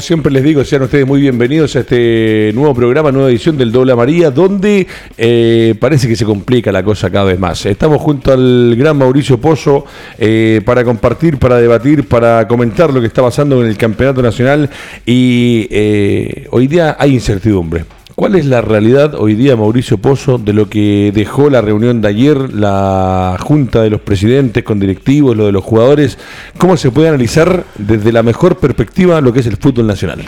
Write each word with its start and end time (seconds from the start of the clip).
Siempre 0.00 0.30
les 0.30 0.42
digo, 0.42 0.62
sean 0.64 0.82
ustedes 0.82 1.06
muy 1.06 1.20
bienvenidos 1.20 1.74
a 1.76 1.80
este 1.80 2.50
nuevo 2.54 2.74
programa, 2.74 3.10
nueva 3.12 3.30
edición 3.30 3.56
del 3.56 3.72
Doble 3.72 3.94
María, 3.94 4.30
donde 4.30 4.86
eh, 5.16 5.74
parece 5.80 6.06
que 6.06 6.16
se 6.16 6.24
complica 6.24 6.70
la 6.70 6.82
cosa 6.82 7.10
cada 7.10 7.24
vez 7.24 7.38
más. 7.38 7.64
Estamos 7.64 8.00
junto 8.00 8.32
al 8.32 8.74
gran 8.76 8.98
Mauricio 8.98 9.40
Pozo 9.40 9.86
eh, 10.18 10.60
para 10.64 10.84
compartir, 10.84 11.38
para 11.38 11.56
debatir, 11.56 12.06
para 12.08 12.46
comentar 12.46 12.92
lo 12.92 13.00
que 13.00 13.06
está 13.06 13.22
pasando 13.22 13.62
en 13.62 13.68
el 13.68 13.76
Campeonato 13.76 14.22
Nacional 14.22 14.68
y 15.06 15.66
eh, 15.70 16.46
hoy 16.50 16.66
día 16.66 16.96
hay 16.98 17.14
incertidumbre. 17.14 17.95
¿Cuál 18.16 18.34
es 18.34 18.46
la 18.46 18.62
realidad 18.62 19.14
hoy 19.14 19.34
día, 19.34 19.56
Mauricio 19.56 19.98
Pozo, 19.98 20.38
de 20.38 20.54
lo 20.54 20.70
que 20.70 21.12
dejó 21.14 21.50
la 21.50 21.60
reunión 21.60 22.00
de 22.00 22.08
ayer, 22.08 22.50
la 22.54 23.36
junta 23.38 23.82
de 23.82 23.90
los 23.90 24.00
presidentes 24.00 24.64
con 24.64 24.80
directivos, 24.80 25.36
lo 25.36 25.44
de 25.44 25.52
los 25.52 25.62
jugadores? 25.62 26.16
¿Cómo 26.56 26.78
se 26.78 26.90
puede 26.90 27.08
analizar 27.08 27.66
desde 27.76 28.12
la 28.12 28.22
mejor 28.22 28.56
perspectiva 28.56 29.20
lo 29.20 29.34
que 29.34 29.40
es 29.40 29.46
el 29.46 29.58
fútbol 29.58 29.86
nacional? 29.86 30.24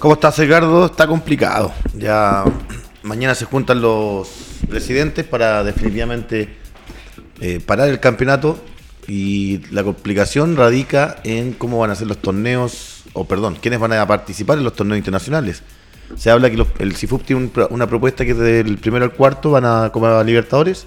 ¿Cómo 0.00 0.14
estás, 0.14 0.40
Edgardo? 0.40 0.86
Está 0.86 1.06
complicado. 1.06 1.72
Ya 1.96 2.42
mañana 3.04 3.36
se 3.36 3.44
juntan 3.44 3.80
los 3.80 4.28
presidentes 4.68 5.24
para 5.24 5.62
definitivamente 5.62 6.48
eh, 7.40 7.60
parar 7.64 7.90
el 7.90 8.00
campeonato 8.00 8.58
y 9.06 9.60
la 9.70 9.84
complicación 9.84 10.56
radica 10.56 11.18
en 11.22 11.52
cómo 11.52 11.78
van 11.78 11.92
a 11.92 11.94
ser 11.94 12.08
los 12.08 12.18
torneos, 12.18 13.04
o 13.12 13.24
perdón, 13.28 13.56
quiénes 13.62 13.78
van 13.78 13.92
a 13.92 14.04
participar 14.04 14.58
en 14.58 14.64
los 14.64 14.72
torneos 14.72 14.98
internacionales 14.98 15.62
se 16.16 16.30
habla 16.30 16.50
que 16.50 16.64
el 16.78 16.96
CIFUP 16.96 17.24
tiene 17.24 17.50
una 17.70 17.86
propuesta 17.86 18.24
que 18.24 18.34
desde 18.34 18.60
el 18.60 18.78
primero 18.78 19.04
al 19.04 19.12
cuarto 19.12 19.50
van 19.50 19.64
a 19.64 19.90
Copa 19.92 20.22
Libertadores 20.24 20.86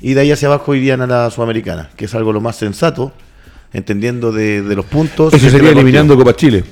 y 0.00 0.14
de 0.14 0.20
ahí 0.20 0.32
hacia 0.32 0.48
abajo 0.48 0.74
irían 0.74 1.00
a 1.00 1.06
la 1.06 1.30
Sudamericana, 1.30 1.90
que 1.96 2.04
es 2.04 2.14
algo 2.14 2.32
lo 2.32 2.40
más 2.40 2.56
sensato, 2.56 3.12
entendiendo 3.72 4.32
de, 4.32 4.62
los 4.74 4.84
puntos. 4.84 5.32
Eso 5.32 5.48
sería 5.48 5.70
eliminando 5.70 6.16
Copa 6.16 6.34
Chile. 6.36 6.64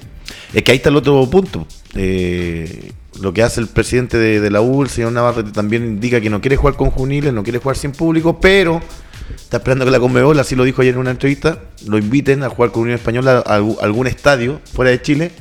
Es 0.52 0.62
que 0.62 0.72
ahí 0.72 0.76
está 0.76 0.90
el 0.90 0.96
otro 0.96 1.28
punto. 1.30 1.66
Eh, 1.94 2.92
lo 3.20 3.32
que 3.32 3.42
hace 3.42 3.60
el 3.60 3.68
presidente 3.68 4.18
de, 4.18 4.50
la 4.50 4.60
U, 4.60 4.82
el 4.82 4.90
señor 4.90 5.12
Navarrete, 5.12 5.50
también 5.50 5.84
indica 5.84 6.20
que 6.20 6.28
no 6.28 6.40
quiere 6.40 6.56
jugar 6.56 6.76
con 6.76 6.90
juniles, 6.90 7.32
no 7.32 7.42
quiere 7.42 7.58
jugar 7.58 7.76
sin 7.76 7.92
público, 7.92 8.38
pero 8.38 8.82
está 9.34 9.58
esperando 9.58 9.84
que 9.84 9.90
la 9.90 10.00
Conmebol, 10.00 10.38
así 10.38 10.54
lo 10.54 10.64
dijo 10.64 10.82
ayer 10.82 10.94
en 10.94 11.00
una 11.00 11.10
entrevista, 11.12 11.58
lo 11.86 11.98
inviten 11.98 12.42
a 12.42 12.50
jugar 12.50 12.70
con 12.70 12.82
Unión 12.82 12.98
Española 12.98 13.42
a 13.46 13.54
algún 13.54 14.06
estadio 14.06 14.60
fuera 14.72 14.90
de 14.90 15.00
Chile 15.00 15.32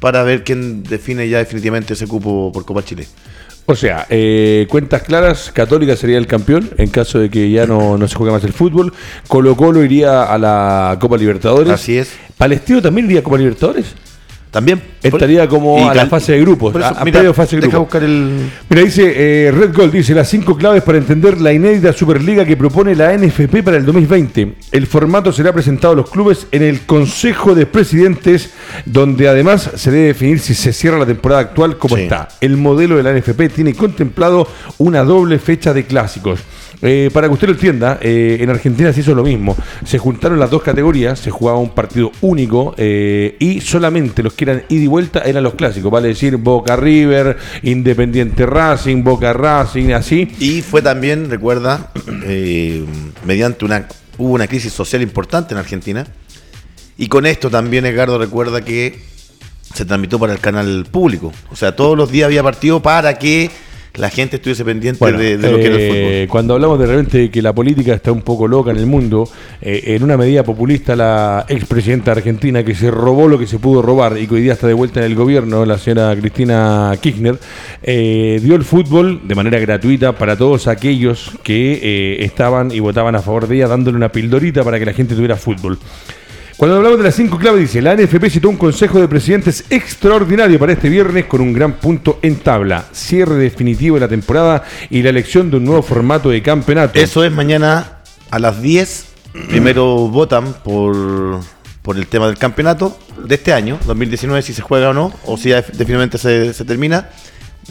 para 0.00 0.22
ver 0.22 0.44
quién 0.44 0.82
define 0.82 1.28
ya 1.28 1.38
definitivamente 1.38 1.94
ese 1.94 2.06
cupo 2.06 2.50
por 2.52 2.64
Copa 2.64 2.84
Chile. 2.84 3.06
O 3.68 3.74
sea, 3.74 4.06
eh, 4.10 4.66
cuentas 4.70 5.02
claras, 5.02 5.50
Católica 5.52 5.96
sería 5.96 6.18
el 6.18 6.28
campeón 6.28 6.70
en 6.78 6.88
caso 6.88 7.18
de 7.18 7.30
que 7.30 7.50
ya 7.50 7.66
no, 7.66 7.98
no 7.98 8.06
se 8.06 8.14
juegue 8.14 8.32
más 8.32 8.44
el 8.44 8.52
fútbol. 8.52 8.92
Colo 9.26 9.56
Colo 9.56 9.82
iría 9.82 10.22
a 10.22 10.38
la 10.38 10.96
Copa 11.00 11.16
Libertadores. 11.16 11.72
Así 11.72 11.98
es. 11.98 12.12
¿Palestino 12.38 12.80
también 12.80 13.06
iría 13.06 13.20
a 13.20 13.22
Copa 13.24 13.38
Libertadores? 13.38 13.94
También. 14.56 14.80
Estaría 15.02 15.46
como 15.46 15.86
a 15.86 15.94
la 15.94 16.06
fase 16.06 16.32
de 16.32 16.40
grupos. 16.40 16.74
mira, 17.04 17.34
fase 17.34 17.60
de 17.60 17.68
buscar 17.68 18.02
el... 18.02 18.50
Mira, 18.70 18.82
dice 18.82 19.12
eh, 19.14 19.50
Red 19.52 19.76
Gold, 19.76 19.92
dice 19.92 20.14
las 20.14 20.30
cinco 20.30 20.56
claves 20.56 20.82
para 20.82 20.96
entender 20.96 21.38
la 21.42 21.52
inédita 21.52 21.92
Superliga 21.92 22.42
que 22.46 22.56
propone 22.56 22.94
la 22.94 23.14
NFP 23.14 23.62
para 23.62 23.76
el 23.76 23.84
2020. 23.84 24.54
El 24.72 24.86
formato 24.86 25.30
será 25.30 25.52
presentado 25.52 25.92
a 25.92 25.96
los 25.96 26.08
clubes 26.08 26.46
en 26.52 26.62
el 26.62 26.86
Consejo 26.86 27.54
de 27.54 27.66
Presidentes, 27.66 28.54
donde 28.86 29.28
además 29.28 29.72
se 29.74 29.90
debe 29.90 30.06
definir 30.06 30.38
si 30.40 30.54
se 30.54 30.72
cierra 30.72 30.98
la 30.98 31.04
temporada 31.04 31.42
actual 31.42 31.76
como 31.76 31.98
está. 31.98 32.28
El 32.40 32.56
modelo 32.56 32.96
de 32.96 33.02
la 33.02 33.12
NFP 33.12 33.54
tiene 33.54 33.74
contemplado 33.74 34.48
una 34.78 35.04
doble 35.04 35.38
fecha 35.38 35.74
de 35.74 35.84
clásicos. 35.84 36.40
Eh, 36.82 37.10
para 37.12 37.28
que 37.28 37.34
usted 37.34 37.48
lo 37.48 37.54
entienda, 37.54 37.98
eh, 38.02 38.38
en 38.40 38.50
Argentina 38.50 38.92
se 38.92 39.00
hizo 39.00 39.14
lo 39.14 39.22
mismo. 39.22 39.56
Se 39.84 39.98
juntaron 39.98 40.38
las 40.38 40.50
dos 40.50 40.62
categorías, 40.62 41.18
se 41.18 41.30
jugaba 41.30 41.58
un 41.58 41.70
partido 41.70 42.12
único 42.20 42.74
eh, 42.76 43.36
y 43.38 43.60
solamente 43.60 44.22
los 44.22 44.34
que 44.34 44.44
eran 44.44 44.64
ida 44.68 44.84
y 44.84 44.86
vuelta 44.86 45.20
eran 45.20 45.42
los 45.42 45.54
clásicos, 45.54 45.90
vale 45.90 46.08
decir 46.08 46.36
Boca 46.36 46.76
River, 46.76 47.36
Independiente 47.62 48.46
Racing, 48.46 49.02
Boca 49.02 49.32
Racing, 49.32 49.92
así. 49.92 50.28
Y 50.38 50.62
fue 50.62 50.82
también, 50.82 51.30
recuerda, 51.30 51.92
mediante 53.24 53.64
una, 53.64 53.88
hubo 54.18 54.32
una 54.32 54.46
crisis 54.46 54.72
social 54.72 55.02
importante 55.02 55.54
en 55.54 55.58
Argentina. 55.58 56.06
Y 56.98 57.08
con 57.08 57.26
esto 57.26 57.50
también 57.50 57.84
Edgardo 57.84 58.18
recuerda 58.18 58.62
que 58.62 58.98
se 59.74 59.84
transmitió 59.84 60.18
para 60.18 60.32
el 60.32 60.38
canal 60.38 60.86
público. 60.90 61.32
O 61.50 61.56
sea, 61.56 61.76
todos 61.76 61.96
los 61.96 62.10
días 62.10 62.26
había 62.26 62.42
partido 62.42 62.80
para 62.80 63.18
que 63.18 63.50
la 63.96 64.10
gente 64.10 64.36
estuviese 64.36 64.64
pendiente 64.64 65.04
de, 65.12 65.38
lo 65.38 65.56
que 65.56 65.66
era 65.66 65.76
el 65.76 65.88
fútbol. 65.88 65.96
Eh, 65.96 66.26
cuando 66.30 66.54
hablamos 66.54 66.78
de 66.78 66.86
repente 66.86 67.18
de 67.18 67.30
que 67.30 67.42
la 67.42 67.52
política 67.52 67.94
está 67.94 68.12
un 68.12 68.22
poco 68.22 68.46
loca 68.46 68.70
en 68.70 68.76
el 68.76 68.86
mundo, 68.86 69.28
eh, 69.60 69.82
en 69.86 70.02
una 70.02 70.16
medida 70.16 70.42
populista 70.42 70.94
la 70.96 71.44
expresidenta 71.48 72.12
argentina 72.12 72.62
que 72.64 72.74
se 72.74 72.90
robó 72.90 73.28
lo 73.28 73.38
que 73.38 73.46
se 73.46 73.58
pudo 73.58 73.82
robar 73.82 74.18
y 74.18 74.26
que 74.26 74.34
hoy 74.34 74.42
día 74.42 74.52
está 74.52 74.66
de 74.66 74.74
vuelta 74.74 75.00
en 75.00 75.06
el 75.06 75.14
gobierno, 75.14 75.64
la 75.64 75.78
señora 75.78 76.14
Cristina 76.16 76.92
Kirchner, 77.00 77.38
eh, 77.82 78.40
dio 78.42 78.54
el 78.54 78.64
fútbol 78.64 79.20
de 79.24 79.34
manera 79.34 79.58
gratuita 79.58 80.12
para 80.12 80.36
todos 80.36 80.66
aquellos 80.66 81.32
que 81.42 82.24
estaban 82.24 82.70
y 82.72 82.80
votaban 82.80 83.14
a 83.14 83.22
favor 83.22 83.48
de 83.48 83.56
ella, 83.56 83.68
dándole 83.68 83.96
una 83.96 84.10
pildorita 84.10 84.64
para 84.64 84.78
que 84.78 84.86
la 84.86 84.92
gente 84.92 85.14
tuviera 85.14 85.36
fútbol. 85.36 85.78
Cuando 86.56 86.76
hablamos 86.78 86.96
de 86.96 87.04
las 87.04 87.14
cinco 87.14 87.36
claves, 87.36 87.60
dice, 87.60 87.82
la 87.82 87.94
NFP 87.94 88.30
citó 88.30 88.48
un 88.48 88.56
consejo 88.56 88.98
de 88.98 89.06
presidentes 89.06 89.64
extraordinario 89.68 90.58
para 90.58 90.72
este 90.72 90.88
viernes 90.88 91.26
con 91.26 91.42
un 91.42 91.52
gran 91.52 91.74
punto 91.74 92.18
en 92.22 92.36
tabla, 92.36 92.86
cierre 92.92 93.34
definitivo 93.34 93.96
de 93.96 94.00
la 94.00 94.08
temporada 94.08 94.64
y 94.88 95.02
la 95.02 95.10
elección 95.10 95.50
de 95.50 95.58
un 95.58 95.64
nuevo 95.66 95.82
formato 95.82 96.30
de 96.30 96.40
campeonato. 96.40 96.98
Eso 96.98 97.22
es 97.24 97.30
mañana 97.30 97.98
a 98.30 98.38
las 98.38 98.62
10. 98.62 99.06
Primero 99.50 100.08
votan 100.08 100.54
por, 100.64 101.40
por 101.82 101.98
el 101.98 102.06
tema 102.06 102.26
del 102.26 102.38
campeonato 102.38 102.98
de 103.22 103.34
este 103.34 103.52
año, 103.52 103.78
2019, 103.84 104.40
si 104.40 104.54
se 104.54 104.62
juega 104.62 104.88
o 104.88 104.94
no, 104.94 105.12
o 105.26 105.36
si 105.36 105.50
definitivamente 105.50 106.16
se, 106.16 106.54
se 106.54 106.64
termina. 106.64 107.10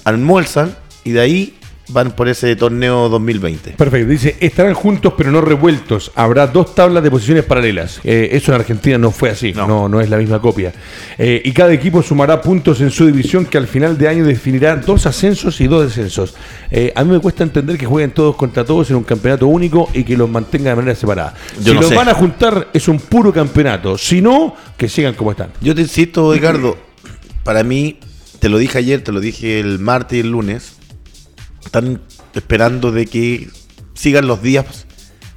Almuerzan 0.03 0.75
y 1.03 1.09
de 1.09 1.22
ahí 1.22 1.57
van 1.90 2.12
por 2.12 2.28
ese 2.28 2.56
torneo 2.56 3.09
2020. 3.09 3.72
Perfecto, 3.72 4.09
dice, 4.09 4.35
estarán 4.40 4.73
juntos 4.73 5.13
pero 5.18 5.31
no 5.31 5.41
revueltos. 5.41 6.12
Habrá 6.16 6.47
dos 6.47 6.75
tablas 6.75 7.03
de 7.03 7.12
posiciones 7.12 7.44
paralelas. 7.46 8.00
Eh, 8.03 8.29
eso 8.31 8.51
en 8.51 8.59
Argentina 8.59 8.97
no 8.97 9.12
fue 9.12 9.29
así, 9.29 9.53
no, 9.53 9.88
no, 9.88 10.01
es 10.01 10.09
la 10.09 10.18
misma 10.18 10.41
copia. 10.41 10.73
Eh, 11.18 11.41
y 11.44 11.51
cada 11.51 11.73
equipo 11.73 12.01
sumará 12.01 12.41
puntos 12.41 12.81
en 12.81 12.91
su 12.91 13.06
división 13.06 13.46
que 13.46 13.57
al 13.57 13.68
final 13.68 13.97
de 13.97 14.07
año 14.07 14.25
definirá 14.25 14.75
dos 14.75 15.06
ascensos 15.06 15.62
y 15.62 15.68
dos 15.68 15.85
descensos. 15.85 16.35
Eh, 16.72 16.91
a 16.96 17.03
mí 17.03 17.12
me 17.12 17.19
cuesta 17.19 17.44
entender 17.44 17.78
que 17.78 17.85
jueguen 17.85 18.12
todos 18.12 18.35
contra 18.35 18.66
todos 18.66 18.90
en 18.90 18.97
un 18.97 19.03
campeonato 19.03 19.47
único 19.47 19.90
y 19.94 20.03
que 20.03 20.17
los 20.17 20.29
mantengan 20.29 20.72
de 20.72 20.75
manera 20.75 20.96
separada. 20.96 21.34
si 21.62 21.73
los 21.73 21.93
van 21.93 22.09
a 22.09 22.14
juntar 22.14 22.70
es 22.73 22.88
un 22.88 22.99
puro 22.99 23.31
campeonato, 23.31 23.97
si 23.97 24.22
no, 24.22 24.55
que 24.78 24.90
sigan 24.90 25.14
como 25.14 25.31
están. 25.31 25.49
Yo 25.61 25.76
te 25.76 25.81
insisto, 25.81 26.34
Ricardo, 26.34 26.78
para 27.43 27.64
mí, 27.64 27.99
te 28.40 28.49
lo 28.49 28.58
dije 28.58 28.79
ayer, 28.79 29.03
te 29.03 29.11
lo 29.11 29.20
dije 29.20 29.59
el 29.59 29.79
martes 29.79 30.17
y 30.17 30.22
el 30.22 30.31
lunes, 30.31 30.75
están 31.66 32.02
esperando 32.34 32.91
de 32.91 33.08
que 33.08 33.50
sigan 33.94 34.28
los 34.28 34.41
días 34.41 34.85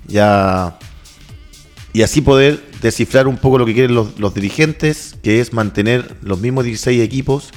ya 0.06 0.78
y 1.92 2.02
así 2.02 2.20
poder 2.20 2.62
descifrar 2.80 3.26
un 3.26 3.38
poco 3.38 3.58
lo 3.58 3.66
que 3.66 3.74
quieren 3.74 3.94
los, 3.94 4.34
dirigentes, 4.34 5.16
que 5.22 5.40
es 5.40 5.52
mantener 5.52 6.16
los 6.22 6.38
mismos 6.38 6.64
16 6.64 7.02
equipos 7.02 7.50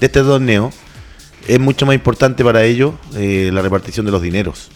de 0.00 0.06
este 0.06 0.20
torneo. 0.20 0.72
Es 1.46 1.60
mucho 1.60 1.86
más 1.86 1.94
importante 1.94 2.44
para 2.44 2.64
ellos 2.64 2.94
eh, 3.14 3.50
la 3.52 3.62
repartición 3.62 4.04
de 4.04 4.12
los 4.12 4.20
dineros. 4.20 4.68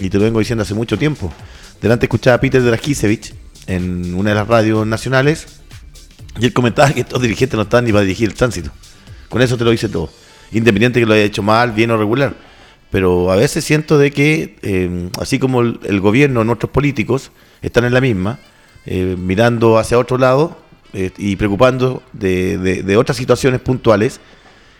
Y 0.00 0.08
te 0.08 0.18
lo 0.18 0.24
vengo 0.24 0.38
diciendo 0.38 0.62
hace 0.62 0.74
mucho 0.74 0.96
tiempo. 0.96 1.32
Delante 1.82 2.06
escuchaba 2.06 2.36
a 2.36 2.40
Peter 2.40 2.62
Draskisevich 2.62 3.34
en 3.66 4.14
una 4.14 4.30
de 4.30 4.36
las 4.36 4.48
radios 4.48 4.86
nacionales 4.86 5.46
y 6.40 6.46
él 6.46 6.52
comentaba 6.52 6.92
que 6.92 7.00
estos 7.00 7.20
dirigentes 7.20 7.56
no 7.56 7.62
están 7.62 7.84
ni 7.84 7.92
para 7.92 8.02
dirigir 8.02 8.28
el 8.28 8.34
tránsito. 8.34 8.70
Con 9.28 9.42
eso 9.42 9.58
te 9.58 9.64
lo 9.64 9.72
dice 9.72 9.88
todo. 9.88 10.10
Independiente 10.52 11.00
que 11.00 11.06
lo 11.06 11.14
haya 11.14 11.24
hecho 11.24 11.42
mal, 11.42 11.72
bien 11.72 11.90
o 11.90 11.96
regular 11.96 12.34
pero 12.94 13.32
a 13.32 13.34
veces 13.34 13.64
siento 13.64 13.98
de 13.98 14.12
que, 14.12 14.54
eh, 14.62 15.08
así 15.20 15.40
como 15.40 15.62
el, 15.62 15.98
gobierno, 16.00 16.44
nuestros 16.44 16.70
políticos 16.70 17.32
están 17.60 17.84
en 17.84 17.92
la 17.92 18.00
misma, 18.00 18.38
eh, 18.86 19.16
mirando 19.18 19.78
hacia 19.78 19.98
otro 19.98 20.16
lado, 20.16 20.56
eh, 20.92 21.10
y 21.18 21.34
preocupando 21.34 22.04
de, 22.12 22.56
de- 22.56 22.84
de 22.84 22.96
otras 22.96 23.16
situaciones 23.16 23.60
puntuales. 23.60 24.20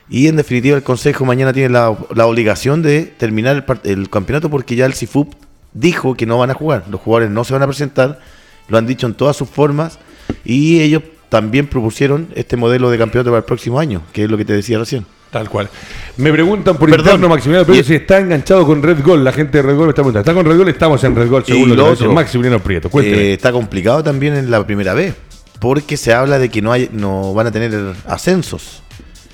Y 0.08 0.28
en 0.28 0.36
definitiva 0.36 0.76
el 0.76 0.84
Consejo 0.84 1.24
mañana 1.24 1.52
tiene 1.52 1.70
la, 1.70 1.98
la 2.14 2.26
obligación 2.26 2.82
de 2.82 3.02
terminar 3.02 3.64
el, 3.82 3.90
el 3.90 4.08
campeonato 4.08 4.48
porque 4.48 4.76
ya 4.76 4.86
el 4.86 4.94
CIFUP 4.94 5.34
dijo 5.72 6.14
que 6.14 6.24
no 6.24 6.38
van 6.38 6.52
a 6.52 6.54
jugar. 6.54 6.84
Los 6.88 7.00
jugadores 7.00 7.30
no 7.32 7.42
se 7.42 7.52
van 7.52 7.62
a 7.64 7.66
presentar, 7.66 8.20
lo 8.68 8.78
han 8.78 8.86
dicho 8.86 9.08
en 9.08 9.14
todas 9.14 9.34
sus 9.36 9.48
formas 9.48 9.98
y 10.44 10.80
ellos 10.82 11.02
también 11.30 11.66
propusieron 11.66 12.28
este 12.36 12.56
modelo 12.56 12.90
de 12.90 12.98
campeonato 12.98 13.30
para 13.30 13.38
el 13.38 13.44
próximo 13.44 13.80
año, 13.80 14.02
que 14.12 14.22
es 14.22 14.30
lo 14.30 14.36
que 14.36 14.44
te 14.44 14.52
decía 14.52 14.78
recién. 14.78 15.04
Tal 15.34 15.48
cual. 15.50 15.68
Me 16.16 16.30
preguntan 16.32 16.76
por 16.76 16.88
Perdón. 16.88 17.06
interno, 17.06 17.28
Maximiliano 17.28 17.66
Prieto, 17.66 17.88
si 17.88 17.96
está 17.96 18.18
enganchado 18.20 18.64
con 18.64 18.80
Red 18.80 19.02
Gol. 19.02 19.24
La 19.24 19.32
gente 19.32 19.58
de 19.58 19.62
Red 19.62 19.74
Gol 19.74 19.86
me 19.86 19.90
está 19.90 20.02
preguntando. 20.02 20.20
¿Está 20.20 20.32
con 20.32 20.46
Red 20.46 20.56
Gol? 20.58 20.68
Estamos 20.68 21.02
en 21.02 21.16
Red 21.16 21.28
Gol, 21.28 21.42
Y 21.44 21.50
según 21.52 21.68
lo 21.70 21.74
que 21.86 21.90
otro, 21.90 22.12
Maximiliano 22.12 22.60
Prieto. 22.60 22.88
Cuénteme. 22.88 23.16
Eh, 23.20 23.32
está 23.32 23.50
complicado 23.50 24.04
también 24.04 24.36
en 24.36 24.48
la 24.48 24.64
primera 24.64 24.94
vez, 24.94 25.14
porque 25.58 25.96
se 25.96 26.12
habla 26.12 26.38
de 26.38 26.50
que 26.50 26.62
no 26.62 26.70
hay, 26.70 26.88
no 26.92 27.34
van 27.34 27.48
a 27.48 27.50
tener 27.50 27.94
ascensos. 28.06 28.82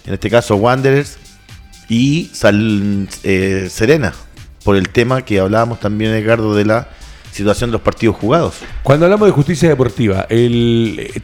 En 0.07 0.15
este 0.15 0.31
caso, 0.31 0.57
Wanderers 0.57 1.19
y 1.91 2.31
Sal- 2.33 3.07
eh, 3.23 3.69
Serena, 3.71 4.15
por 4.65 4.77
el 4.77 4.89
tema 4.89 5.21
que 5.23 5.39
hablábamos 5.39 5.81
también, 5.81 6.15
Edgardo, 6.15 6.55
de 6.55 6.65
la 6.65 6.89
situación 7.31 7.71
de 7.71 7.73
los 7.73 7.83
partidos 7.83 8.17
jugados. 8.17 8.55
Cuando 8.83 9.07
hablamos 9.07 9.29
de 9.29 9.33
justicia 9.33 9.69
deportiva, 9.69 10.27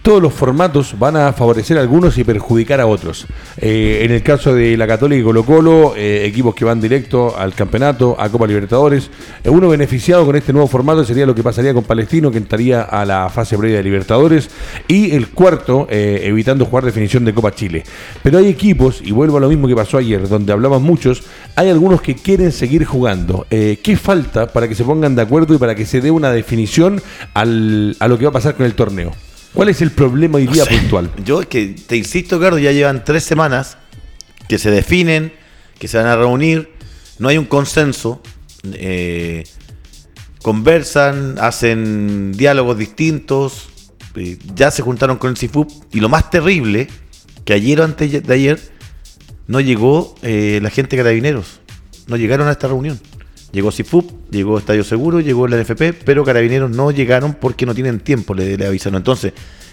todos 0.03 0.23
los 0.23 0.33
formatos 0.33 0.99
van 0.99 1.17
a 1.17 1.33
favorecer 1.33 1.79
a 1.79 1.81
algunos 1.81 2.17
y 2.19 2.25
perjudicar 2.25 2.81
a 2.81 2.87
otros. 2.87 3.27
Eh, 3.59 4.01
en 4.03 4.13
el 4.13 4.23
caso 4.23 4.55
de 4.55 4.77
la 4.77 4.87
Católica 4.87 5.21
y 5.21 5.25
Colo 5.25 5.45
Colo, 5.45 5.95
eh, 5.97 6.25
equipos 6.25 6.55
que 6.55 6.65
van 6.65 6.81
directo 6.81 7.37
al 7.37 7.55
campeonato, 7.55 8.17
a 8.19 8.29
Copa 8.29 8.47
Libertadores, 8.47 9.11
eh, 9.43 9.51
uno 9.51 9.69
beneficiado 9.69 10.25
con 10.25 10.37
este 10.37 10.53
nuevo 10.53 10.69
formato 10.69 11.05
sería 11.05 11.27
lo 11.27 11.35
que 11.35 11.43
pasaría 11.43 11.75
con 11.75 11.85
Palestino, 11.85 12.31
que 12.31 12.39
entraría 12.39 12.83
a 12.83 13.05
la 13.05 13.29
fase 13.29 13.57
previa 13.59 13.79
de 13.79 13.83
Libertadores, 13.83 14.51
y 14.89 15.13
el 15.13 15.29
cuarto, 15.29 15.87
eh, 15.91 16.21
evitando 16.25 16.65
jugar 16.65 16.85
definición 16.85 17.25
de 17.25 17.35
Copa 17.35 17.55
Chile. 17.55 17.83
Pero 18.23 18.39
hay 18.39 18.49
equipos, 18.49 19.01
y 19.03 19.13
vuelvo 19.13 19.39
a 19.39 19.41
lo 19.41 19.49
mismo 19.49 19.69
que 19.69 19.75
pasó 19.75 19.99
ayer, 19.99 20.29
donde 20.29 20.53
hablaban 20.53 20.83
muchos, 20.83 21.23
hay 21.55 21.71
algunos 21.71 22.01
que 22.01 22.15
quieren 22.15 22.53
seguir 22.53 22.85
jugando. 22.85 23.47
¿Qué 23.49 23.99
falta 24.01 24.47
para 24.47 24.69
que 24.69 24.75
se 24.75 24.85
pongan 24.85 25.15
de 25.15 25.23
acuerdo 25.23 25.55
y 25.55 25.59
para 25.59 25.75
que 25.75 25.87
se 25.87 25.96
dé 26.01 26.11
una 26.11 26.31
definición 26.33 27.03
al- 27.35 27.97
a 28.01 28.09
lo 28.09 28.19
que 28.19 28.25
va 28.25 28.31
a 28.31 28.33
pasar 28.35 28.55
con 28.57 28.67
el 28.67 28.75
torneo? 28.75 29.15
¿Cuál 29.53 29.69
es 29.71 29.81
el 29.83 29.91
problema 29.91 30.37
hoy 30.37 30.47
día 30.47 30.65
No 30.65 30.71
sé. 30.71 30.79
puntual? 30.79 31.11
Yo 31.25 31.41
es 31.41 31.47
que 31.47 31.75
te 31.87 31.97
insisto, 31.97 32.37
Edgardo, 32.37 32.59
ya 32.59 32.73
llevan 32.73 33.05
tres 33.05 33.25
semanas 33.25 33.79
que 34.49 34.59
se 34.59 34.71
definen, 34.71 35.33
que 35.79 35.89
se 35.89 35.97
van 35.99 36.07
a 36.07 36.17
reunir, 36.17 36.71
no 37.19 37.29
hay 37.29 37.39
un 37.39 37.47
consenso, 37.47 38.21
eh, 38.73 39.45
conversan, 40.43 41.37
hacen 41.41 42.33
diálogos 42.33 42.79
distintos, 42.79 43.69
eh, 44.15 44.39
ya 44.55 44.71
se 44.71 44.83
juntaron 44.83 45.17
con 45.19 45.31
el 45.31 45.37
CIFUP 45.37 45.71
y 45.93 46.01
lo 46.01 46.09
más 46.09 46.31
terrible, 46.31 46.89
que 47.45 47.53
ayer 47.55 47.81
o 47.81 47.85
antes 47.85 48.23
de 48.27 48.35
ayer 48.35 48.61
no 49.47 49.61
llegó 49.61 50.15
eh, 50.23 50.59
la 50.63 50.71
gente 50.71 50.97
de 50.97 51.03
Carabineros, 51.03 51.61
no 52.07 52.17
llegaron 52.17 52.49
a 52.49 52.53
esta 52.53 52.69
reunión. 52.69 53.01
Llegó 53.57 53.73
CIFUP, 53.73 54.11
llegó 54.31 54.59
Estadio 54.59 54.85
Seguro, 54.85 55.19
llegó 55.21 55.49
la 55.49 55.57
NFP, 55.57 56.05
pero 56.05 56.25
Carabineros 56.25 56.71
no 56.71 56.91
llegaron 56.91 57.33
porque 57.33 57.65
no 57.65 57.75
tienen 57.75 58.01
tiempo, 58.01 58.35
le, 58.35 58.59
le 58.59 58.67
avisaron. 58.67 58.99
Entonces, 58.99 59.33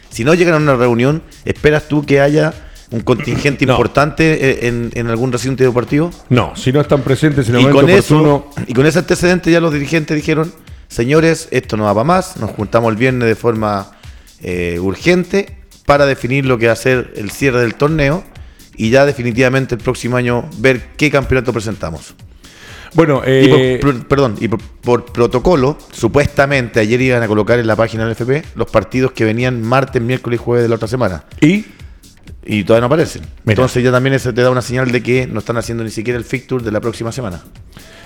si 0.10 0.24
no 0.24 0.34
llegan 0.34 0.54
a 0.54 0.58
una 0.58 0.78
reunión, 0.78 1.22
¿esperas 1.44 1.90
tú 1.90 2.06
que 2.06 2.22
haya 2.22 2.54
un 2.92 3.02
contingente 3.02 3.66
No. 3.66 3.74
importante 3.74 4.52
eh, 4.52 4.68
en, 4.70 4.90
en 4.94 5.08
algún 5.08 5.34
recinto 5.34 5.66
deportivo? 5.66 6.12
No, 6.30 6.56
si 6.56 6.72
no 6.72 6.80
están 6.80 7.02
presentes 7.02 7.50
en 7.50 7.56
el 7.56 7.60
Y 7.60 7.64
momento 7.66 7.82
con, 7.82 7.90
eso, 7.90 8.20
oportuno, 8.22 8.66
y 8.68 8.74
con 8.74 8.86
ese 8.86 9.00
antecedente 9.00 9.52
ya 9.52 9.60
los 9.60 9.74
dirigentes 9.74 10.16
dijeron, 10.16 10.54
señores, 10.88 11.50
esto 11.52 11.76
no 11.76 11.84
va 11.84 11.94
para 11.94 12.06
más, 12.06 12.38
nos 12.38 12.52
juntamos 12.52 12.90
el 12.90 12.96
viernes 12.96 13.28
de 13.28 13.36
forma 13.36 13.92
eh, 14.42 14.80
urgente 14.80 15.58
para 15.86 16.06
definir 16.06 16.46
lo 16.46 16.58
que 16.58 16.68
va 16.68 16.72
a 16.72 16.78
ser 16.78 17.12
el 17.18 17.32
cierre 17.32 17.60
del 17.60 17.76
torneo 17.76 18.24
y 18.78 18.92
ya 18.92 19.06
definitivamente 19.06 19.76
el 19.76 19.82
próximo 19.82 20.16
año 20.16 20.50
ver 20.60 20.92
qué 20.96 21.12
campeonato 21.12 21.52
presentamos. 21.52 22.16
Bueno, 22.94 23.22
Y 23.26 23.80
por- 23.80 23.96
eh, 23.96 24.04
perdón, 24.08 24.36
y 24.40 24.48
por, 24.48 24.60
por 24.62 25.06
protocolo, 25.06 25.78
supuestamente 25.92 26.80
ayer 26.80 27.02
iban 27.02 27.24
a 27.24 27.28
colocar 27.28 27.60
en 27.60 27.68
la 27.68 27.76
página 27.76 28.04
del 28.04 28.12
FP 28.14 28.44
los 28.56 28.70
partidos 28.70 29.12
que 29.12 29.26
venían 29.26 29.62
martes, 29.62 30.02
miércoles 30.02 30.40
y 30.40 30.44
jueves 30.44 30.64
de 30.64 30.70
la 30.70 30.76
otra 30.76 30.88
semana. 30.88 31.24
y 31.42 31.66
Y 32.46 32.64
todavía 32.66 32.82
no 32.82 32.88
aparecen. 32.88 33.22
Mira. 33.46 33.54
Entonces 33.54 33.84
ya 33.84 33.92
también 33.92 34.14
eso 34.16 34.34
te 34.34 34.42
da 34.42 34.50
una 34.50 34.62
señal 34.62 34.92
de 34.92 35.02
que 35.02 35.28
no 35.28 35.40
están 35.40 35.58
haciendo 35.58 35.84
ni 35.84 35.90
siquiera 35.92 36.18
el 36.18 36.26
fixture 36.26 36.64
de 36.64 36.72
la 36.72 36.82
próxima 36.82 37.12
semana. 37.12 37.42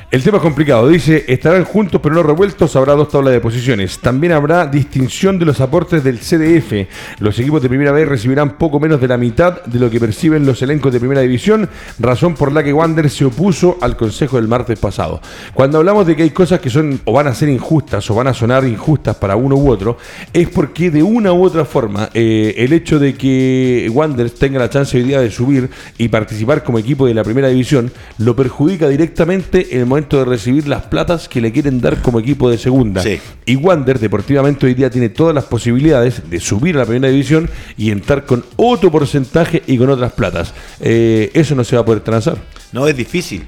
El 0.09 0.23
tema 0.23 0.37
es 0.37 0.43
complicado. 0.43 0.87
Dice, 0.87 1.25
estarán 1.27 1.65
juntos 1.65 1.99
pero 2.01 2.15
no 2.15 2.23
revueltos, 2.23 2.77
habrá 2.77 2.93
dos 2.93 3.09
tablas 3.09 3.33
de 3.33 3.41
posiciones. 3.41 3.99
También 3.99 4.31
habrá 4.31 4.65
distinción 4.65 5.37
de 5.37 5.43
los 5.43 5.59
aportes 5.59 6.01
del 6.01 6.19
CDF. 6.19 6.87
Los 7.19 7.37
equipos 7.39 7.61
de 7.61 7.67
primera 7.67 7.91
vez 7.91 8.07
recibirán 8.07 8.57
poco 8.57 8.79
menos 8.79 9.01
de 9.01 9.09
la 9.09 9.17
mitad 9.17 9.65
de 9.65 9.79
lo 9.79 9.89
que 9.89 9.99
perciben 9.99 10.45
los 10.45 10.61
elencos 10.61 10.93
de 10.93 11.01
primera 11.01 11.19
división, 11.19 11.69
razón 11.99 12.35
por 12.35 12.53
la 12.53 12.63
que 12.63 12.71
Wander 12.71 13.09
se 13.09 13.25
opuso 13.25 13.77
al 13.81 13.97
consejo 13.97 14.37
del 14.37 14.47
martes 14.47 14.79
pasado. 14.79 15.19
Cuando 15.53 15.79
hablamos 15.79 16.07
de 16.07 16.15
que 16.15 16.23
hay 16.23 16.29
cosas 16.29 16.61
que 16.61 16.69
son 16.69 17.01
o 17.03 17.11
van 17.11 17.27
a 17.27 17.35
ser 17.35 17.49
injustas 17.49 18.09
o 18.09 18.15
van 18.15 18.27
a 18.27 18.33
sonar 18.33 18.63
injustas 18.63 19.17
para 19.17 19.35
uno 19.35 19.57
u 19.57 19.69
otro, 19.69 19.97
es 20.31 20.47
porque 20.47 20.89
de 20.89 21.03
una 21.03 21.33
u 21.33 21.43
otra 21.43 21.65
forma 21.65 22.11
eh, 22.13 22.55
el 22.55 22.71
hecho 22.71 22.97
de 22.97 23.13
que 23.15 23.91
Wander 23.93 24.29
tenga 24.29 24.59
la 24.59 24.69
chance 24.69 24.95
hoy 24.95 25.03
día 25.03 25.19
de 25.19 25.31
subir 25.31 25.69
y 25.97 26.07
participar 26.07 26.63
como 26.63 26.79
equipo 26.79 27.07
de 27.07 27.13
la 27.13 27.25
primera 27.25 27.49
división 27.49 27.91
lo 28.19 28.37
perjudica 28.37 28.87
directamente 28.87 29.67
en 29.73 29.81
el 29.81 29.85
momento 29.85 29.96
de 30.05 30.25
recibir 30.25 30.67
las 30.67 30.83
platas 30.85 31.27
que 31.27 31.41
le 31.41 31.51
quieren 31.51 31.81
dar 31.81 32.01
como 32.01 32.19
equipo 32.19 32.49
de 32.49 32.57
segunda. 32.59 33.01
Sí. 33.01 33.19
Y 33.45 33.55
Wander 33.55 33.97
deportivamente 33.99 34.65
hoy 34.67 34.75
día 34.75 34.89
tiene 34.91 35.09
todas 35.09 35.33
las 35.33 35.45
posibilidades 35.45 36.29
de 36.29 36.39
subir 36.39 36.75
a 36.75 36.79
la 36.79 36.85
primera 36.85 37.11
división 37.11 37.49
y 37.77 37.89
entrar 37.89 38.25
con 38.25 38.45
otro 38.55 38.91
porcentaje 38.91 39.63
y 39.65 39.77
con 39.77 39.89
otras 39.89 40.11
platas. 40.13 40.53
Eh, 40.79 41.31
eso 41.33 41.55
no 41.55 41.63
se 41.63 41.75
va 41.75 41.81
a 41.81 41.85
poder 41.85 42.01
transar. 42.03 42.37
No, 42.71 42.87
es 42.87 42.95
difícil. 42.95 43.43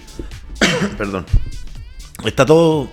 Perdón. 0.97 1.25
Está 2.25 2.45
todo. 2.45 2.89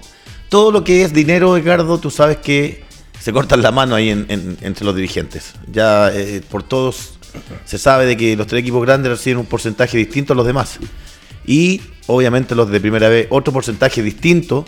Todo 0.49 0.71
lo 0.71 0.85
que 0.85 1.03
es 1.03 1.13
dinero, 1.13 1.57
Edgardo, 1.57 1.99
tú 1.99 2.11
sabes 2.11 2.37
que 2.37 2.85
se 3.21 3.33
cortan 3.33 3.63
la 3.63 3.73
mano 3.73 3.95
ahí 3.97 4.11
en- 4.11 4.27
en- 4.29 4.57
entre 4.61 4.85
los 4.85 4.95
dirigentes. 4.95 5.55
Ya 5.73 6.11
eh, 6.13 6.43
por 6.49 6.63
todos 6.63 7.15
se 7.65 7.79
sabe 7.79 8.07
de 8.07 8.17
que 8.17 8.37
los 8.37 8.47
tres 8.47 8.61
equipos 8.61 8.83
grandes 8.87 9.11
reciben 9.11 9.39
un 9.39 9.47
porcentaje 9.47 9.99
distinto 9.99 10.33
a 10.33 10.37
los 10.37 10.47
demás. 10.47 10.79
Y 11.45 11.81
obviamente 12.07 12.55
los 12.55 12.71
de 12.71 12.81
primera 12.81 13.09
vez, 13.09 13.27
otro 13.31 13.53
porcentaje 13.53 14.03
distinto 14.03 14.65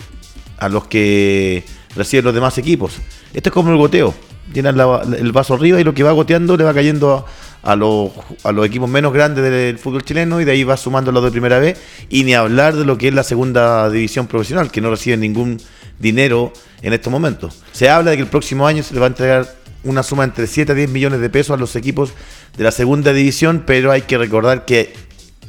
a 0.58 0.68
los 0.68 0.86
que 0.86 1.64
reciben 1.94 2.24
los 2.24 2.34
demás 2.34 2.58
equipos. 2.58 2.94
Esto 3.32 3.48
es 3.48 3.52
como 3.52 3.70
el 3.70 3.76
goteo. 3.76 4.14
La- 4.54 5.02
el 5.18 5.32
vaso 5.32 5.54
arriba 5.54 5.78
y 5.80 5.84
lo 5.84 5.92
que 5.94 6.02
va 6.02 6.12
goteando 6.12 6.56
le 6.56 6.64
va 6.64 6.72
cayendo 6.72 7.26
a, 7.62 7.76
los, 7.76 8.10
a 8.44 8.50
los 8.52 8.64
equipos 8.66 8.88
menos 8.88 9.12
grandes 9.12 9.44
del 9.44 9.78
fútbol 9.78 10.02
chileno 10.04 10.40
y 10.40 10.44
de 10.46 10.52
ahí 10.52 10.64
va 10.64 10.76
sumando 10.76 11.12
los 11.12 11.22
de 11.22 11.30
primera 11.30 11.58
vez. 11.58 11.78
Y 12.08 12.24
ni 12.24 12.32
hablar 12.34 12.74
de 12.74 12.84
lo 12.86 12.96
que 12.96 13.08
es 13.08 13.14
la 13.14 13.22
segunda 13.24 13.90
división 13.90 14.26
profesional, 14.26 14.70
que 14.70 14.80
no 14.80 14.90
reciben 14.90 15.20
ningún 15.20 15.60
dinero 15.98 16.52
en 16.82 16.92
estos 16.92 17.10
momentos. 17.12 17.62
Se 17.72 17.90
habla 17.90 18.10
de 18.12 18.16
que 18.16 18.22
el 18.22 18.28
próximo 18.28 18.66
año 18.66 18.82
se 18.82 18.94
le 18.94 19.00
va 19.00 19.06
a 19.06 19.10
entregar 19.10 19.54
una 19.84 20.02
suma 20.02 20.24
entre 20.24 20.46
7 20.46 20.72
a 20.72 20.74
10 20.74 20.90
millones 20.90 21.20
de 21.20 21.28
pesos 21.30 21.54
a 21.54 21.60
los 21.60 21.76
equipos 21.76 22.12
de 22.56 22.64
la 22.64 22.70
segunda 22.72 23.12
división, 23.12 23.62
pero 23.66 23.92
hay 23.92 24.02
que 24.02 24.16
recordar 24.18 24.64
que 24.64 24.94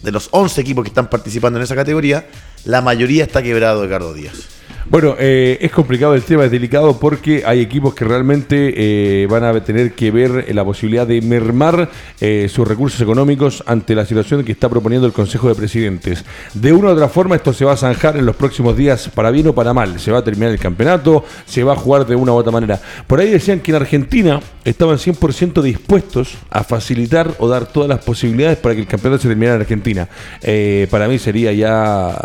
de 0.02 0.12
los 0.12 0.30
11 0.32 0.62
equipos 0.62 0.84
que 0.84 0.90
están 0.90 1.10
participando 1.10 1.60
en 1.60 1.64
esa 1.64 1.76
categoría, 1.76 2.28
la 2.66 2.82
mayoría 2.82 3.24
está 3.24 3.42
quebrado 3.42 3.84
Edgardo 3.84 4.14
Díaz. 4.14 4.59
Bueno, 4.90 5.16
eh, 5.20 5.60
es 5.62 5.72
complicado 5.72 6.16
el 6.16 6.24
tema, 6.24 6.46
es 6.46 6.52
delicado 6.52 7.00
porque 7.00 7.44
hay 7.46 7.60
equipos 7.60 7.94
que 7.94 8.06
realmente 8.06 8.74
eh, 8.76 9.28
van 9.28 9.44
a 9.44 9.64
tener 9.64 9.92
que 9.92 10.10
ver 10.10 10.46
eh, 10.48 10.54
la 10.56 10.66
posibilidad 10.66 11.06
de 11.06 11.22
mermar 11.22 11.92
eh, 12.20 12.48
sus 12.50 12.68
recursos 12.68 13.00
económicos 13.00 13.64
ante 13.68 13.94
la 13.94 14.04
situación 14.04 14.44
que 14.44 14.52
está 14.52 14.68
proponiendo 14.68 15.06
el 15.06 15.14
Consejo 15.14 15.48
de 15.48 15.54
Presidentes. 15.54 16.26
De 16.56 16.74
una 16.74 16.88
u 16.88 16.92
otra 16.94 17.08
forma 17.08 17.36
esto 17.36 17.54
se 17.54 17.66
va 17.66 17.74
a 17.74 17.78
zanjar 17.78 18.18
en 18.18 18.26
los 18.26 18.36
próximos 18.36 18.76
días 18.76 19.12
para 19.14 19.30
bien 19.30 19.46
o 19.50 19.54
para 19.54 19.76
mal. 19.76 20.00
Se 20.00 20.12
va 20.12 20.18
a 20.18 20.24
terminar 20.24 20.50
el 20.50 20.60
campeonato, 20.60 21.24
se 21.46 21.64
va 21.64 21.74
a 21.74 21.76
jugar 21.76 22.08
de 22.08 22.16
una 22.16 22.32
u 22.32 22.38
otra 22.38 22.52
manera. 22.52 22.82
Por 23.06 23.20
ahí 23.20 23.30
decían 23.30 23.60
que 23.60 23.70
en 23.70 23.76
Argentina 23.76 24.40
estaban 24.66 24.98
100% 24.98 25.62
dispuestos 25.62 26.36
a 26.50 26.64
facilitar 26.64 27.32
o 27.38 27.48
dar 27.48 27.68
todas 27.68 27.90
las 27.90 28.04
posibilidades 28.04 28.58
para 28.58 28.74
que 28.74 28.82
el 28.82 28.88
campeonato 28.88 29.22
se 29.22 29.28
terminara 29.28 29.58
en 29.58 29.62
Argentina. 29.62 30.10
Eh, 30.42 30.88
para 30.90 31.08
mí 31.08 31.20
sería 31.20 31.54
ya... 31.54 32.18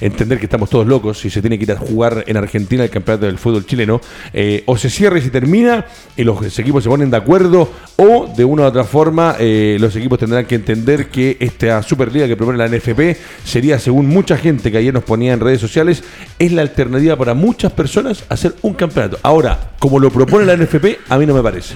entender 0.00 0.38
que 0.38 0.46
estamos 0.46 0.70
todos 0.70 0.86
locos 0.86 1.24
y 1.24 1.30
se 1.30 1.40
tiene 1.40 1.58
que 1.58 1.64
ir 1.64 1.72
a 1.72 1.76
jugar 1.76 2.24
en 2.26 2.36
Argentina 2.36 2.84
el 2.84 2.90
campeonato 2.90 3.26
del 3.26 3.38
fútbol 3.38 3.66
chileno, 3.66 4.00
eh, 4.32 4.62
o 4.66 4.76
se 4.76 4.90
cierra 4.90 5.18
y 5.18 5.22
se 5.22 5.30
termina 5.30 5.86
y 6.16 6.24
los 6.24 6.58
equipos 6.58 6.84
se 6.84 6.88
ponen 6.88 7.10
de 7.10 7.16
acuerdo, 7.16 7.70
o 7.96 8.32
de 8.36 8.44
una 8.44 8.62
u 8.62 8.66
otra 8.66 8.84
forma 8.84 9.36
eh, 9.38 9.76
los 9.80 9.94
equipos 9.96 10.18
tendrán 10.18 10.46
que 10.46 10.54
entender 10.54 11.08
que 11.08 11.36
esta 11.40 11.82
Superliga 11.82 12.26
que 12.26 12.36
propone 12.36 12.58
la 12.58 12.68
NFP 12.68 13.16
sería, 13.44 13.78
según 13.78 14.06
mucha 14.06 14.36
gente 14.36 14.70
que 14.70 14.78
ayer 14.78 14.94
nos 14.94 15.04
ponía 15.04 15.32
en 15.32 15.40
redes 15.40 15.60
sociales, 15.60 16.02
es 16.38 16.52
la 16.52 16.62
alternativa 16.62 17.16
para 17.16 17.34
muchas 17.34 17.72
personas 17.72 18.24
hacer 18.28 18.54
un 18.62 18.74
campeonato. 18.74 19.18
Ahora, 19.22 19.72
como 19.78 19.98
lo 19.98 20.10
propone 20.10 20.44
la 20.44 20.56
NFP, 20.56 20.98
a 21.08 21.18
mí 21.18 21.26
no 21.26 21.34
me 21.34 21.42
parece. 21.42 21.74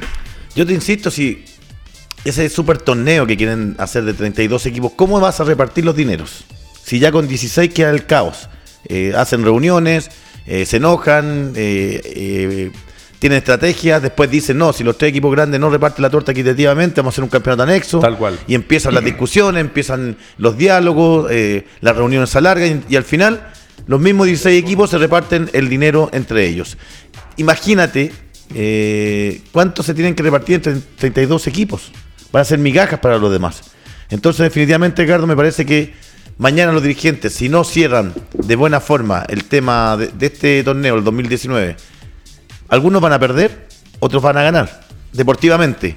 Yo 0.55 0.67
te 0.67 0.75
insisto, 0.75 1.11
si 1.11 1.45
ese 2.25 2.49
super 2.49 2.79
torneo 2.79 3.27
que 3.27 3.37
quieren 3.37 3.75
hacer 3.79 4.05
de 4.05 4.15
32 4.15 4.67
equipos, 4.67 4.93
¿cómo 4.95 5.19
vas 5.19 5.41
a 5.41 5.45
repartir 5.45 5.85
los 5.85 5.97
dineros? 5.97 6.45
Si 6.85 6.99
ya 6.99 7.13
con 7.13 7.29
16 7.29 7.73
queda 7.73 7.91
el 7.91 8.07
caos. 8.07 8.49
Eh, 8.87 9.13
hacen 9.17 9.45
reuniones, 9.45 10.11
eh, 10.47 10.67
se 10.67 10.79
enojan, 10.79 11.53
eh, 11.55 12.71
tienen 13.19 13.39
estrategias, 13.39 14.03
después 14.03 14.31
dicen, 14.31 14.59
no, 14.59 14.73
si 14.73 14.83
los 14.83 14.99
tres 14.99 15.11
equipos 15.11 15.31
grandes 15.31 15.61
no 15.61 15.71
reparten 15.71 16.03
la 16.03 16.11
torta 16.11 16.33
equitativamente, 16.33 17.01
vamos 17.01 17.13
a 17.13 17.15
hacer 17.15 17.25
un 17.25 17.31
campeonato 17.31 17.63
anexo. 17.63 18.01
Tal 18.01 18.19
cual. 18.19 18.39
Y 18.49 18.55
empiezan 18.55 18.95
las 18.95 19.05
discusiones, 19.05 19.61
empiezan 19.61 20.17
los 20.39 20.59
diálogos, 20.59 21.31
las 21.81 21.97
reuniones 21.97 22.31
se 22.31 22.39
alargan 22.39 22.85
y, 22.89 22.97
al 22.97 23.05
final 23.05 23.53
los 23.87 24.01
mismos 24.01 24.27
16 24.27 24.63
equipos 24.63 24.91
se 24.91 24.99
reparten 24.99 25.51
el 25.53 25.69
dinero 25.69 26.11
entre 26.13 26.47
ellos. 26.47 26.77
Imagínate 27.37 28.13
eh, 28.55 29.41
cuánto 29.51 29.83
se 29.83 29.95
tienen 29.95 30.15
que 30.15 30.23
repartir 30.23 30.57
entre 30.57 30.75
32 30.75 31.47
equipos. 31.47 31.93
Van 32.31 32.43
a 32.43 32.45
ser 32.45 32.59
migajas 32.59 33.01
para 33.01 33.19
los 33.19 33.33
demás. 33.33 33.63
Entonces, 34.11 34.45
definitivamente, 34.45 35.03
Ricardo, 35.03 35.27
me 35.27 35.37
parece 35.37 35.65
que 35.65 35.95
mañana 36.39 36.73
los 36.73 36.83
dirigentes, 36.83 37.35
si 37.35 37.49
no 37.49 37.65
cierran 37.65 38.13
de 38.33 38.57
buena 38.57 38.81
forma 38.81 39.25
el 39.29 39.45
tema 39.45 39.97
de, 39.97 40.27
este 40.27 40.63
torneo, 40.65 40.97
el 40.97 41.05
2019, 41.05 41.77
algunos 42.69 43.01
van 43.01 43.13
a 43.13 43.19
perder, 43.19 43.69
otros 44.01 44.23
van 44.23 44.37
a 44.37 44.43
ganar, 44.43 44.83
deportivamente. 45.13 45.97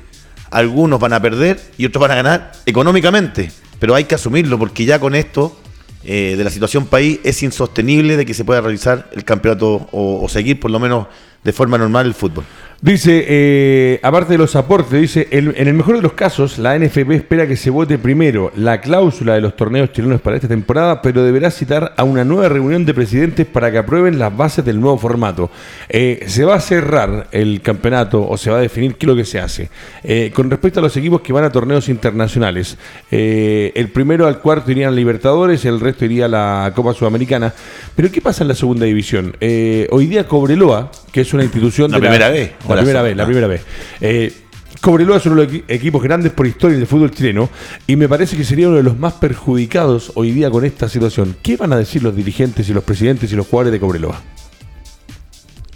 Algunos 0.51 0.99
van 0.99 1.13
a 1.13 1.21
perder 1.21 1.59
y 1.77 1.85
otros 1.85 2.01
van 2.01 2.11
a 2.11 2.15
ganar 2.15 2.51
económicamente. 2.65 3.51
Pero 3.79 3.95
hay 3.95 4.05
que 4.05 4.15
asumirlo 4.15 4.57
porque 4.57 4.85
ya 4.85 4.99
con 4.99 5.15
esto 5.15 5.59
eh, 6.03 6.35
de 6.37 6.43
la 6.43 6.49
situación 6.49 6.85
país 6.85 7.19
es 7.23 7.43
insostenible 7.43 8.15
de 8.15 8.25
que 8.25 8.33
se 8.33 8.45
pueda 8.45 8.61
realizar 8.61 9.09
el 9.11 9.25
campeonato 9.25 9.89
o 9.91 10.29
seguir 10.29 10.59
por 10.59 10.71
lo 10.71 10.79
menos 10.79 11.07
de 11.45 11.53
forma 11.53 11.77
normal 11.77 12.07
el 12.07 12.15
fútbol. 12.15 12.43
Dice, 12.81 13.25
eh, 13.27 13.99
aparte 14.03 14.33
de 14.33 14.37
los 14.37 14.55
aportes, 14.55 14.99
dice, 14.99 15.27
en 15.31 15.67
el 15.67 15.73
mejor 15.73 15.95
de 15.95 16.01
los 16.01 16.11
casos, 16.11 16.59
la 16.59 16.77
NFP 16.77 17.11
espera 17.11 17.47
que 17.47 17.55
se 17.55 17.69
vote 17.69 17.97
primero 17.97 18.51
la 18.55 18.81
cláusula 18.81 19.33
de 19.33 19.41
los 19.41 19.55
torneos 19.55 19.91
chilenos 19.93 20.21
para 20.21 20.35
esta 20.35 20.49
temporada, 20.49 21.01
pero 21.01 21.23
deberá 21.23 21.49
citar 21.51 21.93
a 21.95 22.03
una 22.03 22.25
nueva 22.25 22.49
reunión 22.49 22.85
de 22.85 22.93
presidentes 22.93 23.47
para 23.47 23.71
que 23.71 23.77
aprueben 23.77 24.19
las 24.19 24.35
bases 24.35 24.65
del 24.65 24.79
nuevo 24.79 24.97
formato. 24.97 25.49
Eh, 25.87 26.25
se 26.27 26.43
va 26.43 26.55
a 26.55 26.59
cerrar 26.59 27.27
el 27.31 27.61
campeonato 27.61 28.27
o 28.27 28.37
se 28.37 28.51
va 28.51 28.57
a 28.57 28.61
definir 28.61 28.95
qué 28.95 29.05
es 29.05 29.07
lo 29.07 29.15
que 29.15 29.25
se 29.25 29.39
hace. 29.39 29.69
Eh, 30.03 30.31
con 30.35 30.51
respecto 30.51 30.79
a 30.79 30.83
los 30.83 30.95
equipos 30.97 31.21
que 31.21 31.33
van 31.33 31.45
a 31.45 31.51
torneos 31.51 31.87
internacionales, 31.87 32.77
el 33.09 33.89
primero 33.89 34.27
al 34.27 34.39
cuarto 34.39 34.69
irían 34.71 34.95
Libertadores, 34.95 35.63
el 35.65 35.79
resto 35.79 36.05
iría 36.05 36.25
a 36.25 36.27
la 36.27 36.73
Copa 36.75 36.93
Sudamericana. 36.93 37.53
Pero 37.95 38.11
¿qué 38.11 38.21
pasa 38.21 38.43
en 38.43 38.49
la 38.49 38.55
segunda 38.55 38.85
división? 38.85 39.35
Hoy 39.39 40.07
día 40.07 40.27
Cobreloa, 40.27 40.91
que 41.11 41.21
es 41.21 41.33
una 41.35 41.43
institución 41.43 41.91
La 41.91 41.97
de 41.97 42.01
primera 42.01 42.29
vez. 42.29 42.51
la 42.61 42.65
Ahora 42.69 42.81
primera 42.81 43.01
vez, 43.01 43.15
la 43.17 43.23
Ah. 43.23 43.25
primera 43.25 43.47
vez. 43.47 43.61
Eh, 44.01 44.33
Cobreloa 44.81 45.17
es 45.17 45.25
uno 45.25 45.35
de 45.35 45.43
los 45.45 45.53
equi- 45.53 45.63
equipos 45.67 46.03
grandes 46.03 46.31
por 46.31 46.45
historia 46.45 46.77
del 46.77 46.85
fútbol 46.85 47.09
chileno 47.11 47.49
y 47.87 47.95
me 47.95 48.07
parece 48.07 48.37
que 48.37 48.43
sería 48.43 48.67
uno 48.67 48.77
de 48.77 48.83
los 48.83 48.97
más 48.99 49.13
perjudicados 49.13 50.11
hoy 50.15 50.31
día 50.31 50.51
con 50.51 50.63
esta 50.63 50.87
situación. 50.89 51.35
¿Qué 51.41 51.57
van 51.57 51.73
a 51.73 51.77
decir 51.77 52.03
los 52.03 52.15
dirigentes 52.15 52.69
y 52.69 52.73
los 52.73 52.83
presidentes 52.83 53.31
y 53.31 53.35
los 53.35 53.47
jugadores 53.47 53.71
de 53.71 53.79
Cobreloa? 53.79 54.21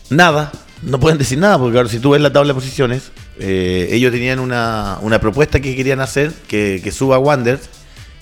Nada, 0.10 0.52
no 0.84 1.00
pueden 1.00 1.18
decir 1.18 1.38
nada, 1.38 1.58
porque 1.58 1.74
claro, 1.74 1.90
si 1.90 2.00
tú 2.00 2.12
ves 2.12 2.22
la 2.22 2.32
tabla 2.32 2.50
de 2.50 2.56
posiciones, 2.56 3.12
eh, 3.40 3.90
ellos 3.92 4.12
tenían 4.12 4.40
una, 4.40 4.98
una 5.02 5.20
propuesta 5.20 5.60
que 5.60 5.76
querían 5.76 6.02
hacer, 6.02 6.32
que, 6.48 6.82
que 6.84 6.92
suba 6.92 7.20
Wanderers, 7.20 7.70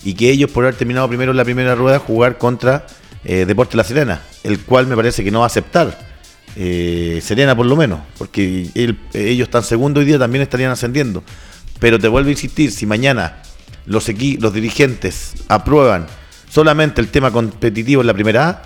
y 0.04 0.14
que 0.14 0.30
ellos, 0.30 0.50
por 0.50 0.64
haber 0.64 0.76
terminado 0.76 1.08
primero 1.08 1.32
en 1.32 1.36
la 1.36 1.44
primera 1.44 1.74
rueda, 1.74 1.98
jugar 1.98 2.38
contra 2.38 2.86
eh, 3.24 3.44
Deporte 3.46 3.76
La 3.76 3.84
Serena, 3.84 4.22
el 4.44 4.60
cual 4.60 4.86
me 4.86 4.96
parece 4.96 5.24
que 5.24 5.30
no 5.30 5.40
va 5.40 5.46
a 5.46 5.48
aceptar. 5.48 6.07
Eh, 6.58 7.20
Serena 7.22 7.56
por 7.56 7.66
lo 7.66 7.76
menos, 7.76 8.00
porque 8.18 8.68
ellos 9.14 9.46
están 9.46 9.62
segundo 9.62 10.00
hoy 10.00 10.06
día, 10.06 10.18
también 10.18 10.42
estarían 10.42 10.72
ascendiendo. 10.72 11.22
Pero 11.78 11.98
te 11.98 12.08
vuelvo 12.08 12.28
a 12.28 12.32
insistir, 12.32 12.72
si 12.72 12.84
mañana 12.84 13.42
los, 13.86 14.08
equi- 14.08 14.38
los 14.40 14.52
dirigentes 14.52 15.34
aprueban 15.48 16.06
solamente 16.50 17.00
el 17.00 17.08
tema 17.08 17.30
competitivo 17.30 18.00
en 18.00 18.08
la 18.08 18.14
primera 18.14 18.48
A, 18.48 18.62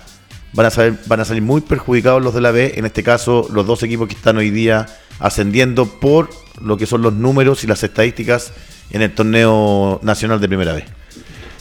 van 0.53 0.65
a, 0.65 0.69
saber- 0.71 0.99
van 1.05 1.19
a 1.19 1.25
salir 1.25 1.43
muy 1.43 1.61
perjudicados 1.61 2.23
los 2.23 2.33
de 2.33 2.41
la 2.41 2.51
B, 2.51 2.73
en 2.75 2.85
este 2.85 3.03
caso 3.03 3.47
los 3.53 3.65
dos 3.67 3.83
equipos 3.83 4.07
que 4.07 4.15
están 4.15 4.37
hoy 4.37 4.49
día 4.49 4.87
ascendiendo 5.19 5.85
por 5.85 6.29
lo 6.61 6.77
que 6.77 6.85
son 6.87 7.01
los 7.03 7.13
números 7.13 7.63
y 7.63 7.67
las 7.67 7.83
estadísticas 7.83 8.51
en 8.91 9.01
el 9.03 9.13
torneo 9.13 9.99
nacional 10.03 10.39
de 10.41 10.47
primera 10.47 10.73
B. 10.73 10.83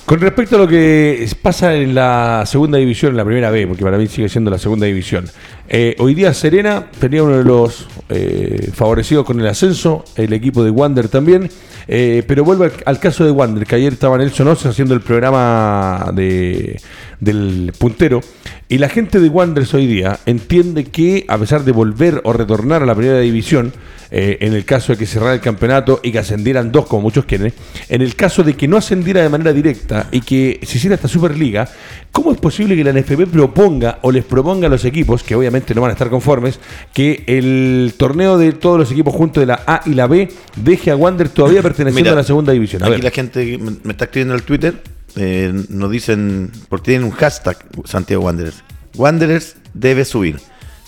Con 0.04 0.20
respecto 0.20 0.56
a 0.56 0.58
lo 0.58 0.68
que 0.68 1.26
pasa 1.40 1.74
en 1.74 1.94
la 1.94 2.42
segunda 2.44 2.76
división, 2.76 3.12
en 3.12 3.16
la 3.16 3.24
primera 3.24 3.50
B, 3.50 3.66
porque 3.68 3.84
para 3.84 3.96
mí 3.96 4.08
sigue 4.08 4.28
siendo 4.28 4.50
la 4.50 4.58
segunda 4.58 4.84
división. 4.84 5.24
eh, 5.68 5.94
hoy 6.00 6.14
día 6.14 6.34
Serena 6.34 6.86
tenía 6.98 7.22
uno 7.22 7.38
de 7.38 7.44
los 7.44 7.86
eh, 8.08 8.70
favorecidos 8.74 9.24
con 9.24 9.40
el 9.40 9.46
ascenso, 9.46 10.04
el 10.16 10.32
equipo 10.32 10.64
de 10.64 10.70
Wander 10.70 11.08
también. 11.08 11.48
eh, 11.88 12.24
pero 12.26 12.44
vuelvo 12.44 12.66
al, 12.84 12.98
caso 12.98 13.24
de 13.24 13.30
Wander, 13.30 13.64
que 13.64 13.76
ayer 13.76 13.92
estaba 13.92 14.18
Nelson 14.18 14.48
Oz 14.48 14.66
haciendo 14.66 14.92
el 14.94 15.00
programa 15.00 16.10
de, 16.12 16.80
del 17.20 17.72
puntero. 17.78 18.20
Y 18.68 18.78
la 18.78 18.88
gente 18.88 19.20
de 19.20 19.28
Wanderers 19.28 19.72
hoy 19.72 19.86
día 19.86 20.18
entiende 20.26 20.84
que, 20.84 21.24
a 21.28 21.38
pesar 21.38 21.62
de 21.64 21.72
volver 21.72 22.20
o 22.24 22.32
retornar 22.32 22.82
a 22.82 22.86
la 22.86 22.94
primera 22.94 23.20
división, 23.20 23.72
eh, 24.14 24.36
en 24.40 24.52
el 24.52 24.66
caso 24.66 24.92
de 24.92 24.98
que 24.98 25.06
cerrara 25.06 25.32
el 25.32 25.40
campeonato 25.40 25.98
y 26.02 26.12
que 26.12 26.18
ascendieran 26.18 26.70
dos, 26.70 26.84
como 26.86 27.00
muchos 27.00 27.24
quieren, 27.24 27.50
en 27.88 28.02
el 28.02 28.14
caso 28.14 28.42
de 28.42 28.52
que 28.52 28.68
no 28.68 28.76
ascendiera 28.76 29.22
de 29.22 29.30
manera 29.30 29.54
directa 29.54 30.08
y 30.12 30.20
que 30.20 30.60
se 30.64 30.76
hiciera 30.76 30.96
esta 30.96 31.08
Superliga, 31.08 31.66
¿cómo 32.10 32.30
es 32.30 32.38
posible 32.38 32.76
que 32.76 32.84
la 32.84 32.92
NFP 32.92 33.26
proponga 33.32 34.00
o 34.02 34.12
les 34.12 34.22
proponga 34.22 34.66
a 34.66 34.70
los 34.70 34.84
equipos, 34.84 35.22
que 35.22 35.34
obviamente 35.34 35.74
no 35.74 35.80
van 35.80 35.88
a 35.88 35.92
estar 35.94 36.10
conformes, 36.10 36.60
que 36.92 37.24
el 37.26 37.94
torneo 37.96 38.36
de 38.36 38.52
todos 38.52 38.78
los 38.78 38.92
equipos 38.92 39.14
juntos 39.14 39.40
de 39.40 39.46
la 39.46 39.62
A 39.66 39.80
y 39.86 39.94
la 39.94 40.06
B 40.06 40.28
deje 40.56 40.90
a 40.90 40.96
Wander 40.96 41.30
todavía 41.30 41.62
perteneciendo 41.62 42.10
Mira, 42.10 42.12
a 42.12 42.16
la 42.16 42.24
segunda 42.24 42.52
división? 42.52 42.82
A 42.82 42.86
Aquí 42.88 42.96
ver. 42.96 43.04
la 43.04 43.10
gente 43.12 43.58
me 43.82 43.92
está 43.92 44.04
escribiendo 44.04 44.34
en 44.34 44.40
el 44.40 44.44
Twitter, 44.44 44.82
eh, 45.16 45.54
nos 45.70 45.90
dicen, 45.90 46.50
porque 46.68 46.90
tienen 46.90 47.04
un 47.04 47.12
hashtag 47.12 47.56
Santiago 47.86 48.24
Wanderers. 48.24 48.62
Wanderers 48.94 49.56
debe 49.72 50.04
subir. 50.04 50.38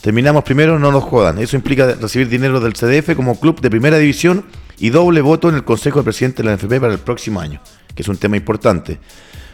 Terminamos 0.04 0.44
primero, 0.44 0.78
no 0.78 0.92
nos 0.92 1.02
jodan. 1.02 1.38
Eso 1.38 1.56
implica 1.56 1.94
recibir 1.94 2.28
dinero 2.28 2.60
del 2.60 2.74
CDF 2.74 3.16
como 3.16 3.40
club 3.40 3.62
de 3.62 3.70
primera 3.70 3.96
división 3.96 4.44
y 4.76 4.90
doble 4.90 5.22
voto 5.22 5.48
en 5.48 5.54
el 5.54 5.64
Consejo 5.64 6.00
de 6.00 6.04
Presidente 6.04 6.42
de 6.42 6.50
la 6.50 6.56
NFP 6.56 6.78
para 6.78 6.92
el 6.92 6.98
próximo 6.98 7.40
año, 7.40 7.62
que 7.94 8.02
es 8.02 8.08
un 8.08 8.18
tema 8.18 8.36
importante. 8.36 9.00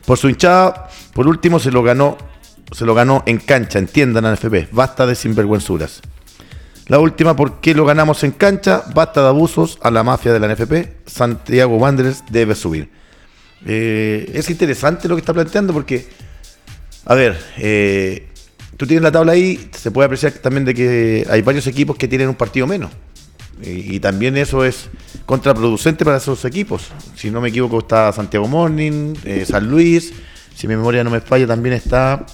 Por 0.04 0.18
su 0.18 0.28
hinchada, 0.28 0.88
por 1.14 1.28
último, 1.28 1.60
se 1.60 1.70
lo 1.70 1.84
ganó, 1.84 2.18
se 2.72 2.84
lo 2.84 2.96
ganó 2.96 3.22
en 3.26 3.38
cancha, 3.38 3.78
entiendan 3.78 4.24
la 4.24 4.34
NFP. 4.34 4.72
Basta 4.72 5.06
de 5.06 5.14
sinvergüenzuras. 5.14 6.02
La 6.88 6.98
última, 6.98 7.36
¿por 7.36 7.60
qué 7.60 7.72
lo 7.72 7.84
ganamos 7.84 8.24
en 8.24 8.32
cancha? 8.32 8.82
Basta 8.92 9.22
de 9.22 9.28
abusos 9.28 9.78
a 9.82 9.92
la 9.92 10.02
mafia 10.02 10.32
de 10.32 10.40
la 10.40 10.52
NFP. 10.52 11.06
Santiago 11.06 11.76
Wanderers 11.76 12.24
debe 12.28 12.56
subir. 12.56 12.90
Eh, 13.64 14.28
es 14.34 14.50
interesante 14.50 15.06
lo 15.06 15.14
que 15.14 15.20
está 15.20 15.32
planteando 15.32 15.72
porque, 15.72 16.08
a 17.04 17.14
ver, 17.14 17.40
eh, 17.56 18.29
tú 18.80 18.86
tienes 18.86 19.02
la 19.02 19.12
tabla 19.12 19.32
ahí, 19.32 19.68
se 19.72 19.90
puede 19.90 20.06
apreciar 20.06 20.32
también 20.32 20.64
de 20.64 20.72
que 20.72 21.26
hay 21.28 21.42
varios 21.42 21.66
equipos 21.66 21.98
que 21.98 22.08
tienen 22.08 22.30
un 22.30 22.34
partido 22.34 22.66
menos. 22.66 22.90
Y, 23.62 24.00
también 24.00 24.38
eso 24.38 24.64
es 24.64 24.88
contraproducente 25.26 26.02
para 26.02 26.16
esos 26.16 26.46
equipos. 26.46 26.90
Si 27.14 27.30
no 27.30 27.42
me 27.42 27.50
equivoco, 27.50 27.80
está 27.80 28.10
Santiago 28.10 28.48
Morning, 28.48 29.12
eh, 29.26 29.44
San 29.46 29.68
Luis, 29.68 30.14
si 30.56 30.66
mi 30.66 30.76
memoria 30.76 31.04
no 31.04 31.10
me 31.10 31.20
falla, 31.20 31.46
también 31.46 31.74
está 31.74 32.24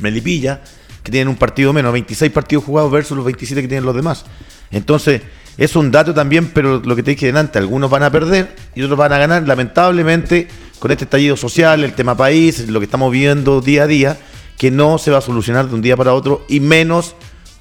Melipilla, 0.00 0.62
que 1.02 1.10
tienen 1.10 1.26
un 1.26 1.34
partido 1.34 1.72
menos, 1.72 1.92
26 1.92 2.30
partidos 2.30 2.62
jugados 2.62 2.92
versus 2.92 3.16
los 3.16 3.26
27 3.26 3.60
que 3.60 3.66
tienen 3.66 3.84
los 3.84 3.96
demás. 3.96 4.26
Entonces, 4.70 5.22
es 5.58 5.74
un 5.74 5.90
dato 5.90 6.14
también, 6.14 6.52
pero 6.54 6.82
lo 6.84 6.94
que 6.94 7.02
te 7.02 7.10
dije 7.10 7.26
delante, 7.26 7.58
algunos 7.58 7.90
van 7.90 8.04
a 8.04 8.12
perder 8.12 8.54
y 8.76 8.82
otros 8.82 8.96
van 8.96 9.12
a 9.12 9.18
ganar. 9.18 9.48
Lamentablemente, 9.48 10.46
con 10.78 10.92
este 10.92 11.02
estallido 11.02 11.36
social, 11.36 11.82
el 11.82 11.94
tema 11.94 12.16
país, 12.16 12.68
lo 12.68 12.78
que 12.78 12.84
estamos 12.84 13.10
viendo 13.10 13.60
día 13.60 13.82
a 13.82 13.86
día, 13.88 14.18
que 14.58 14.70
no 14.70 14.98
se 14.98 15.10
va 15.10 15.18
a 15.18 15.22
solucionar 15.22 15.68
de 15.68 15.74
un 15.74 15.82
día 15.82 15.96
para 15.96 16.14
otro 16.14 16.44
y 16.48 16.60
menos 16.60 17.14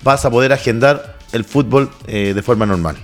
vas 0.04 0.26
a 0.26 0.32
poder 0.32 0.54
agendar 0.54 1.18
el 1.32 1.44
fútbol 1.44 1.90
eh, 2.08 2.34
de 2.34 2.42
forma 2.42 2.66
normal. 2.66 2.98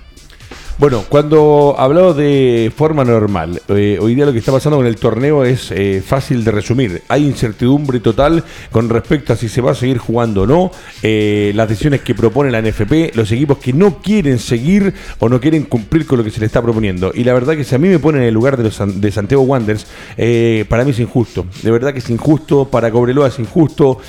Bueno, 0.79 1.03
cuando 1.09 1.75
hablamos 1.77 2.15
de 2.15 2.71
forma 2.73 3.03
normal, 3.03 3.61
eh, 3.67 3.97
hoy 3.99 4.15
día 4.15 4.25
lo 4.25 4.31
que 4.31 4.37
está 4.39 4.53
pasando 4.53 4.77
con 4.77 4.85
el 4.85 4.95
torneo 4.95 5.43
es 5.43 5.71
eh, 5.71 6.01
fácil 6.01 6.45
de 6.45 6.51
resumir. 6.51 7.01
Hay 7.09 7.25
incertidumbre 7.25 7.99
total 7.99 8.45
con 8.71 8.87
respecto 8.87 9.33
a 9.33 9.35
si 9.35 9.49
se 9.49 9.59
va 9.59 9.71
a 9.71 9.75
seguir 9.75 9.97
jugando 9.97 10.43
o 10.43 10.47
no, 10.47 10.71
eh, 11.03 11.51
las 11.53 11.67
decisiones 11.67 11.99
que 11.99 12.15
propone 12.15 12.49
la 12.49 12.61
NFP, 12.61 13.13
los 13.13 13.29
equipos 13.33 13.57
que 13.57 13.73
no 13.73 13.97
quieren 14.01 14.39
seguir 14.39 14.93
o 15.19 15.27
no 15.27 15.41
quieren 15.41 15.63
cumplir 15.63 16.05
con 16.05 16.17
lo 16.17 16.23
que 16.23 16.31
se 16.31 16.39
le 16.39 16.45
está 16.45 16.61
proponiendo. 16.61 17.11
Y 17.13 17.25
la 17.25 17.33
verdad 17.33 17.57
que 17.57 17.65
si 17.65 17.75
a 17.75 17.77
mí 17.77 17.89
me 17.89 17.99
ponen 17.99 18.21
en 18.21 18.29
el 18.29 18.33
lugar 18.33 18.55
de, 18.55 18.63
los, 18.63 19.01
de 19.01 19.11
Santiago 19.11 19.43
Wanderers, 19.43 19.85
eh, 20.15 20.63
para 20.69 20.85
mí 20.85 20.91
es 20.91 20.99
injusto. 21.01 21.45
De 21.61 21.71
verdad 21.71 21.91
que 21.91 21.99
es 21.99 22.09
injusto, 22.09 22.63
para 22.63 22.89
Cobreloa 22.89 23.27
es 23.27 23.37
injusto, 23.37 23.99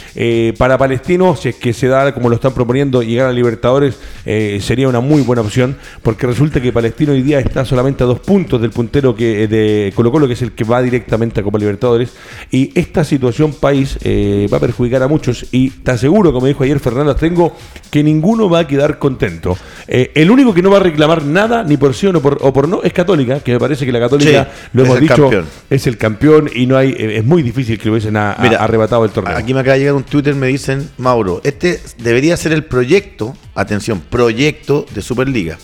para 0.57 0.79
Palestino, 0.79 1.35
si 1.35 1.49
es 1.49 1.57
que 1.57 1.73
se 1.73 1.89
da 1.89 2.15
como 2.15 2.29
lo 2.29 2.37
están 2.37 2.55
proponiendo, 2.55 3.03
llegar 3.03 3.27
a 3.27 3.33
Libertadores 3.33 3.99
sería 4.25 4.87
una 4.87 5.01
muy 5.01 5.23
buena 5.23 5.43
opción, 5.43 5.77
porque 6.05 6.29
resulta 6.29 6.60
que 6.61 6.73
Palestino 6.73 7.13
hoy 7.13 7.23
día 7.23 7.41
está 7.41 7.65
solamente 7.65 8.05
a 8.05 8.07
dos 8.07 8.21
puntos 8.21 8.61
del 8.61 8.71
puntero 8.71 9.15
que 9.15 9.49
de 9.49 9.93
Colo 9.95 10.11
Colo, 10.11 10.27
que 10.27 10.35
es 10.35 10.43
el 10.43 10.53
que 10.53 10.65
va 10.65 10.83
directamente 10.83 11.41
a 11.41 11.43
Copa 11.43 11.59
Libertadores. 11.59 12.13
Y 12.51 12.79
esta 12.79 13.05
situación 13.05 13.53
país 13.53 13.99
eh, 14.03 14.49
va 14.53 14.59
a 14.59 14.61
perjudicar 14.61 15.03
a 15.03 15.09
muchos. 15.09 15.47
Y 15.53 15.71
te 15.71 15.93
aseguro, 15.93 16.33
como 16.33 16.47
dijo 16.47 16.65
ayer 16.65 16.79
Fernando 16.81 17.15
Tengo, 17.17 17.57
que 17.91 18.03
ninguno 18.03 18.49
va 18.49 18.61
a 18.61 18.67
quedar 18.67 18.99
contento. 18.99 19.57
Eh, 19.87 20.13
el 20.15 20.31
único 20.31 20.55
que 20.55 20.63
no 20.63 20.71
va 20.71 20.79
a 20.79 20.81
reclamar 20.81 21.25
nada, 21.25 21.65
ni 21.65 21.77
por 21.77 21.95
sí 21.95 22.07
o, 22.07 22.21
por, 22.21 22.69
no, 22.69 22.83
es 22.83 22.93
Católica, 22.93 23.41
que 23.41 23.53
me 23.53 23.59
parece 23.59 23.85
que 23.85 23.93
la 23.93 24.01
Católica, 24.01 24.51
lo 24.73 24.85
hemos 24.85 25.01
dicho, 25.01 25.31
es 25.69 25.87
el 25.87 25.97
campeón 25.97 26.51
y 26.55 26.67
no 26.67 26.77
hay, 26.77 26.91
eh, 26.91 27.19
es 27.19 27.25
muy 27.25 27.43
difícil 27.43 27.79
que 27.79 27.87
lo 27.87 27.93
hubiesen 27.93 28.17
arrebatado 28.17 29.05
el 29.05 29.11
torneo. 29.11 29.37
Aquí 29.37 29.55
me 29.55 29.61
acaba 29.61 29.75
de 29.75 29.81
llegar 29.81 29.95
un 29.95 30.05
Twitter, 30.05 30.35
me 30.35 30.49
dicen, 30.49 30.89
Mauro, 30.99 31.41
este 31.45 31.81
debería 31.99 32.37
ser 32.37 32.53
el 32.53 32.65
proyecto, 32.65 33.35
atención, 33.55 34.01
proyecto 34.09 34.87
de 34.95 35.03
Superliga. 35.03 35.59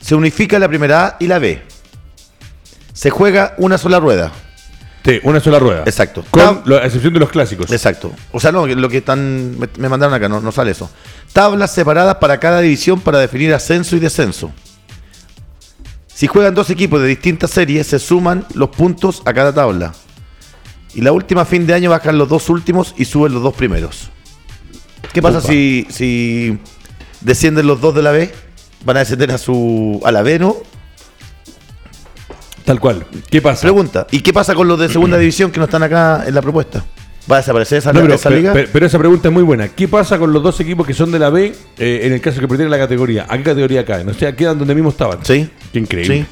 Se 0.00 0.14
unifica 0.14 0.58
la 0.58 0.68
primera 0.68 1.06
A 1.06 1.16
y 1.20 1.26
la 1.26 1.38
B. 1.38 1.62
Se 2.92 3.10
juega 3.10 3.54
una 3.58 3.78
sola 3.78 4.00
rueda. 4.00 4.32
Sí, 5.04 5.18
una 5.22 5.40
sola 5.40 5.58
rueda. 5.58 5.82
Exacto. 5.86 6.24
Con 6.30 6.62
la 6.66 6.84
excepción 6.84 7.14
de 7.14 7.20
los 7.20 7.30
clásicos. 7.30 7.70
Exacto. 7.72 8.12
O 8.32 8.40
sea, 8.40 8.52
no, 8.52 8.66
lo 8.66 8.88
que 8.88 8.98
están 8.98 9.58
me, 9.58 9.88
mandaron 9.88 10.14
acá, 10.14 10.28
no, 10.28 10.40
no 10.40 10.52
sale 10.52 10.72
eso. 10.72 10.90
Tablas 11.32 11.72
separadas 11.72 12.16
para 12.16 12.38
cada 12.38 12.60
división 12.60 13.00
para 13.00 13.18
definir 13.18 13.54
ascenso 13.54 13.96
y 13.96 14.00
descenso. 14.00 14.52
Si 16.06 16.26
juegan 16.26 16.54
dos 16.54 16.68
equipos 16.68 17.00
de 17.00 17.08
distintas 17.08 17.50
series, 17.50 17.86
se 17.86 17.98
suman 17.98 18.44
los 18.54 18.68
puntos 18.68 19.22
a 19.24 19.32
cada 19.32 19.54
tabla. 19.54 19.94
Y 20.94 21.00
la 21.00 21.12
última 21.12 21.46
fin 21.46 21.66
de 21.66 21.72
año 21.72 21.90
bajan 21.90 22.18
los 22.18 22.28
dos 22.28 22.50
últimos 22.50 22.94
y 22.98 23.06
suben 23.06 23.32
los 23.32 23.42
dos 23.42 23.54
primeros. 23.54 24.10
¿Qué 25.14 25.22
pasa 25.22 25.40
si, 25.40 25.86
si 25.88 26.58
descienden 27.22 27.66
los 27.66 27.80
dos 27.80 27.94
de 27.94 28.02
la 28.02 28.10
B? 28.10 28.32
Van 28.84 28.96
a 28.96 29.00
descender 29.00 29.30
a 29.32 29.38
su 29.38 30.00
a 30.04 30.12
la 30.12 30.22
B, 30.22 30.38
¿no? 30.38 30.56
Tal 32.64 32.80
cual. 32.80 33.04
¿Qué 33.28 33.42
pasa? 33.42 33.62
Pregunta. 33.62 34.06
¿Y 34.10 34.20
qué 34.20 34.32
pasa 34.32 34.54
con 34.54 34.68
los 34.68 34.78
de 34.78 34.88
segunda 34.88 35.18
división 35.18 35.50
que 35.50 35.58
no 35.58 35.64
están 35.64 35.82
acá 35.82 36.24
en 36.26 36.34
la 36.34 36.42
propuesta? 36.42 36.84
¿Va 37.30 37.36
a 37.36 37.38
desaparecer 37.40 37.78
esa, 37.78 37.92
liga? 37.92 38.52
Pero, 38.72 38.86
esa 38.86 38.98
pregunta 38.98 39.28
es 39.28 39.34
muy 39.34 39.42
buena. 39.42 39.68
¿Qué 39.68 39.86
pasa 39.86 40.18
con 40.18 40.32
los 40.32 40.42
dos 40.42 40.58
equipos 40.60 40.86
que 40.86 40.94
son 40.94 41.12
de 41.12 41.18
la 41.18 41.30
B 41.30 41.52
eh, 41.78 42.00
en 42.04 42.12
el 42.12 42.20
caso 42.20 42.40
que 42.40 42.48
perdieran 42.48 42.70
la 42.70 42.78
categoría? 42.78 43.26
¿A 43.28 43.36
qué 43.36 43.44
categoría 43.44 43.84
caen? 43.84 44.08
O 44.08 44.14
sea, 44.14 44.34
quedan 44.34 44.58
donde 44.58 44.74
mismo 44.74 44.90
estaban. 44.90 45.18
Sí. 45.24 45.48
Qué 45.72 45.78
increíble. 45.78 46.26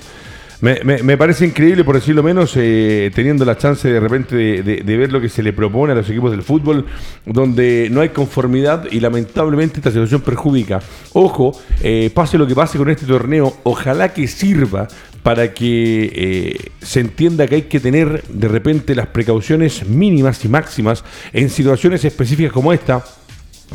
Me, 0.60 1.16
parece 1.16 1.46
increíble, 1.46 1.84
por 1.84 1.94
decirlo 1.94 2.20
menos, 2.24 2.52
eh, 2.56 3.12
teniendo 3.14 3.44
la 3.44 3.56
chance 3.56 3.88
de 3.88 4.00
repente 4.00 4.34
de, 4.34 4.96
ver 4.96 5.12
lo 5.12 5.20
que 5.20 5.28
se 5.28 5.40
le 5.40 5.52
propone 5.52 5.92
a 5.92 5.94
los 5.96 6.10
equipos 6.10 6.32
del 6.32 6.42
fútbol, 6.42 6.84
donde 7.24 7.88
no 7.92 8.00
hay 8.00 8.08
conformidad 8.08 8.86
y 8.90 8.98
lamentablemente 8.98 9.76
esta 9.76 9.90
situación 9.90 10.20
perjudica. 10.20 10.80
Ojo, 11.12 11.52
eh, 11.80 12.10
pase 12.12 12.38
lo 12.38 12.46
que 12.46 12.56
pase 12.56 12.76
con 12.76 12.90
este 12.90 13.06
torneo, 13.06 13.56
ojalá 13.62 14.12
que 14.12 14.26
sirva 14.26 14.88
para 15.22 15.54
que 15.54 16.10
eh, 16.12 16.70
se 16.80 17.00
entienda 17.00 17.46
que 17.46 17.54
hay 17.56 17.62
que 17.62 17.78
tener 17.78 18.24
de 18.28 18.48
repente 18.48 18.96
las 18.96 19.06
precauciones 19.08 19.86
mínimas 19.86 20.44
y 20.44 20.48
máximas 20.48 21.04
en 21.32 21.50
situaciones 21.50 22.04
específicas 22.04 22.52
como 22.52 22.72
esta 22.72 23.04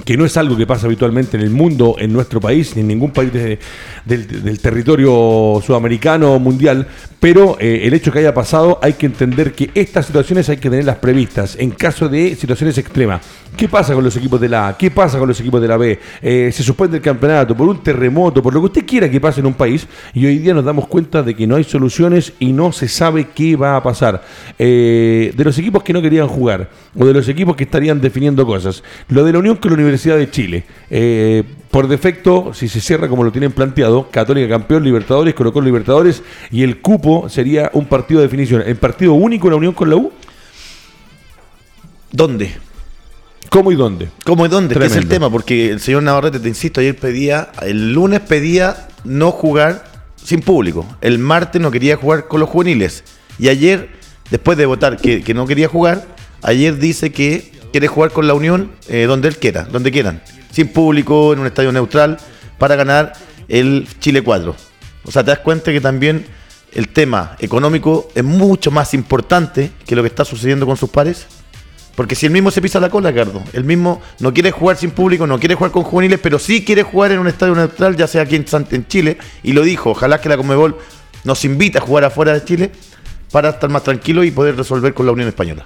que 0.06 0.18
no 0.18 0.26
es 0.26 0.36
algo 0.38 0.58
que 0.58 0.66
pasa 0.66 0.88
habitualmente 0.88 1.38
en 1.38 1.44
el 1.44 1.50
mundo, 1.50 1.96
en 2.00 2.12
nuestro 2.12 2.42
país, 2.42 2.76
ni 2.76 2.82
en 2.82 2.88
ningún 2.88 3.12
país 3.12 3.32
del, 3.32 4.60
territorio 4.60 5.62
sudamericano 5.66 6.34
o 6.34 6.40
mundial, 6.40 6.88
pero 7.24 7.56
eh, 7.58 7.88
el 7.88 7.94
hecho 7.94 8.12
que 8.12 8.20
haya 8.20 8.34
pasado 8.34 8.80
hay 8.82 8.96
que 8.96 9.06
entender 9.06 9.54
que 9.54 9.72
estas 9.76 10.08
situaciones 10.08 10.50
hay 10.50 10.58
que 10.58 10.70
tenerlas 10.70 10.98
previstas 10.98 11.56
en 11.58 11.72
caso 11.72 12.10
de 12.10 12.36
situaciones 12.36 12.78
extremas. 12.78 13.22
¿Qué 13.56 13.70
pasa 13.70 13.94
con 13.94 14.04
los 14.04 14.18
equipos 14.18 14.42
de 14.42 14.50
la 14.50 14.68
A? 14.68 14.78
¿Qué 14.78 14.92
pasa 14.92 15.20
con 15.20 15.30
los 15.30 15.40
equipos 15.40 15.62
de 15.62 15.68
la 15.70 15.78
B? 15.78 15.98
Eh, 16.22 16.50
se 16.52 16.64
suspende 16.64 16.98
el 16.98 17.04
campeonato 17.04 17.56
por 17.56 17.70
un 17.70 17.82
terremoto, 17.82 18.44
por 18.44 18.54
lo 18.54 18.60
que 18.60 18.66
usted 18.66 18.86
quiera 18.86 19.10
que 19.10 19.22
pase 19.22 19.40
en 19.40 19.46
un 19.46 19.54
país, 19.54 19.88
y 20.14 20.26
hoy 20.26 20.40
día 20.40 20.54
nos 20.54 20.66
damos 20.66 20.86
cuenta 20.88 21.24
de 21.24 21.34
que 21.34 21.48
no 21.48 21.56
hay 21.56 21.64
soluciones 21.64 22.34
y 22.40 22.52
no 22.52 22.74
se 22.74 22.90
sabe 22.90 23.28
qué 23.34 23.56
va 23.56 23.78
a 23.78 23.84
pasar. 23.84 24.22
Eh, 24.60 25.32
de 25.34 25.44
los 25.46 25.58
equipos 25.58 25.82
que 25.82 25.94
no 25.94 26.02
querían 26.02 26.28
jugar, 26.28 26.72
o 26.94 27.06
de 27.06 27.14
los 27.14 27.30
equipos 27.30 27.56
que 27.56 27.64
estarían 27.64 28.02
definiendo 28.02 28.46
cosas. 28.46 28.84
Lo 29.08 29.24
de 29.24 29.32
la 29.32 29.40
Unión 29.40 29.56
con 29.56 29.72
la 29.72 29.76
Universidad 29.76 30.18
de 30.18 30.30
Chile. 30.30 30.66
Por 31.74 31.88
defecto, 31.88 32.54
si 32.54 32.68
se 32.68 32.80
cierra 32.80 33.08
como 33.08 33.24
lo 33.24 33.32
tienen 33.32 33.52
planteado, 33.52 34.08
Católica 34.12 34.48
campeón, 34.48 34.84
Libertadores, 34.84 35.34
colocó 35.34 35.60
Libertadores, 35.60 36.22
y 36.52 36.62
el 36.62 36.82
cupo 36.82 37.13
sería 37.30 37.70
un 37.74 37.86
partido 37.86 38.20
de 38.20 38.28
definición. 38.28 38.62
¿El 38.66 38.76
partido 38.76 39.14
único 39.14 39.50
la 39.50 39.56
Unión 39.56 39.74
con 39.74 39.90
la 39.90 39.96
U? 39.96 40.12
¿Dónde? 42.12 42.54
¿Cómo 43.50 43.72
y 43.72 43.76
dónde? 43.76 44.10
¿Cómo 44.26 44.46
y 44.46 44.50
dónde? 44.50 44.86
es 44.86 44.96
el 44.96 45.08
tema, 45.08 45.30
porque 45.30 45.70
el 45.70 45.80
señor 45.80 46.04
Navarrete, 46.04 46.40
te 46.40 46.48
insisto, 46.48 46.80
ayer 46.80 46.96
pedía, 46.96 47.52
el 47.62 47.94
lunes 47.94 48.20
pedía 48.22 48.88
no 49.04 49.32
jugar 49.32 49.86
sin 50.16 50.42
público. 50.42 50.86
El 51.02 51.20
martes 51.20 51.62
no 51.62 51.70
quería 51.70 51.98
jugar 51.98 52.28
con 52.28 52.40
los 52.40 52.50
juveniles. 52.50 53.04
Y 53.38 53.50
ayer, 53.50 53.90
después 54.32 54.58
de 54.58 54.66
votar 54.66 54.98
que, 54.98 55.34
no 55.34 55.46
quería 55.46 55.68
jugar, 55.68 56.06
ayer 56.42 56.78
dice 56.78 57.12
que 57.12 57.52
quiere 57.72 57.88
jugar 57.88 58.12
con 58.12 58.28
la 58.28 58.34
Unión 58.34 58.72
eh, 58.88 59.06
donde 59.08 59.28
él 59.28 59.38
quiera, 59.38 59.66
donde 59.66 59.92
quieran. 59.92 60.22
Sin 60.52 60.68
público, 60.70 61.34
en 61.34 61.40
un 61.40 61.48
estadio 61.48 61.72
neutral, 61.72 62.18
para 62.58 62.76
ganar 62.76 63.14
el 63.48 63.88
Chile 64.00 64.24
4. 64.24 64.56
O 65.06 65.12
sea, 65.12 65.24
te 65.24 65.32
das 65.32 65.40
cuenta 65.40 65.72
que 65.72 65.82
también 65.82 66.26
el 66.76 66.90
tema 66.90 67.36
económico 67.40 68.10
es 68.16 68.24
mucho 68.24 68.72
más 68.72 68.94
importante 68.94 69.72
que 69.86 69.96
lo 69.96 70.02
que 70.02 70.08
está 70.08 70.26
sucediendo 70.26 70.66
con 70.66 70.78
sus 70.78 70.90
pares. 70.90 71.28
Porque 71.96 72.16
si 72.16 72.26
el 72.26 72.32
mismo 72.32 72.50
se 72.50 72.62
pisa 72.62 72.80
la 72.80 72.90
cola, 72.90 73.14
Cardo, 73.14 73.44
el 73.54 73.64
mismo 73.64 74.02
no 74.20 74.34
quiere 74.34 74.50
jugar 74.50 74.78
sin 74.78 74.92
público, 74.92 75.28
no 75.28 75.40
quiere 75.40 75.54
jugar 75.54 75.72
con 75.72 75.84
juveniles, 75.84 76.20
pero 76.22 76.40
sí 76.40 76.66
quiere 76.66 76.82
jugar 76.82 77.12
en 77.12 77.20
un 77.20 77.28
estadio 77.28 77.54
neutral, 77.54 77.96
ya 77.96 78.08
sea 78.08 78.24
aquí 78.24 78.36
en, 78.36 78.88
Chile, 78.88 79.18
y 79.44 79.54
lo 79.54 79.62
dijo, 79.62 79.92
ojalá 79.92 80.20
que 80.20 80.28
la 80.28 80.36
Comebol 80.36 80.78
nos 81.24 81.46
invite 81.46 81.78
a 81.78 81.82
jugar 81.82 82.06
afuera 82.06 82.34
de 82.34 82.44
Chile 82.44 82.72
para 83.32 83.50
estar 83.50 83.70
más 83.70 83.84
tranquilo 83.84 84.24
y 84.24 84.32
poder 84.32 84.56
resolver 84.58 84.96
con 84.96 85.06
la 85.06 85.12
Unión 85.12 85.28
Española. 85.28 85.66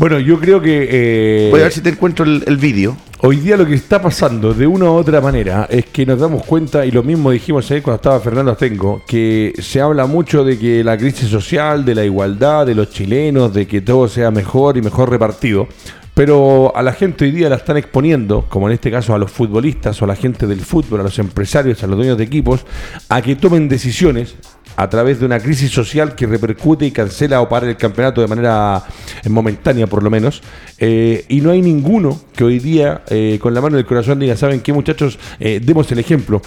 Bueno, 0.00 0.18
yo 0.18 0.40
creo 0.40 0.62
que... 0.62 0.88
Eh, 0.90 1.48
Voy 1.50 1.60
a 1.60 1.64
ver 1.64 1.72
si 1.72 1.82
te 1.82 1.90
encuentro 1.90 2.24
el, 2.24 2.56
vídeo. 2.56 2.96
Hoy 3.18 3.36
día 3.36 3.58
lo 3.58 3.66
que 3.66 3.74
está 3.74 4.00
pasando 4.00 4.54
de 4.54 4.66
una 4.66 4.86
u 4.86 4.94
otra 4.94 5.20
manera 5.20 5.66
es 5.68 5.84
que 5.84 6.06
nos 6.06 6.18
damos 6.18 6.42
cuenta, 6.46 6.86
y 6.86 6.90
lo 6.90 7.02
mismo 7.02 7.30
dijimos 7.30 7.70
ayer 7.70 7.82
cuando 7.82 7.96
estaba 7.96 8.18
Fernando 8.18 8.50
Astengo, 8.50 9.02
que 9.06 9.52
se 9.58 9.78
habla 9.78 10.06
mucho 10.06 10.42
de 10.42 10.58
que 10.58 10.82
la 10.82 10.96
crisis 10.96 11.28
social, 11.28 11.84
de 11.84 11.94
la 11.94 12.02
igualdad, 12.02 12.64
de 12.64 12.74
los 12.74 12.88
chilenos, 12.88 13.52
de 13.52 13.66
que 13.66 13.82
todo 13.82 14.08
sea 14.08 14.30
mejor 14.30 14.78
y 14.78 14.80
mejor 14.80 15.10
repartido. 15.10 15.68
Pero 16.14 16.74
a 16.74 16.82
la 16.82 16.94
gente 16.94 17.26
hoy 17.26 17.32
día 17.32 17.50
la 17.50 17.56
están 17.56 17.76
exponiendo, 17.76 18.46
como 18.48 18.68
en 18.68 18.72
este 18.72 18.90
caso 18.90 19.14
a 19.14 19.18
los 19.18 19.30
futbolistas 19.30 20.00
o 20.00 20.06
a 20.06 20.08
la 20.08 20.16
gente 20.16 20.46
del 20.46 20.60
fútbol, 20.60 21.00
a 21.00 21.02
los 21.02 21.18
empresarios, 21.18 21.82
a 21.82 21.86
los 21.86 21.98
dueños 21.98 22.16
de 22.16 22.24
equipos, 22.24 22.64
a 23.10 23.20
que 23.20 23.36
tomen 23.36 23.68
decisiones 23.68 24.34
a 24.80 24.88
través 24.88 25.20
de 25.20 25.26
una 25.26 25.38
crisis 25.38 25.70
social 25.70 26.14
que 26.14 26.26
repercute 26.26 26.86
y 26.86 26.90
cancela 26.90 27.42
o 27.42 27.48
para 27.50 27.68
el 27.68 27.76
campeonato 27.76 28.22
de 28.22 28.26
manera 28.26 28.82
eh, 29.22 29.28
momentánea 29.28 29.86
por 29.86 30.02
lo 30.02 30.08
menos. 30.08 30.42
Eh, 30.78 31.26
y 31.28 31.42
no 31.42 31.50
hay 31.50 31.60
ninguno 31.60 32.18
que 32.34 32.44
hoy 32.44 32.58
día 32.60 33.02
eh, 33.10 33.38
con 33.42 33.52
la 33.52 33.60
mano 33.60 33.76
del 33.76 33.84
corazón 33.84 34.18
diga, 34.18 34.36
¿saben 34.36 34.60
qué 34.60 34.72
muchachos? 34.72 35.18
demos 35.38 35.92
el 35.92 35.98
ejemplo. 35.98 36.40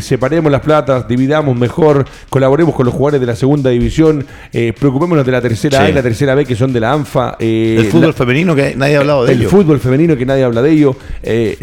Separemos 0.00 0.50
las 0.50 0.60
platas, 0.60 1.06
dividamos 1.06 1.56
mejor, 1.56 2.04
colaboremos 2.28 2.74
con 2.74 2.86
los 2.86 2.94
jugadores 2.94 3.20
de 3.20 3.26
la 3.26 3.36
segunda 3.36 3.70
división, 3.70 4.26
preocupémonos 4.52 5.24
de 5.24 5.32
la 5.32 5.40
tercera 5.40 5.82
A 5.82 5.90
y 5.90 5.92
la 5.92 6.02
tercera 6.02 6.34
B 6.34 6.44
que 6.44 6.56
son 6.56 6.72
de 6.72 6.80
la 6.80 6.92
ANFA. 6.92 7.36
el 7.38 7.86
fútbol 7.90 8.14
femenino 8.14 8.54
que 8.54 8.74
nadie 8.76 8.96
ha 8.96 9.00
hablado 9.00 9.24
de 9.24 9.32
ello. 9.32 9.42
El 9.42 9.48
fútbol 9.48 9.80
femenino 9.80 10.16
que 10.16 10.26
nadie 10.26 10.44
habla 10.44 10.62
de 10.62 10.70
ello. 10.72 10.96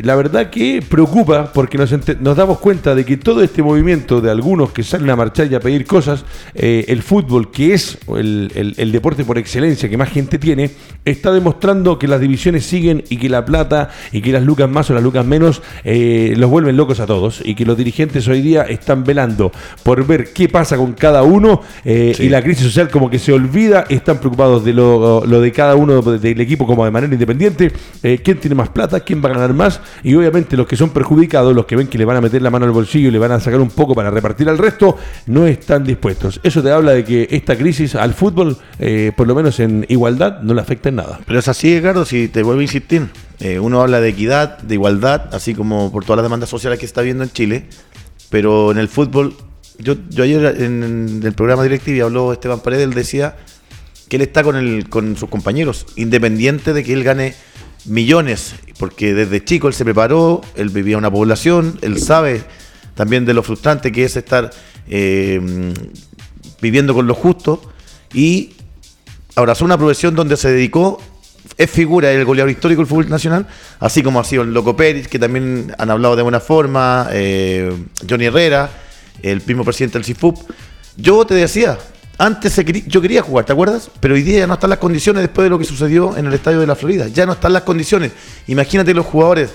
la 0.01 0.15
verdad 0.15 0.49
que 0.49 0.83
preocupa 0.87 1.51
porque 1.53 1.77
nos, 1.77 1.91
nos 2.19 2.37
damos 2.37 2.59
cuenta 2.59 2.95
de 2.95 3.05
que 3.05 3.17
todo 3.17 3.43
este 3.43 3.61
movimiento 3.61 4.21
de 4.21 4.31
algunos 4.31 4.71
que 4.71 4.83
salen 4.83 5.09
a 5.09 5.15
marchar 5.15 5.51
y 5.51 5.55
a 5.55 5.59
pedir 5.59 5.85
cosas, 5.85 6.25
eh, 6.55 6.85
el 6.87 7.01
fútbol, 7.01 7.51
que 7.51 7.73
es 7.73 7.97
el, 8.15 8.91
deporte 8.91 9.23
por 9.23 9.37
excelencia 9.37 9.89
que 9.89 9.97
más 9.97 10.09
gente 10.09 10.37
tiene, 10.37 10.71
está 11.05 11.31
demostrando 11.31 11.99
que 11.99 12.07
las 12.07 12.19
divisiones 12.19 12.65
siguen 12.65 13.03
y 13.09 13.17
que 13.17 13.29
la 13.29 13.45
plata 13.45 13.89
y 14.11 14.21
que 14.21 14.31
las 14.31 14.43
lucas 14.43 14.69
más 14.69 14.89
o 14.89 14.93
las 14.93 15.03
lucas 15.03 15.25
menos 15.25 15.61
eh, 15.83 16.33
los 16.37 16.49
vuelven 16.49 16.77
locos 16.77 16.99
a 16.99 17.05
todos 17.05 17.41
y 17.43 17.55
que 17.55 17.65
los 17.65 17.77
dirigentes 17.77 17.88
hoy 18.27 18.41
día 18.41 18.63
están 18.63 19.03
velando 19.03 19.51
por 19.83 20.05
ver 20.05 20.31
qué 20.33 20.49
pasa 20.49 20.77
con 20.77 20.93
cada 20.93 21.23
uno 21.23 21.61
eh, 21.83 22.15
y 22.17 22.29
la 22.29 22.41
crisis 22.41 22.65
social 22.65 22.89
como 22.89 23.09
que 23.09 23.19
se 23.19 23.33
olvida, 23.33 23.85
están 23.89 24.19
preocupados 24.19 24.63
de 24.63 24.73
lo, 24.73 25.21
de 25.21 25.51
cada 25.51 25.75
uno 25.75 26.01
del 26.01 26.41
equipo 26.41 26.65
como 26.65 26.85
de 26.85 26.91
manera 26.91 27.13
independiente, 27.13 27.71
quién 28.01 28.39
tiene 28.39 28.55
más 28.55 28.69
plata, 28.69 28.99
quién 29.01 29.23
va 29.23 29.29
a 29.29 29.33
ganar 29.33 29.53
más 29.53 29.81
y 30.03 30.15
obviamente 30.15 30.57
los 30.57 30.67
que 30.67 30.75
son 30.75 30.89
perjudicados, 30.89 31.55
los 31.55 31.65
que 31.65 31.75
ven 31.75 31.87
que 31.87 31.97
le 31.97 32.05
van 32.05 32.17
a 32.17 32.21
meter 32.21 32.41
la 32.41 32.49
mano 32.49 32.65
al 32.65 32.71
bolsillo 32.71 33.09
y 33.09 33.11
le 33.11 33.19
van 33.19 33.31
a 33.31 33.39
sacar 33.39 33.59
un 33.59 33.69
poco 33.69 33.95
para 33.95 34.09
repartir 34.09 34.49
al 34.49 34.57
resto, 34.57 34.97
no 35.27 35.47
están 35.47 35.83
dispuestos. 35.83 36.39
Eso 36.43 36.61
te 36.61 36.71
habla 36.71 36.91
de 36.91 37.03
que 37.03 37.27
esta 37.31 37.57
crisis 37.57 37.95
al 37.95 38.13
fútbol, 38.13 38.57
eh, 38.79 39.11
por 39.15 39.27
lo 39.27 39.35
menos 39.35 39.59
en 39.59 39.85
igualdad, 39.89 40.41
no 40.41 40.53
le 40.53 40.61
afecta 40.61 40.89
en 40.89 40.95
nada. 40.95 41.19
Pero 41.25 41.39
es 41.39 41.47
así, 41.47 41.75
Ricardo, 41.75 42.05
si 42.05 42.27
te 42.27 42.43
vuelvo 42.43 42.59
a 42.59 42.63
insistir. 42.63 43.28
Eh, 43.39 43.59
uno 43.59 43.81
habla 43.81 44.01
de 44.01 44.09
equidad, 44.09 44.57
de 44.59 44.73
igualdad, 44.75 45.33
así 45.33 45.55
como 45.55 45.91
por 45.91 46.03
todas 46.03 46.17
las 46.17 46.25
demandas 46.25 46.49
sociales 46.49 46.77
que 46.77 46.85
está 46.85 47.01
viendo 47.01 47.23
en 47.23 47.31
Chile, 47.31 47.67
pero 48.29 48.71
en 48.71 48.77
el 48.77 48.89
fútbol, 48.89 49.35
yo, 49.77 49.95
ayer 50.21 50.61
en, 50.61 51.21
el 51.23 51.33
programa 51.33 51.63
directivo 51.63 52.05
habló 52.05 52.33
Esteban 52.33 52.59
Paredes, 52.59 52.83
él 52.83 52.93
decía 52.93 53.37
que 54.09 54.17
él 54.17 54.23
está 54.23 54.43
con, 54.43 54.57
el, 54.57 54.89
con 54.89 55.15
sus 55.15 55.29
compañeros, 55.29 55.85
independiente 55.95 56.73
de 56.73 56.83
que 56.83 56.91
él 56.93 57.03
gane 57.03 57.33
millones, 57.85 58.55
porque 58.77 59.13
desde 59.13 59.43
chico 59.43 59.67
él 59.67 59.73
se 59.73 59.85
preparó, 59.85 60.41
él 60.55 60.69
vivía 60.69 60.97
una 60.97 61.11
población, 61.11 61.79
él 61.81 61.99
sabe 61.99 62.43
también 62.95 63.25
de 63.25 63.33
lo 63.33 63.43
frustrante 63.43 63.91
que 63.93 64.03
es 64.03 64.17
estar 64.17 64.49
eh, 64.89 65.39
viviendo 66.61 66.93
con 66.93 67.07
lo 67.07 67.13
justo 67.13 67.61
y 68.13 68.51
abrazó 69.35 69.63
una 69.63 69.77
profesión 69.77 70.15
donde 70.15 70.35
se 70.35 70.51
dedicó, 70.51 71.01
es 71.57 71.69
figura 71.69 72.11
el 72.11 72.25
goleador 72.25 72.51
histórico 72.51 72.81
del 72.81 72.87
fútbol 72.87 73.09
nacional, 73.09 73.45
así 73.79 74.01
como 74.01 74.19
ha 74.19 74.23
sido 74.23 74.43
el 74.43 74.53
Loco 74.53 74.75
Pérez, 74.75 75.07
que 75.07 75.19
también 75.19 75.73
han 75.77 75.91
hablado 75.91 76.15
de 76.15 76.23
buena 76.23 76.39
forma, 76.39 77.07
eh, 77.11 77.71
Johnny 78.09 78.25
Herrera, 78.25 78.69
el 79.21 79.41
mismo 79.45 79.63
presidente 79.63 79.97
del 79.97 80.05
CIFUP. 80.05 80.37
Yo 80.95 81.25
te 81.25 81.33
decía, 81.33 81.77
antes 82.17 82.61
yo 82.87 83.01
quería 83.01 83.21
jugar, 83.21 83.45
¿te 83.45 83.53
acuerdas? 83.53 83.89
Pero 83.99 84.13
hoy 84.13 84.23
día 84.23 84.39
ya 84.39 84.47
no 84.47 84.55
están 84.55 84.69
las 84.69 84.79
condiciones 84.79 85.21
después 85.21 85.45
de 85.45 85.49
lo 85.49 85.57
que 85.57 85.65
sucedió 85.65 86.17
en 86.17 86.25
el 86.25 86.33
estadio 86.33 86.59
de 86.59 86.67
la 86.67 86.75
Florida. 86.75 87.07
Ya 87.07 87.25
no 87.25 87.31
están 87.31 87.53
las 87.53 87.63
condiciones. 87.63 88.11
Imagínate 88.47 88.93
los 88.93 89.05
jugadores 89.05 89.51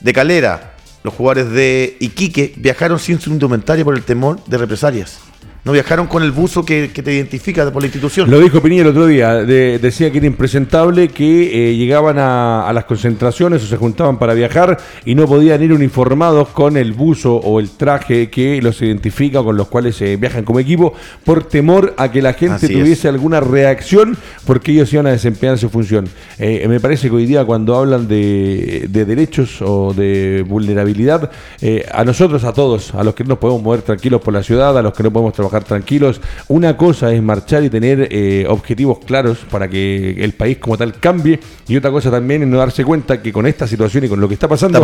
de 0.00 0.12
Calera, 0.12 0.74
los 1.02 1.12
jugadores 1.12 1.50
de 1.50 1.96
Iquique, 1.98 2.54
viajaron 2.56 3.00
sin 3.00 3.20
su 3.20 3.30
indumentaria 3.30 3.84
por 3.84 3.96
el 3.96 4.04
temor 4.04 4.38
de 4.44 4.58
represalias. 4.58 5.23
No 5.64 5.72
viajaron 5.72 6.06
con 6.08 6.22
el 6.22 6.30
buzo 6.30 6.62
que, 6.62 6.90
que 6.92 7.02
te 7.02 7.14
identifica 7.14 7.70
por 7.72 7.80
la 7.80 7.86
institución. 7.86 8.30
Lo 8.30 8.38
dijo 8.38 8.60
Piñera 8.60 8.82
el 8.82 8.88
otro 8.88 9.06
día, 9.06 9.32
de- 9.36 9.78
decía 9.78 10.10
que 10.12 10.18
era 10.18 10.26
impresentable 10.26 11.08
que 11.08 11.70
eh, 11.70 11.74
llegaban 11.76 12.18
a, 12.18 12.68
a 12.68 12.72
las 12.74 12.84
concentraciones 12.84 13.62
o 13.62 13.66
se 13.66 13.78
juntaban 13.78 14.18
para 14.18 14.34
viajar 14.34 14.76
y 15.06 15.14
no 15.14 15.26
podían 15.26 15.62
ir 15.62 15.72
uniformados 15.72 16.48
con 16.48 16.76
el 16.76 16.92
buzo 16.92 17.36
o 17.36 17.60
el 17.60 17.70
traje 17.70 18.28
que 18.28 18.60
los 18.60 18.82
identifica 18.82 19.40
o 19.40 19.44
con 19.44 19.56
los 19.56 19.68
cuales 19.68 19.98
eh, 20.02 20.18
viajan 20.18 20.44
como 20.44 20.60
equipo 20.60 20.92
por 21.24 21.44
temor 21.44 21.94
a 21.96 22.10
que 22.12 22.20
la 22.20 22.34
gente 22.34 22.56
Así 22.56 22.66
es. 22.66 22.72
tuviese 22.72 23.08
alguna 23.08 23.40
reacción 23.40 24.18
porque 24.46 24.72
ellos 24.72 24.92
iban 24.92 25.06
a 25.06 25.12
desempeñar 25.12 25.56
su 25.56 25.70
función. 25.70 26.06
Eh, 26.38 26.66
me 26.68 26.78
parece 26.78 27.08
que 27.08 27.14
hoy 27.14 27.24
día 27.24 27.42
cuando 27.46 27.74
hablan 27.76 28.06
de, 28.06 28.84
de 28.90 29.04
derechos 29.06 29.62
o 29.62 29.94
de 29.94 30.44
vulnerabilidad, 30.46 31.30
eh, 31.62 31.86
a 31.90 32.04
nosotros, 32.04 32.44
a 32.44 32.52
todos, 32.52 32.94
a 32.94 33.02
los 33.02 33.14
que 33.14 33.24
no 33.24 33.30
nos 33.30 33.38
podemos 33.38 33.62
mover 33.62 33.80
tranquilos 33.80 34.20
por 34.20 34.34
la 34.34 34.42
ciudad, 34.42 34.76
a 34.76 34.82
los 34.82 34.92
que 34.92 35.02
no 35.02 35.10
podemos 35.10 35.32
trabajar 35.32 35.53
tranquilos, 35.62 36.20
una 36.48 36.76
cosa 36.76 37.12
es 37.12 37.22
marchar 37.22 37.62
y 37.62 37.70
tener 37.70 38.08
eh, 38.10 38.46
objetivos 38.48 38.98
claros 39.06 39.38
para 39.48 39.68
que 39.68 40.16
el 40.24 40.32
país 40.32 40.58
como 40.58 40.76
tal 40.76 40.98
cambie 40.98 41.38
y 41.68 41.76
otra 41.76 41.92
cosa 41.92 42.10
también 42.10 42.42
es 42.42 42.48
no 42.48 42.56
darse 42.58 42.84
cuenta 42.84 43.22
que 43.22 43.32
con 43.32 43.46
esta 43.46 43.68
situación 43.68 44.04
y 44.04 44.08
con 44.08 44.20
lo 44.20 44.26
que 44.26 44.34
está 44.34 44.48
pasando 44.48 44.78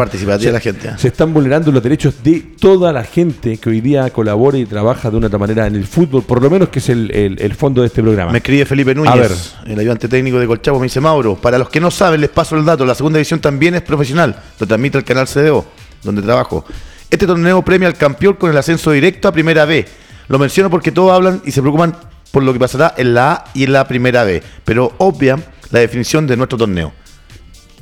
la 0.52 0.60
gente, 0.60 0.90
se 0.98 1.08
están 1.08 1.34
vulnerando 1.34 1.72
los 1.72 1.82
derechos 1.82 2.22
de 2.22 2.40
toda 2.60 2.92
la 2.92 3.02
gente 3.02 3.56
que 3.56 3.68
hoy 3.70 3.80
día 3.80 4.08
colabora 4.10 4.58
y 4.58 4.66
trabaja 4.66 5.10
de 5.10 5.16
una 5.16 5.26
otra 5.26 5.38
manera 5.40 5.66
en 5.66 5.74
el 5.74 5.86
fútbol, 5.86 6.22
por 6.22 6.42
lo 6.42 6.50
menos 6.50 6.68
que 6.68 6.78
es 6.78 6.88
el, 6.90 7.10
el- 7.10 7.40
el 7.40 7.54
fondo 7.54 7.80
de 7.80 7.88
este 7.88 8.02
programa. 8.02 8.30
Me 8.30 8.38
escribe 8.38 8.64
Felipe 8.66 8.90
A 8.90 8.94
Núñez, 8.94 9.16
ver. 9.64 9.72
el 9.72 9.78
ayudante 9.80 10.06
técnico 10.06 10.38
de 10.38 10.46
Colchavo, 10.46 10.78
me 10.78 10.84
dice 10.84 11.00
Mauro, 11.00 11.34
para 11.36 11.58
los 11.58 11.68
que 11.70 11.80
no 11.80 11.90
saben, 11.90 12.20
les 12.20 12.30
paso 12.30 12.56
el 12.56 12.64
dato, 12.64 12.84
la 12.84 12.94
segunda 12.94 13.16
división 13.16 13.40
también 13.40 13.74
es 13.74 13.82
profesional, 13.82 14.36
lo 14.58 14.66
transmite 14.66 14.98
el 14.98 15.04
canal 15.04 15.26
CDO, 15.26 15.64
donde 16.04 16.20
trabajo. 16.22 16.64
Este 17.10 17.26
torneo 17.26 17.62
premia 17.64 17.88
al 17.88 17.94
campeón 17.96 18.34
con 18.34 18.50
el 18.50 18.56
ascenso 18.58 18.92
directo 18.92 19.26
a 19.28 19.32
Primera 19.32 19.64
B. 19.64 19.86
Lo 20.30 20.38
menciono 20.38 20.70
porque 20.70 20.92
todos 20.92 21.12
hablan 21.12 21.42
y 21.44 21.50
se 21.50 21.60
preocupan 21.60 21.94
por 22.30 22.44
lo 22.44 22.52
que 22.52 22.60
pasará 22.60 22.94
en 22.96 23.14
la 23.14 23.32
A 23.32 23.44
y 23.52 23.64
en 23.64 23.72
la 23.72 23.88
Primera 23.88 24.22
B, 24.22 24.40
pero 24.64 24.92
obvian 24.98 25.44
la 25.72 25.80
definición 25.80 26.28
de 26.28 26.36
nuestro 26.36 26.56
torneo. 26.56 26.92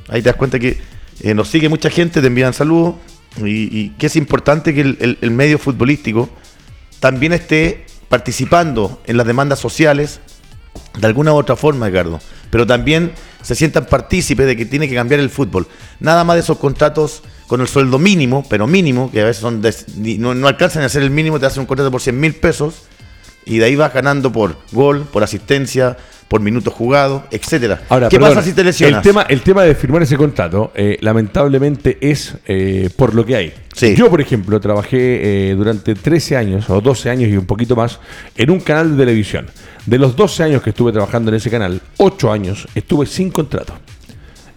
Ahí 0.08 0.22
te 0.22 0.30
das 0.30 0.36
cuenta 0.36 0.58
que 0.58 0.80
eh, 1.20 1.34
nos 1.34 1.48
sigue 1.48 1.68
mucha 1.68 1.90
gente, 1.90 2.22
te 2.22 2.26
envían 2.26 2.54
saludos 2.54 2.94
y, 3.36 3.78
y 3.78 3.90
que 3.98 4.06
es 4.06 4.16
importante 4.16 4.72
que 4.74 4.80
el, 4.80 5.18
el- 5.20 5.30
medio 5.30 5.58
futbolístico 5.58 6.30
también 7.00 7.34
esté 7.34 7.84
participando 8.08 9.02
en 9.04 9.18
las 9.18 9.26
demandas 9.26 9.58
sociales 9.58 10.20
de 10.98 11.06
alguna 11.06 11.34
u 11.34 11.36
otra 11.36 11.54
forma, 11.54 11.86
Ricardo. 11.86 12.18
Pero 12.50 12.66
también 12.66 13.12
se 13.42 13.54
sientan 13.54 13.86
partícipes 13.86 14.46
de 14.46 14.56
que 14.56 14.66
tiene 14.66 14.88
que 14.88 14.94
cambiar 14.94 15.20
el 15.20 15.30
fútbol. 15.30 15.66
Nada 16.00 16.24
más 16.24 16.36
de 16.36 16.40
esos 16.40 16.58
contratos 16.58 17.22
con 17.46 17.60
el 17.60 17.68
sueldo 17.68 17.98
mínimo, 17.98 18.44
pero 18.48 18.66
mínimo, 18.66 19.10
que 19.10 19.20
a 19.20 19.24
veces 19.24 19.40
son 19.40 19.62
de- 19.62 19.74
no, 20.18 20.34
no 20.34 20.48
alcanzan 20.48 20.82
a 20.82 20.88
ser 20.88 21.02
el 21.02 21.10
mínimo, 21.10 21.38
te 21.40 21.46
hacen 21.46 21.60
un 21.60 21.66
contrato 21.66 21.90
por 21.90 22.00
100 22.00 22.18
mil 22.20 22.34
pesos 22.34 22.82
y 23.46 23.58
de 23.58 23.64
ahí 23.64 23.76
vas 23.76 23.92
ganando 23.94 24.30
por 24.32 24.56
gol, 24.72 25.06
por 25.10 25.22
asistencia, 25.22 25.96
por 26.28 26.40
minutos 26.40 26.72
jugados, 26.72 27.22
etcétera. 27.30 27.82
Ahora, 27.88 28.08
¿Qué 28.08 28.18
perdón, 28.18 28.36
pasa 28.36 28.46
si 28.46 28.54
te 28.54 28.62
lesionas? 28.62 28.98
El 28.98 29.02
tema, 29.02 29.22
el 29.22 29.40
tema 29.40 29.62
de 29.64 29.74
firmar 29.74 30.02
ese 30.02 30.16
contrato, 30.16 30.72
eh, 30.74 30.98
lamentablemente, 31.00 31.98
es 32.00 32.36
eh, 32.46 32.90
por 32.94 33.14
lo 33.14 33.24
que 33.24 33.36
hay. 33.36 33.52
Sí. 33.74 33.94
Yo, 33.96 34.10
por 34.10 34.20
ejemplo, 34.20 34.60
trabajé 34.60 35.50
eh, 35.50 35.54
durante 35.54 35.94
13 35.94 36.36
años 36.36 36.68
o 36.68 36.80
12 36.80 37.10
años 37.10 37.30
y 37.30 37.36
un 37.36 37.46
poquito 37.46 37.74
más 37.74 37.98
en 38.36 38.50
un 38.50 38.60
canal 38.60 38.90
de 38.92 39.04
televisión. 39.04 39.46
De 39.86 39.98
los 39.98 40.14
12 40.16 40.42
años 40.42 40.62
que 40.62 40.70
estuve 40.70 40.92
trabajando 40.92 41.30
en 41.30 41.36
ese 41.36 41.50
canal, 41.50 41.80
8 41.96 42.32
años 42.32 42.68
estuve 42.74 43.06
sin 43.06 43.30
contrato. 43.30 43.74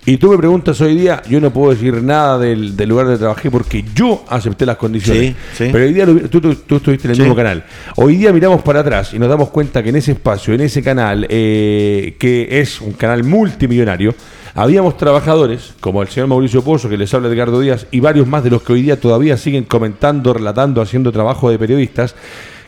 Y 0.03 0.17
tú 0.17 0.31
me 0.31 0.37
preguntas 0.37 0.81
hoy 0.81 0.95
día, 0.95 1.21
yo 1.29 1.39
no 1.39 1.53
puedo 1.53 1.71
decir 1.71 2.01
nada 2.01 2.39
del, 2.39 2.75
del 2.75 2.89
lugar 2.89 3.05
donde 3.05 3.19
trabajé 3.19 3.51
porque 3.51 3.85
yo 3.93 4.25
acepté 4.27 4.65
las 4.65 4.77
condiciones. 4.77 5.35
Sí, 5.53 5.65
sí. 5.65 5.69
Pero 5.71 5.85
hoy 5.85 5.93
día 5.93 6.05
lo- 6.07 6.15
tú, 6.27 6.41
tú- 6.41 6.55
tú 6.55 6.75
estuviste 6.77 7.05
en 7.07 7.11
el 7.11 7.15
Sí. 7.17 7.21
mismo 7.21 7.35
canal. 7.35 7.63
Hoy 7.97 8.15
día 8.17 8.33
miramos 8.33 8.63
para 8.63 8.79
atrás 8.79 9.13
y 9.13 9.19
nos 9.19 9.29
damos 9.29 9.49
cuenta 9.49 9.83
que 9.83 9.89
en 9.89 9.97
ese 9.97 10.13
espacio, 10.13 10.55
en 10.55 10.61
ese 10.61 10.81
canal, 10.81 11.27
eh, 11.29 12.15
que 12.19 12.59
es 12.59 12.81
un 12.81 12.93
canal 12.93 13.23
multimillonario, 13.23 14.15
habíamos 14.55 14.97
trabajadores, 14.97 15.75
como 15.79 16.01
el 16.01 16.07
señor 16.07 16.29
Mauricio 16.29 16.63
Pozo, 16.63 16.89
que 16.89 16.97
les 16.97 17.13
habla 17.13 17.29
Edgardo 17.29 17.59
Díaz, 17.59 17.85
y 17.91 17.99
varios 17.99 18.27
más 18.27 18.43
de 18.43 18.49
los 18.49 18.63
que 18.63 18.73
hoy 18.73 18.81
día 18.81 18.99
todavía 18.99 19.37
siguen 19.37 19.65
comentando, 19.65 20.33
relatando, 20.33 20.81
haciendo 20.81 21.11
trabajo 21.11 21.51
de 21.51 21.59
periodistas, 21.59 22.15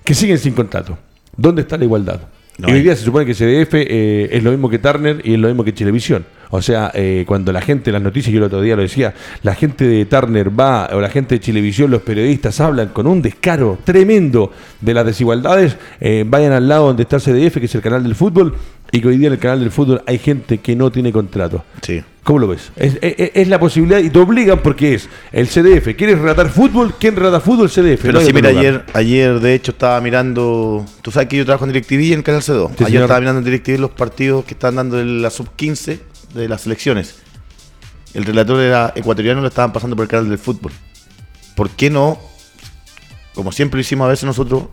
que 0.03 0.13
siguen 0.13 0.37
sin 0.37 0.53
contrato. 0.53 0.99
¿Dónde 1.35 1.63
está 1.63 1.77
la 1.77 1.85
igualdad? 1.85 2.21
No 2.59 2.69
y 2.69 2.73
hoy 2.73 2.81
día 2.83 2.95
se 2.95 3.03
supone 3.03 3.25
que 3.25 3.33
CDF 3.33 3.73
eh, 3.73 4.29
es 4.31 4.43
lo 4.43 4.51
mismo 4.51 4.69
que 4.69 4.77
Turner 4.77 5.19
y 5.23 5.33
es 5.33 5.39
lo 5.39 5.47
mismo 5.47 5.63
que 5.63 5.71
Televisión. 5.71 6.23
O 6.55 6.61
sea, 6.61 6.91
eh, 6.93 7.23
cuando 7.27 7.51
la 7.51 7.61
gente, 7.61 7.91
las 7.91 8.01
noticias, 8.03 8.31
yo 8.31 8.37
el 8.37 8.43
otro 8.43 8.61
día 8.61 8.75
lo 8.75 8.83
decía, 8.83 9.15
la 9.41 9.55
gente 9.55 9.87
de 9.87 10.05
Turner 10.05 10.51
va, 10.57 10.87
o 10.93 11.01
la 11.01 11.09
gente 11.09 11.33
de 11.35 11.39
Televisión, 11.39 11.89
los 11.89 12.03
periodistas 12.03 12.61
hablan 12.61 12.89
con 12.89 13.07
un 13.07 13.23
descaro 13.23 13.79
tremendo 13.83 14.51
de 14.79 14.93
las 14.93 15.03
desigualdades, 15.03 15.77
eh, 15.99 16.23
vayan 16.27 16.51
al 16.51 16.67
lado 16.67 16.85
donde 16.85 17.01
está 17.03 17.17
CDF, 17.19 17.55
que 17.59 17.65
es 17.65 17.73
el 17.73 17.81
canal 17.81 18.03
del 18.03 18.13
fútbol, 18.13 18.53
y 18.91 19.01
que 19.01 19.07
hoy 19.07 19.17
día 19.17 19.27
en 19.29 19.33
el 19.33 19.39
canal 19.39 19.61
del 19.61 19.71
fútbol 19.71 20.03
hay 20.05 20.19
gente 20.19 20.59
que 20.59 20.75
no 20.75 20.91
tiene 20.91 21.11
contrato. 21.11 21.63
Sí. 21.81 22.03
¿Cómo 22.21 22.37
lo 22.37 22.47
ves? 22.49 22.71
Es, 22.75 22.99
es- 23.01 23.31
es 23.33 23.47
la 23.47 23.59
posibilidad 23.59 23.97
y 23.97 24.11
te 24.11 24.19
obligan 24.19 24.59
porque 24.61 24.93
es 24.93 25.09
el 25.31 25.47
CDF. 25.47 25.95
¿Quieres 25.97 26.19
relatar 26.19 26.49
fútbol? 26.49 26.93
¿Quién 26.99 27.15
relata 27.15 27.39
fútbol? 27.39 27.67
CDF. 27.69 27.99
Pero 28.03 28.19
No 28.19 28.21
sí, 28.21 28.31
mira, 28.31 28.51
lugar. 28.51 28.63
ayer, 28.65 28.83
ayer 28.93 29.39
de 29.39 29.55
hecho 29.55 29.71
estaba 29.71 29.99
mirando. 30.01 30.85
Tú 31.01 31.09
sabes 31.09 31.27
que 31.29 31.37
yo 31.37 31.45
trabajo 31.45 31.65
en 31.65 31.71
DirecTV 31.73 31.99
y 31.99 32.13
en 32.13 32.21
Canal 32.21 32.41
C2. 32.43 32.67
Sí, 32.67 32.73
ayer 32.77 32.87
señor. 32.87 33.01
estaba 33.01 33.19
mirando 33.19 33.39
en 33.39 33.45
DirecTV 33.45 33.79
los 33.79 33.89
partidos 33.91 34.45
que 34.45 34.53
están 34.53 34.75
dando 34.75 35.03
la 35.03 35.31
sub-15 35.31 35.97
de 36.33 36.47
las 36.49 36.61
selecciones. 36.61 37.15
El 38.13 38.25
relator 38.25 38.59
era 38.59 38.93
ecuatoriano, 38.95 39.41
lo 39.41 39.47
estaban 39.47 39.73
pasando 39.73 39.95
por 39.95 40.03
el 40.03 40.09
canal 40.09 40.29
del 40.29 40.37
fútbol. 40.37 40.71
¿Por 41.55 41.69
qué 41.71 41.89
no? 41.89 42.19
Como 43.33 43.51
siempre 43.51 43.77
lo 43.77 43.81
hicimos 43.81 44.05
a 44.05 44.09
veces 44.09 44.25
nosotros, 44.25 44.63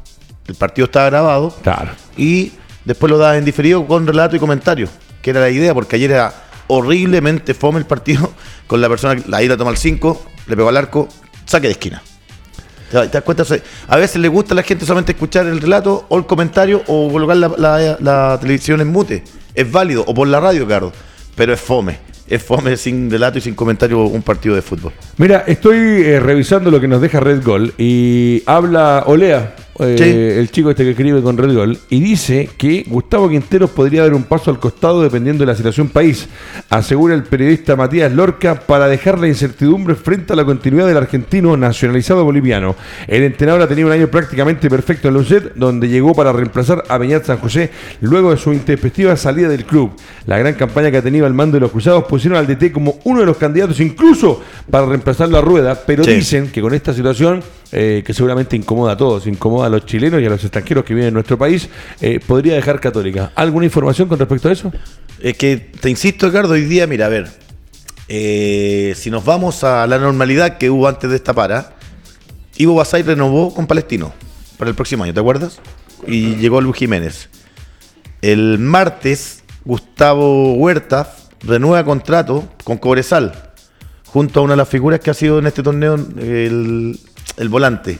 el 0.46 0.54
partido 0.54 0.84
estaba 0.86 1.06
grabado 1.06 1.50
Claro. 1.62 1.92
y 2.16 2.52
después 2.84 3.10
lo 3.10 3.16
da 3.18 3.36
en 3.38 3.44
diferido 3.44 3.86
con 3.86 4.06
relato 4.06 4.36
y 4.36 4.38
comentario, 4.38 4.88
que 5.22 5.30
era 5.30 5.40
la 5.40 5.50
idea, 5.50 5.72
porque 5.72 5.96
ayer 5.96 6.10
era 6.10 6.34
horriblemente 6.66 7.54
fome 7.54 7.78
el 7.78 7.86
partido 7.86 8.32
con 8.66 8.80
la 8.80 8.88
persona 8.88 9.16
que 9.16 9.28
la 9.28 9.42
ida 9.42 9.56
toma 9.56 9.70
el 9.70 9.76
5, 9.78 10.26
le 10.46 10.56
pegó 10.56 10.68
al 10.68 10.76
arco, 10.76 11.08
saque 11.46 11.68
de 11.68 11.72
esquina. 11.72 12.02
¿Te 12.90 13.06
das 13.06 13.22
cuenta? 13.22 13.44
A 13.86 13.96
veces 13.96 14.20
le 14.20 14.26
gusta 14.28 14.52
a 14.52 14.56
la 14.56 14.64
gente 14.64 14.84
solamente 14.84 15.12
escuchar 15.12 15.46
el 15.46 15.60
relato 15.60 16.06
o 16.08 16.18
el 16.18 16.26
comentario 16.26 16.82
o 16.88 17.08
colocar 17.10 17.36
la, 17.36 17.48
la- 17.56 17.96
la 18.00 18.38
televisión 18.40 18.80
en 18.80 18.88
mute. 18.88 19.22
Es 19.54 19.70
válido, 19.70 20.02
o 20.06 20.12
por 20.12 20.26
la 20.26 20.40
radio, 20.40 20.66
Carlos, 20.66 20.92
pero 21.40 21.54
es 21.54 21.60
fome. 21.62 21.96
Es 22.28 22.42
fome 22.42 22.76
sin 22.76 23.10
relato 23.10 23.38
y 23.38 23.40
sin 23.40 23.54
comentario 23.54 24.04
un 24.04 24.20
partido 24.20 24.54
de 24.54 24.60
fútbol. 24.60 24.92
Mira, 25.16 25.44
estoy 25.46 25.78
eh, 25.78 26.20
revisando 26.20 26.70
lo 26.70 26.78
que 26.78 26.86
nos 26.86 27.00
deja 27.00 27.18
Red 27.18 27.42
Gol 27.42 27.72
y 27.78 28.42
habla 28.44 29.04
Olea, 29.06 29.54
eh, 29.82 29.96
Sí. 29.98 30.38
el 30.40 30.50
chico 30.50 30.70
este 30.70 30.84
que 30.84 30.90
escribe 30.90 31.22
con 31.22 31.36
Red 31.36 31.54
Gol, 31.54 31.78
y 31.88 32.00
dice 32.00 32.48
que 32.56 32.84
Gustavo 32.86 33.28
Quinteros 33.28 33.70
podría 33.70 34.02
dar 34.02 34.14
un 34.14 34.24
paso 34.24 34.50
al 34.50 34.58
costado 34.58 35.02
dependiendo 35.02 35.42
de 35.42 35.46
la 35.46 35.56
situación 35.56 35.88
país, 35.88 36.28
asegura 36.68 37.14
el 37.14 37.24
periodista 37.24 37.76
Matías 37.76 38.12
Lorca, 38.12 38.54
para 38.60 38.88
dejar 38.88 39.18
la 39.18 39.28
incertidumbre 39.28 39.94
frente 39.94 40.32
a 40.32 40.36
la 40.36 40.44
continuidad 40.44 40.86
del 40.86 40.96
argentino 40.96 41.56
nacionalizado 41.56 42.24
boliviano. 42.24 42.76
El 43.06 43.22
entrenador 43.22 43.62
ha 43.62 43.68
tenido 43.68 43.88
un 43.88 43.92
año 43.94 44.08
prácticamente 44.08 44.68
perfecto 44.68 45.08
en 45.08 45.14
Lucet, 45.14 45.54
donde 45.54 45.88
llegó 45.88 46.14
para 46.14 46.32
reemplazar 46.32 46.84
a 46.88 46.98
Beñat 46.98 47.24
San 47.24 47.38
José 47.38 47.70
luego 48.00 48.30
de 48.30 48.36
su 48.36 48.52
intempestiva 48.52 49.16
salida 49.16 49.48
del 49.48 49.64
club. 49.64 49.92
La 50.26 50.38
gran 50.38 50.54
campaña 50.54 50.90
que 50.90 50.98
ha 50.98 51.02
tenido 51.02 51.26
al 51.26 51.34
mando 51.34 51.54
de 51.56 51.60
los 51.60 51.70
Cruzados 51.72 52.04
pusieron 52.04 52.38
al 52.38 52.46
DT 52.46 52.72
como 52.72 52.98
uno 53.04 53.20
de 53.20 53.26
los 53.26 53.36
candidatos 53.36 53.80
incluso 53.80 54.42
para 54.70 54.86
reemplazar 54.86 55.28
la 55.28 55.40
rueda, 55.40 55.80
pero 55.86 56.04
Sí. 56.04 56.12
dicen 56.14 56.48
que 56.50 56.60
con 56.60 56.74
esta 56.74 56.92
situación, 56.94 57.42
eh, 57.72 58.02
que 58.04 58.12
seguramente 58.12 58.56
incomoda 58.56 58.92
a 58.92 58.96
todos, 58.96 59.26
incomoda 59.26 59.66
a 59.66 59.70
los 59.70 59.86
chilenos 59.86 60.20
y 60.20 60.26
a 60.26 60.30
los 60.30 60.42
extranjeros 60.42 60.84
que 60.84 60.94
viven 60.94 61.08
en 61.08 61.14
nuestro 61.14 61.38
país, 61.38 61.68
eh, 62.00 62.20
podría 62.24 62.54
dejar 62.54 62.80
Católica. 62.80 63.32
¿Alguna 63.34 63.64
información 63.64 64.08
con 64.08 64.18
respecto 64.18 64.48
a 64.48 64.52
eso? 64.52 64.72
Es 65.20 65.36
que 65.36 65.56
te 65.56 65.88
insisto, 65.88 66.26
Ricardo, 66.26 66.54
hoy 66.54 66.64
día, 66.64 66.86
mira, 66.86 67.06
a 67.06 67.08
ver, 67.08 67.30
eh, 68.08 68.94
si 68.96 69.10
nos 69.10 69.24
vamos 69.24 69.62
a 69.62 69.86
la 69.86 69.98
normalidad 69.98 70.58
que 70.58 70.68
hubo 70.68 70.88
antes 70.88 71.10
de 71.10 71.16
esta 71.16 71.32
para, 71.32 71.74
Ivo 72.56 72.74
Basay 72.74 73.02
renovó 73.02 73.54
con 73.54 73.66
Palestino 73.66 74.12
para 74.58 74.68
el 74.68 74.74
próximo 74.74 75.04
año, 75.04 75.14
¿te 75.14 75.20
acuerdas? 75.20 75.60
Y 76.06 76.36
llegó 76.36 76.60
Luis 76.60 76.76
Jiménez. 76.76 77.28
El 78.20 78.58
martes, 78.58 79.44
Gustavo 79.64 80.54
Huerta 80.54 81.14
renueva 81.42 81.84
contrato 81.84 82.48
con 82.64 82.78
Cobresal, 82.78 83.32
junto 84.06 84.40
a 84.40 84.42
una 84.42 84.54
de 84.54 84.58
las 84.58 84.68
figuras 84.68 85.00
que 85.00 85.10
ha 85.10 85.14
sido 85.14 85.38
en 85.38 85.46
este 85.46 85.62
torneo 85.62 85.94
el, 85.94 86.98
el 87.40 87.48
volante. 87.48 87.98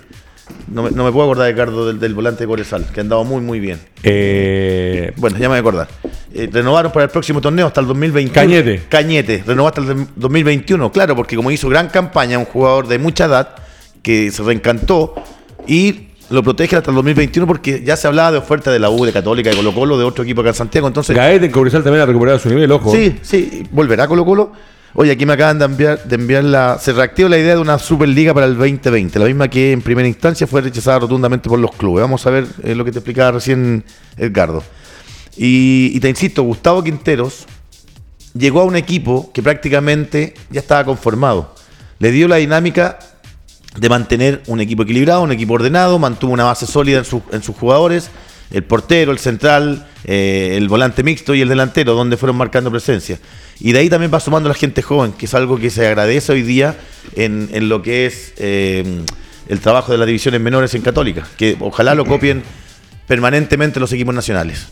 No 0.73 0.83
me, 0.83 0.91
no 0.91 1.05
me 1.05 1.13
puedo 1.13 1.27
acordar, 1.31 1.49
Ricardo, 1.49 1.87
del, 1.87 2.01
del 2.01 2.13
volante 2.15 2.43
de 2.45 2.49
Corezal, 2.49 2.85
que 2.93 3.01
ha 3.01 3.03
andado 3.03 3.25
muy, 3.25 3.41
muy 3.41 3.61
bien. 3.61 3.79
Eh, 4.03 5.13
Bueno, 5.17 5.37
ya 5.39 5.43
me 5.43 5.49
voy 5.49 5.57
a 5.57 5.61
acordar. 5.61 5.89
Eh, 6.35 6.49
renovaron 6.53 6.93
para 6.93 7.05
el 7.05 7.11
próximo 7.11 7.41
torneo 7.41 7.67
hasta 7.67 7.81
el 7.81 7.87
2021. 7.87 8.35
Cañete. 8.35 8.83
Cañete, 8.89 9.45
renovó 9.47 9.69
hasta 9.69 9.81
el 9.81 10.07
2021, 10.17 10.91
claro, 10.93 11.15
porque 11.17 11.37
como 11.37 11.51
hizo 11.51 11.69
gran 11.69 11.89
campaña, 11.89 12.39
un 12.39 12.45
jugador 12.47 12.89
de 12.89 12.99
mucha 12.99 13.27
edad 13.27 13.51
que 14.03 14.31
se 14.31 14.43
reencantó 14.43 15.15
y 15.67 16.09
lo 16.31 16.43
protege 16.43 16.77
hasta 16.77 16.91
el 16.91 16.95
2021 16.97 17.47
porque 17.47 17.83
ya 17.85 17.97
se 17.97 18.07
hablaba 18.09 18.33
de 18.33 18.39
oferta 18.39 18.71
de 18.73 18.79
la 18.79 18.91
U, 18.91 19.05
de 19.05 19.13
Católica, 19.13 19.51
de 19.51 19.57
Colo 19.57 19.75
Colo, 19.75 19.99
de 19.99 20.05
otro 20.05 20.25
equipo 20.25 20.41
acá 20.41 20.51
en 20.51 20.55
Santiago. 20.57 20.87
Entonces, 20.89 21.15
Gaete 21.17 21.47
en 21.47 21.53
Cobresal 21.53 21.83
también 21.83 22.03
ha 22.03 22.07
recuperado 22.07 22.39
su 22.39 22.49
nivel, 22.49 22.71
ojo. 22.73 22.93
sí, 22.93 23.17
sí, 23.23 23.67
volverá 23.71 24.07
Colo 24.09 24.25
Colo. 24.25 24.53
Oye, 24.95 25.13
aquí 25.13 25.25
me 25.25 25.35
acaban 25.35 25.59
de 25.59 25.65
enviar, 25.67 26.05
de 26.05 26.15
enviar 26.17 26.45
la. 26.45 26.79
Se 26.81 26.93
reactiva 26.93 27.29
la 27.29 27.39
idea 27.39 27.55
de 27.55 27.61
una 27.61 27.79
Superliga 27.79 28.35
para 28.35 28.47
el 28.47 28.57
2020, 28.57 29.19
la 29.19 29.27
misma 29.27 29.49
que 29.49 29.71
en 29.73 29.83
primera 29.83 30.09
instancia 30.09 30.47
fue 30.47 30.61
rechazada 30.63 30.99
rotundamente 31.01 31.49
por 31.49 31.59
los 31.61 31.71
clubes. 31.73 32.03
Vamos 32.03 32.27
a 32.27 32.31
ver 32.31 32.47
eh, 32.65 32.75
lo 32.75 32.85
que 32.85 32.91
te 32.93 32.99
explicaba 32.99 33.33
recién 33.33 33.85
Edgardo. 34.17 34.65
Y, 35.37 35.93
y 35.95 36.01
te 36.01 36.09
insisto, 36.09 36.43
Gustavo 36.43 36.83
Quinteros 36.83 37.47
llegó 38.35 38.61
a 38.61 38.65
un 38.65 38.75
equipo 38.77 39.31
que 39.33 39.43
prácticamente 39.43 40.35
ya 40.51 40.61
estaba 40.61 40.85
conformado. 40.85 41.55
Le 42.01 42.11
dio 42.11 42.27
la 42.27 42.37
dinámica 42.37 42.99
de 43.77 43.89
mantener 43.89 44.43
un 44.49 44.61
equipo 44.61 44.83
equilibrado, 44.83 45.23
un 45.23 45.31
equipo 45.31 45.55
ordenado, 45.55 45.99
mantuvo 46.01 46.33
una 46.33 46.45
base 46.45 46.67
sólida 46.67 46.99
en, 46.99 47.05
su- 47.05 47.23
en 47.31 47.43
sus 47.45 47.55
jugadores, 47.57 48.11
el 48.51 48.65
portero, 48.65 49.13
el 49.13 49.19
central, 49.19 49.87
eh, 50.05 50.55
el 50.57 50.69
volante 50.69 51.03
mixto 51.03 51.35
y 51.35 51.41
el 51.41 51.49
delantero, 51.49 51.95
donde 51.95 52.17
fueron 52.17 52.37
marcando 52.37 52.71
presencia. 52.71 53.19
Y 53.61 53.73
de 53.73 53.81
ahí 53.81 53.89
también 53.89 54.13
va 54.13 54.21
sumando 54.21 54.49
la 54.49 54.55
gente 54.55 54.83
joven, 54.83 55.13
que 55.13 55.27
es 55.27 55.35
algo 55.35 55.59
que 55.59 55.71
se 55.71 55.87
agradece 55.87 56.33
hoy 56.33 56.43
día 56.43 56.77
en, 57.15 57.49
en 57.53 57.69
lo 57.69 57.83
que 57.83 58.07
es 58.07 58.33
eh, 58.39 59.03
el 59.49 59.61
trabajo 59.61 59.93
de 59.93 59.99
las 59.99 60.07
divisiones 60.07 60.41
menores 60.41 60.75
en 60.75 60.83
Católica, 60.83 61.27
que 61.37 61.57
ojalá 61.61 61.95
lo 61.95 62.07
copien 62.07 62.43
permanentemente 63.07 63.81
los 63.81 63.93
equipos 63.93 64.15
nacionales. 64.15 64.69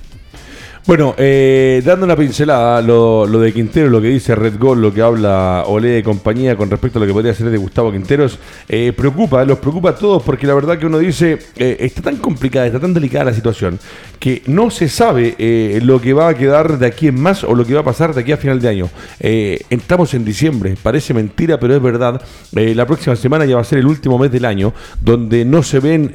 Bueno, 0.87 1.15
eh, 1.19 1.83
dando 1.85 2.07
una 2.07 2.17
pincelada, 2.17 2.81
lo, 2.81 3.27
lo 3.27 3.41
de 3.41 3.53
Quintero, 3.53 3.91
lo 3.91 4.01
que 4.01 4.09
dice 4.09 4.35
Red 4.35 4.59
Gol, 4.59 4.81
lo 4.81 4.93
que 4.93 5.03
habla 5.03 5.65
Olé 5.67 5.99
y 5.99 6.03
compañía 6.03 6.57
con 6.57 6.71
respecto 6.71 6.99
a 6.99 7.01
lo 7.01 7.07
que 7.07 7.13
podría 7.13 7.35
ser 7.35 7.51
de 7.51 7.59
Gustavo 7.59 7.93
Quinteros, 7.93 8.39
eh, 8.69 8.93
preocupa, 8.97 9.45
los 9.45 9.59
preocupa 9.59 9.91
a 9.91 9.95
todos 9.95 10.23
porque 10.23 10.47
la 10.47 10.55
verdad 10.55 10.79
que 10.79 10.87
uno 10.87 10.99
dice, 10.99 11.39
eh, 11.57 11.77
está 11.81 12.01
tan 12.01 12.17
complicada, 12.17 12.67
está 12.67 12.81
tan 12.81 12.95
delicada 12.95 13.27
la 13.27 13.35
situación, 13.35 13.79
que 14.19 14.43
no 14.47 14.71
se 14.71 14.89
sabe 14.89 15.35
eh, 15.39 15.81
lo 15.83 16.01
que 16.01 16.13
va 16.13 16.29
a 16.29 16.35
quedar 16.35 16.79
de 16.79 16.87
aquí 16.87 17.09
en 17.09 17.21
más 17.21 17.45
o 17.45 17.55
lo 17.55 17.65
que 17.65 17.75
va 17.75 17.81
a 17.81 17.85
pasar 17.85 18.15
de 18.15 18.21
aquí 18.21 18.33
a 18.33 18.37
final 18.37 18.61
de 18.61 18.69
año. 18.69 18.91
Eh, 19.21 19.61
entramos 19.71 20.15
en 20.15 20.25
diciembre, 20.25 20.75
parece 20.83 21.15
mentira, 21.15 21.59
pero 21.61 21.75
es 21.77 21.83
verdad. 21.83 22.21
Eh, 22.55 22.75
la 22.75 22.87
próxima 22.87 23.17
semana 23.17 23.45
ya 23.45 23.57
va 23.57 23.61
a 23.63 23.65
ser 23.65 23.79
el 23.79 23.87
último 23.87 24.19
mes 24.19 24.31
del 24.33 24.45
año, 24.45 24.73
donde 25.01 25.45
no 25.45 25.63
se 25.63 25.81
ven 25.81 26.11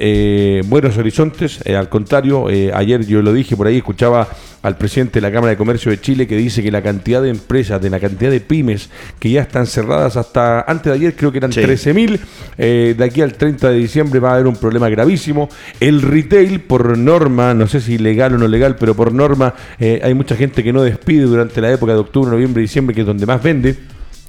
buenos 0.68 0.96
horizontes, 0.98 1.60
al 1.66 1.88
contrario, 1.88 2.46
ayer 2.46 3.06
yo 3.06 3.22
lo 3.22 3.32
dije 3.32 3.56
por 3.56 3.66
ahí, 3.66 3.78
escuchaba 3.78 4.28
al 4.64 4.76
presidente 4.76 5.20
de 5.20 5.20
la 5.20 5.30
Cámara 5.30 5.50
de 5.50 5.56
Comercio 5.56 5.90
de 5.90 6.00
Chile 6.00 6.26
que 6.26 6.36
dice 6.36 6.62
que 6.62 6.70
la 6.70 6.82
cantidad 6.82 7.22
de 7.22 7.28
empresas, 7.28 7.80
de 7.80 7.90
la 7.90 8.00
cantidad 8.00 8.30
de 8.30 8.40
pymes 8.40 8.88
que 9.18 9.30
ya 9.30 9.42
están 9.42 9.66
cerradas 9.66 10.16
hasta 10.16 10.62
antes 10.62 10.90
de 10.90 10.92
ayer 10.92 11.14
creo 11.14 11.30
que 11.30 11.38
eran 11.38 11.52
Sí. 11.52 11.60
13.000, 11.60 12.18
eh, 12.58 12.94
de 12.96 13.04
aquí 13.04 13.20
al 13.20 13.34
30 13.34 13.68
de 13.70 13.76
diciembre 13.76 14.20
va 14.20 14.30
a 14.30 14.34
haber 14.34 14.46
un 14.46 14.56
problema 14.56 14.88
gravísimo. 14.88 15.48
El 15.80 16.00
retail 16.02 16.60
por 16.60 16.96
norma, 16.96 17.52
no 17.52 17.66
sé 17.66 17.80
si 17.80 17.98
legal 17.98 18.34
o 18.34 18.38
no 18.38 18.48
legal, 18.48 18.76
pero 18.76 18.94
por 18.94 19.12
norma 19.12 19.54
eh, 19.78 20.00
hay 20.02 20.14
mucha 20.14 20.34
gente 20.34 20.64
que 20.64 20.72
no 20.72 20.82
despide 20.82 21.24
durante 21.24 21.60
la 21.60 21.70
época 21.70 21.92
de 21.92 21.98
octubre, 21.98 22.30
noviembre, 22.30 22.62
diciembre, 22.62 22.94
que 22.94 23.02
es 23.02 23.06
donde 23.06 23.26
más 23.26 23.42
vende. 23.42 23.76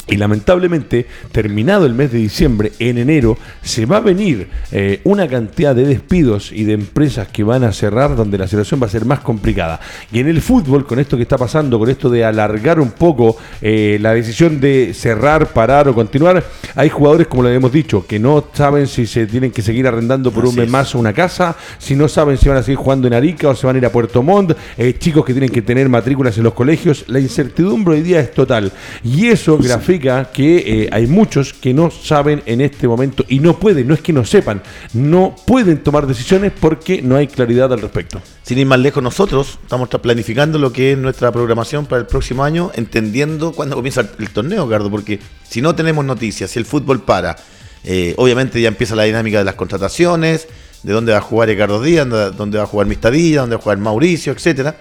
Y 0.08 0.18
lamentablemente, 0.18 1.08
terminado 1.32 1.88
el 1.88 1.96
mes 1.96 2.12
de 2.12 2.20
diciembre, 2.20 2.72
en 2.78 3.00
enero, 3.00 3.40
se 3.64 3.88
va 3.88 3.98
a 3.98 4.02
venir 4.02 4.48
eh, 4.72 5.02
una 5.04 5.28
cantidad 5.28 5.74
de 5.74 5.84
despidos 5.84 6.52
y 6.52 6.64
de 6.64 6.74
empresas 6.74 7.28
que 7.30 7.44
van 7.44 7.64
a 7.64 7.74
cerrar 7.74 8.16
donde 8.16 8.38
la 8.38 8.48
situación 8.48 8.80
va 8.80 8.86
a 8.86 8.90
ser 8.90 9.04
más 9.06 9.22
complicada. 9.22 9.80
Y 10.12 10.20
en 10.20 10.28
el 10.28 10.44
fútbol, 10.44 10.86
con 10.86 11.00
esto 11.00 11.18
que 11.18 11.24
está 11.24 11.40
pasando, 11.40 11.80
con 11.80 11.90
esto 11.90 12.08
de 12.12 12.24
alargar 12.24 12.80
un 12.80 12.92
poco 12.92 13.36
eh, 13.64 13.98
la 14.00 14.14
decisión 14.14 14.60
de 14.60 14.94
cerrar, 14.94 15.48
parar 15.48 15.88
o 15.88 15.96
continuar, 15.96 16.44
hay 16.76 16.90
jugadores, 16.90 17.26
como 17.26 17.42
lo 17.42 17.50
hemos 17.50 17.72
dicho, 17.72 18.06
que 18.06 18.20
no 18.20 18.46
saben 18.54 18.86
si 18.86 19.08
se 19.08 19.26
tienen 19.26 19.50
que 19.50 19.64
seguir 19.64 19.88
arrendando 19.88 20.32
por 20.32 20.46
un 20.46 20.54
mes 20.54 20.66
es. 20.66 20.72
más 20.72 20.94
una 20.94 21.14
casa, 21.14 21.56
si 21.80 21.96
no 21.96 22.08
saben 22.08 22.38
si 22.38 22.48
van 22.48 22.60
a 22.60 22.64
seguir 22.64 22.78
jugando 22.78 23.08
en 23.08 23.16
Arica 23.16 23.50
o 23.50 23.56
se 23.56 23.66
van 23.66 23.76
a 23.76 23.80
ir 23.80 23.86
a 23.88 23.92
Puerto 23.92 24.22
Montt, 24.22 24.56
eh, 24.78 24.96
chicos 25.00 25.26
que 25.26 25.34
tienen 25.34 25.50
que 25.50 25.64
tener 25.64 25.90
matrículas 25.90 26.38
en 26.38 26.44
los 26.44 26.54
colegios, 26.54 27.06
la 27.08 27.20
incertidumbre 27.20 27.96
hoy 27.96 28.04
día 28.04 28.20
es 28.20 28.32
total. 28.32 28.72
Y 29.04 29.26
eso 29.30 29.58
grafica 29.58 29.95
que 30.00 30.84
eh, 30.84 30.90
hay 30.92 31.08
muchos 31.08 31.54
que 31.54 31.74
no 31.74 31.90
saben 31.92 32.44
en 32.46 32.62
este 32.62 32.88
momento 32.88 33.26
y 33.28 33.40
no 33.40 33.60
pueden, 33.60 33.88
no 33.88 33.94
es 33.94 34.02
que 34.02 34.14
no 34.14 34.26
sepan, 34.26 34.62
no 34.94 35.36
pueden 35.46 35.84
tomar 35.84 36.08
decisiones 36.08 36.52
porque 36.60 37.02
no 37.02 37.16
hay 37.16 37.28
claridad 37.28 37.72
al 37.72 37.82
respecto. 37.82 38.22
Sin 38.44 38.58
ir 38.58 38.66
más 38.66 38.80
lejos, 38.80 39.02
nosotros 39.02 39.60
estamos 39.62 39.90
planificando 39.90 40.60
lo 40.60 40.72
que 40.72 40.94
es 40.94 40.98
nuestra 40.98 41.32
programación 41.32 41.86
para 41.86 42.02
el 42.02 42.08
próximo 42.08 42.44
año, 42.44 42.72
entendiendo 42.76 43.52
cuándo 43.54 43.76
comienza 43.76 44.02
el, 44.20 44.30
torneo, 44.30 44.68
Gardo, 44.68 44.92
porque 44.92 45.20
si 45.48 45.62
no 45.62 45.76
tenemos 45.76 46.06
noticias, 46.06 46.52
si 46.52 46.60
el 46.60 46.66
fútbol 46.66 47.02
para, 47.02 47.36
eh, 47.84 48.14
obviamente 48.18 48.62
ya 48.62 48.68
empieza 48.68 48.96
la 48.96 49.04
dinámica 49.04 49.40
de 49.40 49.46
las 49.46 49.56
contrataciones, 49.56 50.48
de 50.84 50.94
dónde 50.94 51.12
va 51.12 51.18
a 51.18 51.22
jugar 51.22 51.50
Ricardo 51.50 51.82
Díaz, 51.82 52.08
dónde 52.38 52.58
va 52.58 52.66
a 52.66 52.68
jugar 52.68 52.88
Mistadilla, 52.88 53.42
dónde 53.42 53.56
va 53.56 53.60
a 53.60 53.64
jugar 53.64 53.78
Mauricio, 53.80 54.34
etcétera. 54.34 54.76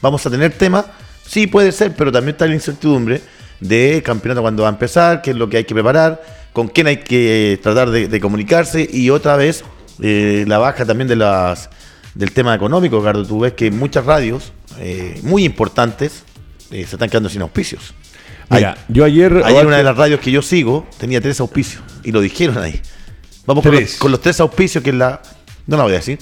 Vamos 0.00 0.24
a 0.24 0.30
tener 0.30 0.52
temas, 0.52 0.86
sí 1.26 1.46
puede 1.46 1.72
ser, 1.72 1.94
pero 1.94 2.10
también 2.10 2.34
está 2.34 2.46
la 2.46 2.54
incertidumbre 2.54 3.20
de 3.60 4.02
campeonato 4.04 4.42
cuándo 4.42 4.62
va 4.62 4.68
a 4.68 4.72
empezar, 4.72 5.22
qué 5.22 5.30
es 5.30 5.36
lo 5.36 5.48
que 5.48 5.58
hay 5.58 5.64
que 5.64 5.74
preparar, 5.74 6.22
con 6.52 6.68
quién 6.68 6.86
hay 6.86 6.98
que 6.98 7.60
tratar 7.62 7.90
de, 7.90 8.08
de 8.08 8.20
comunicarse 8.20 8.88
y 8.90 9.10
otra 9.10 9.36
vez 9.36 9.62
eh, 10.02 10.44
la 10.48 10.58
baja 10.58 10.84
también 10.84 11.08
de 11.08 11.16
las 11.16 11.70
del 12.14 12.32
tema 12.32 12.54
económico, 12.54 12.98
Ricardo. 12.98 13.24
Tú 13.24 13.40
ves 13.40 13.52
que 13.52 13.70
muchas 13.70 14.04
radios 14.04 14.52
eh, 14.78 15.20
muy 15.22 15.44
importantes 15.44 16.24
eh, 16.70 16.84
se 16.86 16.96
están 16.96 17.08
quedando 17.08 17.28
sin 17.28 17.42
auspicios. 17.42 17.94
Mira, 18.48 18.74
Ay- 18.76 18.84
yo 18.88 19.04
ayer... 19.04 19.42
Ayer 19.44 19.66
una 19.66 19.76
de 19.76 19.84
las 19.84 19.96
radios 19.96 20.18
que 20.20 20.32
yo 20.32 20.42
sigo 20.42 20.88
tenía 20.98 21.20
tres 21.20 21.38
auspicios 21.38 21.82
y 22.02 22.10
lo 22.10 22.20
dijeron 22.20 22.58
ahí. 22.58 22.80
Vamos 23.46 23.62
con 23.62 23.74
los, 23.74 23.94
con 23.94 24.10
los 24.10 24.20
tres 24.20 24.40
auspicios 24.40 24.82
que 24.82 24.90
es 24.90 24.96
la... 24.96 25.22
No 25.66 25.76
la 25.76 25.84
voy 25.84 25.92
a 25.92 25.96
decir. 25.96 26.18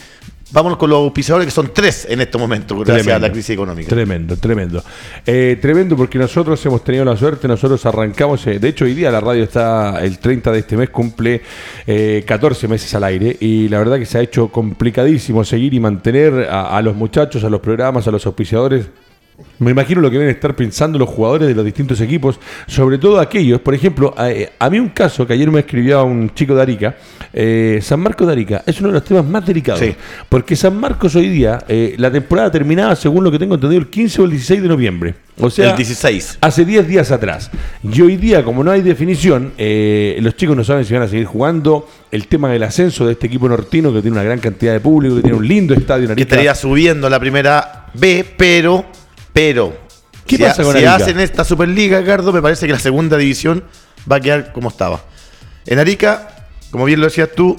Vámonos 0.51 0.79
con 0.79 0.89
los 0.89 0.99
auspiciadores 0.99 1.47
que 1.47 1.51
son 1.51 1.73
tres 1.75 2.07
en 2.09 2.23
este 2.23 2.39
momento 2.39 2.79
gracias 2.79 3.09
a 3.09 3.19
la 3.19 3.31
crisis 3.31 3.51
económica. 3.51 3.89
Tremendo, 3.89 4.37
tremendo. 4.37 4.83
Eh, 5.27 5.59
tremendo 5.61 5.95
porque 5.95 6.19
nosotros 6.19 6.65
hemos 6.65 6.83
tenido 6.83 7.05
la 7.05 7.17
suerte, 7.17 7.47
nosotros 7.47 7.85
arrancamos, 7.85 8.47
eh, 8.47 8.59
de 8.59 8.69
hecho 8.69 8.87
hoy 8.87 8.95
día 8.95 9.11
la 9.11 9.21
radio 9.21 9.45
está, 9.45 10.03
el 10.03 10.19
30 10.19 10.51
de 10.53 10.59
este 10.61 10.77
mes 10.77 10.89
cumple 10.89 11.43
eh, 11.87 12.25
14 12.27 12.67
meses 12.67 12.95
al 12.95 13.05
aire 13.05 13.37
y 13.39 13.69
la 13.69 13.79
verdad 13.79 13.99
que 13.99 14.07
se 14.07 14.17
ha 14.19 14.23
hecho 14.23 14.49
complicadísimo 14.49 15.45
seguir 15.45 15.75
y 15.75 15.81
mantener 15.81 16.49
a, 16.51 16.77
a 16.77 16.81
los 16.81 16.97
muchachos, 16.97 17.45
a 17.45 17.51
los 17.51 17.61
programas, 17.61 18.09
a 18.09 18.11
los 18.11 18.25
auspiciadores. 18.25 18.87
Me 19.61 19.71
imagino 19.73 20.01
lo 20.01 20.11
que 20.11 20.19
deben 20.19 20.35
estar 20.35 20.55
pensando 20.57 20.99
los 20.99 21.09
jugadores 21.09 21.49
de 21.49 21.55
los 21.55 21.65
distintos 21.65 22.01
equipos, 22.01 22.39
sobre 22.67 22.99
todo 22.99 23.21
aquellos, 23.21 23.61
por 23.61 23.75
ejemplo, 23.75 24.15
a, 24.17 24.31
eh, 24.31 24.51
a 24.59 24.69
mí 24.71 24.79
un 24.81 24.89
caso 24.89 25.27
que 25.27 25.33
ayer 25.33 25.51
me 25.51 25.61
escribía 25.61 26.03
un 26.03 26.33
chico 26.35 26.55
de 26.55 26.63
Arica, 26.63 26.97
eh, 27.33 27.79
San 27.83 28.01
Marcos 28.01 28.27
de 28.27 28.33
Arica, 28.33 28.63
es 28.67 28.79
uno 28.81 28.89
de 28.89 28.95
los 28.95 29.05
temas 29.05 29.25
más 29.25 29.45
delicados, 29.47 29.81
Sí. 29.81 29.95
porque 30.29 30.57
San 30.57 30.77
Marcos 30.79 31.15
hoy 31.17 31.29
día, 31.29 31.59
eh, 31.69 31.95
la 31.99 32.11
temporada 32.11 32.51
terminaba, 32.51 32.95
según 32.97 33.23
lo 33.25 33.31
que 33.31 33.39
tengo 33.39 33.55
entendido, 33.55 33.81
el 33.81 33.89
15 33.89 34.21
o 34.23 34.25
el 34.25 34.31
16 34.33 34.63
de 34.63 34.69
noviembre. 34.69 35.15
O 35.41 35.51
sea, 35.51 35.71
el 35.71 35.77
16. 35.77 36.39
hace 36.41 36.65
10 36.65 36.89
días 36.89 37.13
atrás. 37.13 37.51
Y 37.85 38.01
hoy 38.01 38.17
día, 38.17 38.43
como 38.45 38.65
no 38.65 38.73
hay 38.73 38.81
definición, 38.83 39.53
eh, 39.57 40.19
los 40.21 40.35
chicos 40.37 40.57
no 40.57 40.65
saben 40.65 40.85
si 40.85 40.95
van 40.95 41.03
a 41.05 41.09
seguir 41.09 41.27
jugando. 41.27 41.89
El 42.11 42.27
tema 42.27 42.49
del 42.51 42.65
ascenso 42.65 43.07
de 43.07 43.13
este 43.13 43.29
equipo 43.29 43.49
nortino, 43.49 43.93
que 43.93 44.03
tiene 44.03 44.17
una 44.17 44.25
gran 44.25 44.41
cantidad 44.41 44.73
de 44.73 44.81
público, 44.81 45.15
que 45.17 45.23
tiene 45.23 45.37
un 45.37 45.47
lindo 45.47 45.75
estadio 45.75 46.03
en 46.05 46.09
Que 46.09 46.23
Arica. 46.23 46.35
estaría 46.35 46.55
subiendo 46.57 47.09
la 47.09 47.21
primera 47.21 47.87
B, 47.95 48.25
pero, 48.37 48.85
pero, 49.39 49.73
¿Qué 50.27 50.37
si, 50.37 50.43
pasa 50.43 50.65
con 50.65 50.73
si 50.73 50.79
Arica? 50.79 50.97
hacen 50.97 51.21
esta 51.21 51.45
Superliga, 51.45 52.01
Gardo, 52.01 52.33
me 52.33 52.43
parece 52.43 52.67
que 52.67 52.73
la 52.73 52.79
segunda 52.81 53.17
división 53.17 53.63
va 54.11 54.17
a 54.17 54.21
quedar 54.21 54.53
como 54.53 54.69
estaba. 54.69 55.01
En 55.65 55.79
Arica, 55.79 56.49
como 56.73 56.87
bien 56.87 56.99
lo 56.99 57.07
decías 57.07 57.29
tú, 57.37 57.57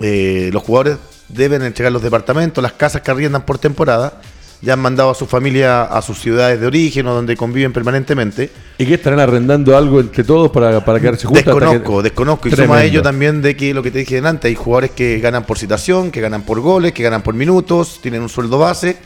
eh, 0.00 0.50
los 0.52 0.62
jugadores 0.62 0.98
deben 1.28 1.62
entregar 1.62 1.90
los 1.90 2.02
departamentos, 2.02 2.60
las 2.62 2.72
casas 2.74 3.00
que 3.00 3.10
arriendan 3.10 3.46
por 3.46 3.56
temporada, 3.58 4.20
ya 4.60 4.74
han 4.74 4.80
mandado 4.80 5.08
a 5.08 5.14
su 5.14 5.24
familia 5.24 5.84
a 5.84 6.02
sus 6.02 6.18
ciudades 6.20 6.60
de 6.60 6.66
origen 6.66 7.06
o 7.06 7.14
donde 7.14 7.34
conviven 7.34 7.72
permanentemente. 7.72 8.50
¿Y 8.76 8.84
que 8.84 8.94
estarán 8.94 9.20
arrendando 9.20 9.74
algo 9.74 10.00
entre 10.00 10.22
todos 10.22 10.50
para, 10.50 10.84
para 10.84 11.00
quedarse 11.00 11.26
juntos? 11.26 11.42
Desconozco, 11.46 11.96
que- 11.96 12.02
desconozco. 12.02 12.48
Y 12.48 12.50
Tremendo. 12.50 12.74
suma 12.74 12.82
a 12.82 12.84
ello 12.84 13.00
también 13.00 13.40
de 13.40 13.56
que 13.56 13.72
lo 13.72 13.82
que 13.82 13.90
te 13.90 14.00
dije 14.00 14.18
antes, 14.18 14.50
hay 14.50 14.54
jugadores 14.54 14.90
que 14.90 15.18
ganan 15.18 15.44
por 15.44 15.56
citación, 15.56 16.10
que 16.10 16.20
ganan 16.20 16.42
por 16.42 16.60
goles, 16.60 16.92
que 16.92 17.02
ganan 17.02 17.22
por 17.22 17.32
minutos, 17.34 18.00
tienen 18.02 18.20
un 18.20 18.28
sueldo 18.28 18.58
base 18.58 18.98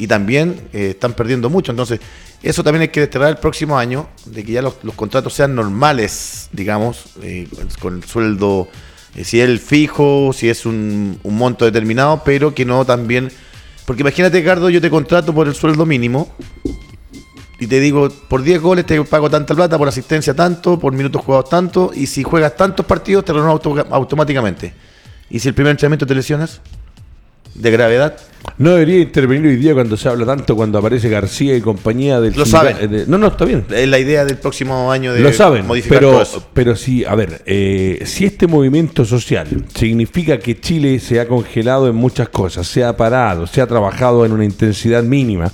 y 0.00 0.06
también 0.06 0.68
eh, 0.72 0.90
están 0.90 1.12
perdiendo 1.12 1.50
mucho. 1.50 1.72
Entonces, 1.72 2.00
eso 2.42 2.64
también 2.64 2.80
hay 2.80 2.88
que 2.88 3.00
desterrar 3.00 3.28
el 3.28 3.36
próximo 3.36 3.78
año, 3.78 4.08
de 4.24 4.42
que 4.42 4.52
ya 4.52 4.62
los, 4.62 4.76
contratos 4.96 5.34
sean 5.34 5.54
normales, 5.54 6.48
digamos, 6.52 7.04
eh, 7.22 7.46
con 7.78 7.96
el 7.98 8.04
sueldo, 8.04 8.66
eh, 9.14 9.24
si 9.24 9.40
es 9.40 9.46
el 9.46 9.58
fijo, 9.58 10.32
si 10.32 10.48
es 10.48 10.64
un, 10.64 11.20
monto 11.22 11.66
determinado, 11.66 12.22
pero 12.24 12.54
que 12.54 12.64
no 12.64 12.86
también... 12.86 13.30
Porque 13.84 14.00
imagínate, 14.00 14.38
Ricardo, 14.38 14.70
yo 14.70 14.80
te 14.80 14.88
contrato 14.88 15.34
por 15.34 15.46
el 15.46 15.54
sueldo 15.54 15.84
mínimo, 15.84 16.34
y 17.58 17.66
te 17.66 17.78
digo, 17.78 18.08
por 18.08 18.42
10 18.42 18.62
goles 18.62 18.86
te 18.86 19.04
pago 19.04 19.28
tanta 19.28 19.54
plata, 19.54 19.76
por 19.76 19.88
asistencia 19.88 20.32
tanto, 20.32 20.78
por 20.78 20.94
minutos 20.94 21.22
jugados 21.22 21.50
tanto, 21.50 21.90
y 21.94 22.06
si 22.06 22.22
juegas 22.22 22.56
tantos 22.56 22.86
partidos 22.86 23.26
te 23.26 23.34
renuevo 23.34 23.52
auto- 23.52 23.86
automáticamente. 23.90 24.72
¿Y 25.28 25.40
si 25.40 25.48
el 25.48 25.54
primer 25.54 25.72
entrenamiento 25.72 26.06
te 26.06 26.14
lesionas? 26.14 26.62
¿De 27.60 27.70
gravedad? 27.70 28.16
No 28.56 28.70
debería 28.70 29.00
intervenir 29.00 29.46
hoy 29.48 29.56
día 29.56 29.74
cuando 29.74 29.96
se 29.96 30.08
habla 30.08 30.24
tanto, 30.24 30.56
cuando 30.56 30.78
aparece 30.78 31.08
García 31.10 31.54
y 31.56 31.60
compañía 31.60 32.20
del... 32.20 32.34
Lo 32.34 32.46
saben. 32.46 32.90
de- 32.90 33.06
no, 33.06 33.18
no, 33.18 33.28
está 33.28 33.44
bien. 33.44 33.64
Es 33.70 33.86
la 33.88 33.98
idea 33.98 34.24
del 34.24 34.38
próximo 34.38 34.90
año 34.90 35.12
de 35.12 35.20
Lo 35.20 35.32
saben, 35.32 35.66
modificar 35.66 36.00
todo 36.00 36.10
pero, 36.12 36.22
eso. 36.22 36.48
pero 36.54 36.76
sí, 36.76 37.04
a 37.04 37.14
ver, 37.14 37.42
eh, 37.46 38.02
si 38.06 38.24
este 38.24 38.46
movimiento 38.46 39.04
social 39.04 39.46
significa 39.74 40.38
que 40.38 40.58
Chile 40.58 40.98
se 41.00 41.20
ha 41.20 41.28
congelado 41.28 41.86
en 41.88 41.94
muchas 41.96 42.30
cosas, 42.30 42.66
se 42.66 42.82
ha 42.82 42.96
parado, 42.96 43.46
se 43.46 43.60
ha 43.60 43.66
trabajado 43.66 44.24
en 44.24 44.32
una 44.32 44.44
intensidad 44.44 45.02
mínima, 45.02 45.52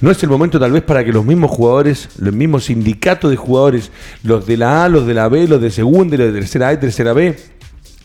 ¿no 0.00 0.10
es 0.10 0.22
el 0.22 0.28
momento 0.30 0.58
tal 0.58 0.72
vez 0.72 0.82
para 0.82 1.04
que 1.04 1.12
los 1.12 1.24
mismos 1.24 1.50
jugadores, 1.50 2.08
los 2.18 2.34
mismos 2.34 2.64
sindicatos 2.64 3.30
de 3.30 3.36
jugadores, 3.36 3.90
los 4.22 4.46
de 4.46 4.56
la 4.56 4.84
A, 4.84 4.88
los 4.88 5.06
de 5.06 5.14
la 5.14 5.28
B, 5.28 5.46
los 5.48 5.60
de 5.60 5.70
segunda 5.70 6.14
y 6.14 6.18
los 6.18 6.32
de 6.32 6.40
tercera 6.40 6.68
A 6.68 6.72
y 6.74 6.76
tercera 6.78 7.12
B, 7.12 7.36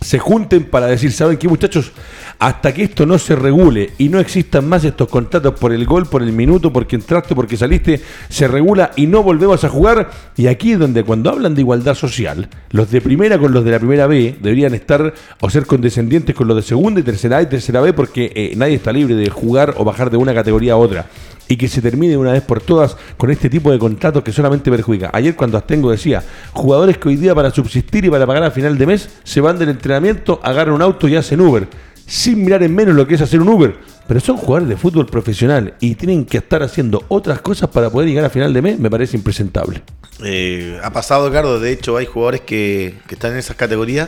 se 0.02 0.18
junten 0.18 0.64
para 0.64 0.88
decir, 0.88 1.12
¿saben 1.12 1.38
qué 1.38 1.48
muchachos? 1.48 1.92
Hasta 2.40 2.74
que 2.74 2.84
esto 2.84 3.06
no 3.06 3.20
se 3.20 3.36
regule 3.36 3.92
y 4.00 4.10
no 4.10 4.20
existan 4.20 4.68
más 4.68 4.84
estos 4.84 5.08
contratos 5.08 5.54
por 5.60 5.72
el 5.72 5.86
gol, 5.86 6.08
por 6.08 6.24
el 6.24 6.32
minuto, 6.32 6.74
porque 6.74 6.96
entraste, 6.96 7.36
porque 7.36 7.56
saliste, 7.56 8.02
se 8.28 8.48
regula 8.48 8.92
y 8.96 9.06
no 9.06 9.22
volvemos 9.22 9.64
a 9.64 9.70
jugar. 9.70 10.10
Y 10.36 10.48
aquí 10.48 10.72
es 10.72 10.80
donde 10.80 11.04
cuando 11.04 11.30
hablan 11.30 11.54
de 11.54 11.62
igualdad 11.62 11.94
social, 11.94 12.50
los 12.72 12.90
de 12.90 13.00
primera 13.00 13.38
con 13.38 13.54
los 13.54 13.64
de 13.64 13.72
la 13.72 13.78
primera 13.78 14.08
B 14.08 14.38
deberían 14.42 14.74
estar 14.74 15.14
o 15.40 15.50
ser 15.52 15.68
condescendientes 15.68 16.36
con 16.36 16.48
los 16.48 16.58
de 16.58 16.64
segunda 16.64 17.00
y 17.00 17.04
tercera 17.04 17.38
A 17.38 17.44
y 17.44 17.46
tercera 17.46 17.80
B 17.80 17.94
porque 17.94 18.32
eh, 18.36 18.54
nadie 18.58 18.76
está 18.76 18.92
libre 18.92 19.14
de 19.14 19.30
jugar 19.30 19.76
o 19.78 19.84
bajar 19.84 20.10
de 20.10 20.18
una 20.18 20.34
categoría 20.34 20.74
a 20.74 20.78
otra. 20.78 21.06
Y 21.52 21.58
que 21.58 21.68
se 21.68 21.82
termine 21.82 22.16
una 22.16 22.32
vez 22.32 22.44
por 22.44 22.62
todas 22.62 22.96
con 23.18 23.30
este 23.30 23.50
tipo 23.50 23.74
de 23.74 23.78
contratos 23.78 24.24
que 24.24 24.32
solamente 24.32 24.72
perjudica. 24.72 25.10
Ayer 25.12 25.36
cuando 25.36 25.58
Astengo 25.58 25.92
decía, 25.92 26.24
jugadores 26.54 26.98
que 26.98 27.10
hoy 27.10 27.18
día 27.18 27.36
para 27.36 27.52
subsistir 27.52 28.06
y 28.06 28.10
para 28.10 28.26
pagar 28.26 28.44
a 28.44 28.52
final 28.52 28.78
de 28.78 28.86
mes 28.86 29.10
se 29.26 29.42
van 29.42 29.60
del 29.60 29.68
entrenamiento, 29.68 30.40
agarran 30.44 30.76
un 30.76 30.82
auto 30.82 31.10
y 31.10 31.18
hacen 31.18 31.42
Uber, 31.42 31.68
sin 32.06 32.46
mirar 32.46 32.64
en 32.64 32.74
menos 32.74 32.96
lo 32.96 33.06
que 33.06 33.16
es 33.16 33.22
hacer 33.22 33.42
un 33.42 33.50
Uber. 33.50 33.76
Pero 34.08 34.22
son 34.22 34.38
jugadores 34.38 34.70
de 34.70 34.78
fútbol 34.78 35.08
profesional 35.08 35.74
y 35.82 35.96
tienen 35.96 36.24
que 36.24 36.38
estar 36.38 36.64
haciendo 36.64 37.04
otras 37.10 37.42
cosas 37.42 37.70
para 37.70 37.90
poder 37.90 38.08
llegar 38.08 38.24
a 38.24 38.30
final 38.30 38.54
de 38.54 38.62
mes, 38.62 38.80
me 38.80 38.90
parece 38.90 39.18
impresentable. 39.18 39.82
Eh, 40.24 40.80
ha 40.82 40.94
pasado, 40.94 41.28
Ricardo. 41.28 41.60
De 41.60 41.74
hecho, 41.74 41.98
hay 41.98 42.06
jugadores 42.06 42.40
que, 42.40 42.96
que 43.08 43.16
están 43.16 43.34
en 43.34 43.40
esas 43.40 43.58
categorías. 43.58 44.08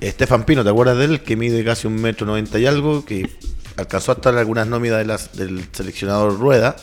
Estefan 0.00 0.46
Pino, 0.46 0.64
¿te 0.64 0.70
acuerdas 0.70 0.96
de 0.96 1.04
él? 1.04 1.20
Que 1.20 1.36
mide 1.36 1.62
casi 1.64 1.86
un 1.86 2.00
metro 2.00 2.26
noventa 2.26 2.58
y 2.58 2.64
algo, 2.64 3.04
que 3.04 3.28
alcanzó 3.76 4.12
a 4.12 4.14
estar 4.16 4.32
en 4.34 4.38
algunas 4.40 4.66
nóminas 4.66 4.98
de 4.98 5.04
las, 5.04 5.32
del 5.36 5.64
seleccionador 5.72 6.38
Rueda. 6.38 6.76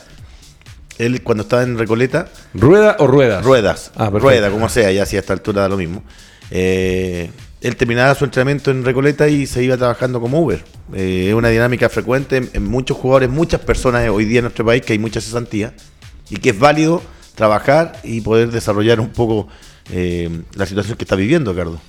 Él, 0.97 1.21
cuando 1.23 1.43
estaba 1.43 1.63
en 1.63 1.77
Recoleta, 1.77 2.27
¿Rueda 2.53 2.97
o 2.99 3.07
ruedas? 3.07 3.43
Ruedas, 3.43 3.91
Ah. 3.95 4.09
Rueda, 4.09 4.51
como 4.51 4.67
sea, 4.67 4.91
ya 4.91 5.05
si 5.05 5.15
a 5.15 5.19
esta 5.19 5.33
altura 5.33 5.61
da 5.61 5.69
lo 5.69 5.77
mismo. 5.77 6.03
Eh, 6.51 7.31
él 7.61 7.75
terminaba 7.75 8.15
su 8.15 8.25
entrenamiento 8.25 8.71
en 8.71 8.83
Recoleta 8.83 9.27
y 9.29 9.45
se 9.45 9.63
iba 9.63 9.77
trabajando 9.77 10.19
como 10.19 10.41
Uber. 10.41 10.63
Eh, 10.93 11.27
es 11.29 11.33
una 11.33 11.49
dinámica 11.49 11.87
frecuente 11.89 12.37
en, 12.37 12.49
en 12.53 12.65
muchos 12.65 12.97
jugadores, 12.97 13.29
muchas 13.29 13.61
personas 13.61 14.09
hoy 14.09 14.25
día 14.25 14.39
en 14.39 14.45
nuestro 14.45 14.65
país, 14.65 14.81
que 14.81 14.93
hay 14.93 14.99
mucha 14.99 15.21
cesantía, 15.21 15.73
y 16.29 16.37
que 16.37 16.49
es 16.49 16.59
válido 16.59 17.01
trabajar 17.35 17.99
y 18.03 18.19
poder 18.21 18.51
desarrollar 18.51 18.99
un 18.99 19.09
poco 19.09 19.47
eh, 19.91 20.41
la 20.55 20.65
situación 20.65 20.97
que 20.97 21.05
está 21.05 21.15
viviendo, 21.15 21.55
Cardo. 21.55 21.79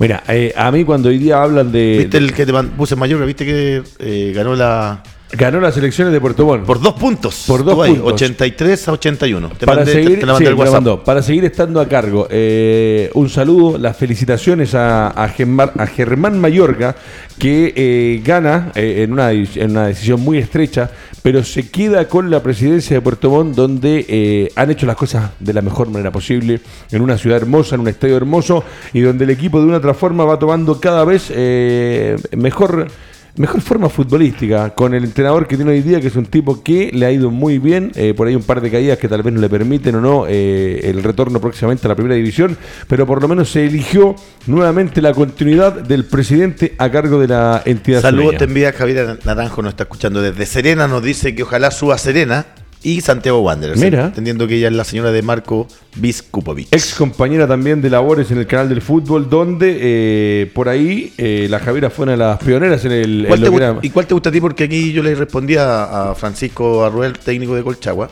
Mira, 0.00 0.22
eh, 0.28 0.54
a 0.56 0.70
mí 0.72 0.82
cuando 0.82 1.10
hoy 1.10 1.18
día 1.18 1.42
hablan 1.42 1.70
de... 1.70 1.98
¿Viste 1.98 2.16
el 2.16 2.32
que 2.32 2.46
te 2.46 2.52
puse 2.52 2.94
en 2.94 3.00
Mallorca? 3.00 3.26
¿Viste 3.26 3.44
que 3.44 3.82
eh, 3.98 4.32
ganó 4.34 4.56
la... 4.56 5.02
Ganó 5.32 5.60
las 5.60 5.76
elecciones 5.76 6.12
de 6.12 6.20
Puerto 6.20 6.44
Montt. 6.44 6.64
Por 6.64 6.80
dos 6.80 6.94
puntos. 6.94 7.44
Por 7.46 7.64
dos 7.64 7.78
ahí, 7.84 7.92
puntos. 7.94 8.14
83 8.14 8.88
a 8.88 8.92
81. 8.92 9.48
Te 9.50 9.66
para 9.66 9.78
mandé, 9.78 9.92
seguir, 9.92 10.20
te 10.20 10.34
sí, 10.36 10.44
lo 10.44 10.56
WhatsApp. 10.56 10.74
mandó. 10.74 11.04
para 11.04 11.22
seguir 11.22 11.44
estando 11.44 11.80
a 11.80 11.86
cargo, 11.88 12.26
eh, 12.30 13.10
un 13.14 13.28
saludo, 13.28 13.78
las 13.78 13.96
felicitaciones 13.96 14.74
a, 14.74 15.08
a, 15.08 15.28
Germán, 15.28 15.70
a 15.78 15.86
Germán 15.86 16.40
Mayorga, 16.40 16.96
que 17.38 17.72
eh, 17.76 18.22
gana 18.24 18.72
eh, 18.74 19.02
en, 19.04 19.12
una, 19.12 19.30
en 19.30 19.70
una 19.70 19.86
decisión 19.86 20.20
muy 20.20 20.38
estrecha, 20.38 20.90
pero 21.22 21.44
se 21.44 21.70
queda 21.70 22.08
con 22.08 22.28
la 22.30 22.42
presidencia 22.42 22.96
de 22.96 23.00
Puerto 23.00 23.30
Montt, 23.30 23.54
donde 23.54 24.04
eh, 24.08 24.48
han 24.56 24.70
hecho 24.70 24.84
las 24.86 24.96
cosas 24.96 25.30
de 25.38 25.52
la 25.52 25.62
mejor 25.62 25.88
manera 25.90 26.10
posible, 26.10 26.60
en 26.90 27.02
una 27.02 27.16
ciudad 27.16 27.36
hermosa, 27.38 27.76
en 27.76 27.82
un 27.82 27.88
estadio 27.88 28.16
hermoso, 28.16 28.64
y 28.92 29.00
donde 29.00 29.24
el 29.24 29.30
equipo 29.30 29.60
de 29.60 29.66
una 29.66 29.76
otra 29.76 29.94
forma 29.94 30.24
va 30.24 30.38
tomando 30.38 30.80
cada 30.80 31.04
vez 31.04 31.30
eh, 31.30 32.16
mejor 32.36 32.88
Mejor 33.36 33.60
forma 33.60 33.88
futbolística, 33.88 34.70
con 34.70 34.94
el 34.94 35.04
entrenador 35.04 35.46
que 35.46 35.56
tiene 35.56 35.70
hoy 35.70 35.82
día, 35.82 36.00
que 36.00 36.08
es 36.08 36.16
un 36.16 36.26
tipo 36.26 36.62
que 36.62 36.90
le 36.92 37.06
ha 37.06 37.12
ido 37.12 37.30
muy 37.30 37.58
bien, 37.58 37.92
eh, 37.94 38.12
por 38.14 38.26
ahí 38.26 38.34
un 38.34 38.42
par 38.42 38.60
de 38.60 38.70
caídas 38.70 38.98
que 38.98 39.08
tal 39.08 39.22
vez 39.22 39.32
no 39.32 39.40
le 39.40 39.48
permiten 39.48 39.94
o 39.94 40.00
no 40.00 40.26
eh, 40.28 40.80
el 40.84 41.02
retorno 41.02 41.40
próximamente 41.40 41.86
a 41.86 41.88
la 41.88 41.94
primera 41.94 42.16
división, 42.16 42.56
pero 42.88 43.06
por 43.06 43.22
lo 43.22 43.28
menos 43.28 43.50
se 43.50 43.66
eligió 43.66 44.16
nuevamente 44.46 45.00
la 45.00 45.12
continuidad 45.14 45.72
del 45.80 46.04
presidente 46.04 46.74
a 46.78 46.90
cargo 46.90 47.20
de 47.20 47.28
la 47.28 47.62
entidad. 47.64 48.02
Saludos 48.02 48.36
te 48.36 48.44
envía 48.44 48.72
Javier 48.72 49.18
Naranjo, 49.24 49.62
nos 49.62 49.72
está 49.72 49.84
escuchando 49.84 50.20
desde 50.22 50.44
Serena, 50.46 50.88
nos 50.88 51.02
dice 51.02 51.34
que 51.34 51.42
ojalá 51.44 51.70
suba 51.70 51.98
Serena 51.98 52.46
y 52.82 53.00
Santiago 53.00 53.40
Wanderers. 53.40 53.78
Mira. 53.78 54.06
Entendiendo 54.06 54.46
que 54.46 54.56
ella 54.56 54.68
es 54.68 54.74
la 54.74 54.84
señora 54.84 55.12
de 55.12 55.22
Marco 55.22 55.68
Vizkupovic. 55.96 56.68
Ex 56.70 56.94
compañera 56.94 57.46
también 57.46 57.82
de 57.82 57.90
labores 57.90 58.30
en 58.30 58.38
el 58.38 58.46
canal 58.46 58.68
del 58.68 58.80
fútbol, 58.80 59.28
donde 59.28 59.78
eh, 59.80 60.50
por 60.54 60.68
ahí 60.68 61.12
eh, 61.18 61.46
la 61.50 61.58
Javiera 61.58 61.90
fue 61.90 62.04
una 62.04 62.12
de 62.12 62.18
las 62.18 62.38
pioneras 62.38 62.84
en 62.84 62.92
el. 62.92 63.24
¿Cuál 63.28 63.40
te 63.80 63.86
¿Y 63.86 63.90
cuál 63.90 64.06
te 64.06 64.14
gusta 64.14 64.30
a 64.30 64.32
ti? 64.32 64.40
Porque 64.40 64.64
aquí 64.64 64.92
yo 64.92 65.02
le 65.02 65.14
respondía 65.14 66.10
a 66.10 66.14
Francisco 66.14 66.84
Arruel, 66.84 67.18
técnico 67.18 67.54
de 67.54 67.62
Colchagua, 67.62 68.10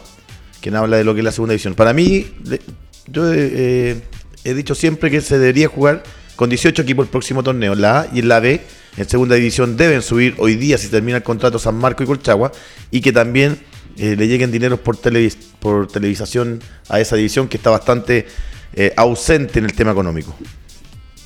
quien 0.60 0.76
habla 0.76 0.98
de 0.98 1.04
lo 1.04 1.14
que 1.14 1.20
es 1.20 1.24
la 1.24 1.32
segunda 1.32 1.52
división. 1.52 1.74
Para 1.74 1.92
mí, 1.92 2.26
yo 3.06 3.32
eh, 3.32 3.96
he 4.44 4.54
dicho 4.54 4.74
siempre 4.74 5.10
que 5.10 5.20
se 5.20 5.38
debería 5.38 5.68
jugar 5.68 6.02
con 6.36 6.50
18 6.50 6.82
equipos 6.82 7.06
el 7.06 7.10
próximo 7.10 7.42
torneo. 7.42 7.74
La 7.74 8.00
A 8.00 8.08
y 8.12 8.20
en 8.20 8.28
la 8.28 8.38
B, 8.40 8.60
en 8.96 9.08
segunda 9.08 9.34
división, 9.34 9.76
deben 9.76 10.02
subir 10.02 10.34
hoy 10.38 10.56
día, 10.56 10.76
si 10.76 10.88
termina 10.88 11.16
el 11.16 11.22
contrato, 11.22 11.58
San 11.58 11.74
Marco 11.76 12.02
y 12.02 12.06
Colchagua, 12.06 12.52
y 12.90 13.00
que 13.00 13.12
también 13.12 13.58
eh, 13.98 14.16
le 14.16 14.26
lleguen 14.28 14.50
dineros 14.50 14.80
por, 14.80 14.96
televis- 14.96 15.36
por 15.58 15.86
televisación 15.88 16.60
a 16.88 17.00
esa 17.00 17.16
división 17.16 17.48
que 17.48 17.56
está 17.56 17.70
bastante 17.70 18.26
eh, 18.74 18.92
ausente 18.96 19.58
en 19.58 19.64
el 19.64 19.72
tema 19.72 19.92
económico. 19.92 20.34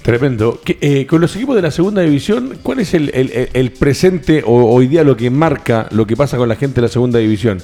Tremendo. 0.02 0.60
¿Qué, 0.64 0.78
eh, 0.80 1.06
con 1.06 1.20
los 1.20 1.36
equipos 1.36 1.54
de 1.54 1.62
la 1.62 1.70
segunda 1.70 2.02
división, 2.02 2.58
¿cuál 2.62 2.80
es 2.80 2.92
el, 2.94 3.10
el- 3.52 3.70
presente 3.72 4.42
o 4.44 4.64
hoy 4.74 4.88
día 4.88 5.04
lo 5.04 5.16
que 5.16 5.30
marca 5.30 5.86
lo 5.92 6.06
que 6.06 6.16
pasa 6.16 6.36
con 6.36 6.48
la 6.48 6.56
gente 6.56 6.76
de 6.76 6.82
la 6.82 6.88
segunda 6.88 7.20
división? 7.20 7.58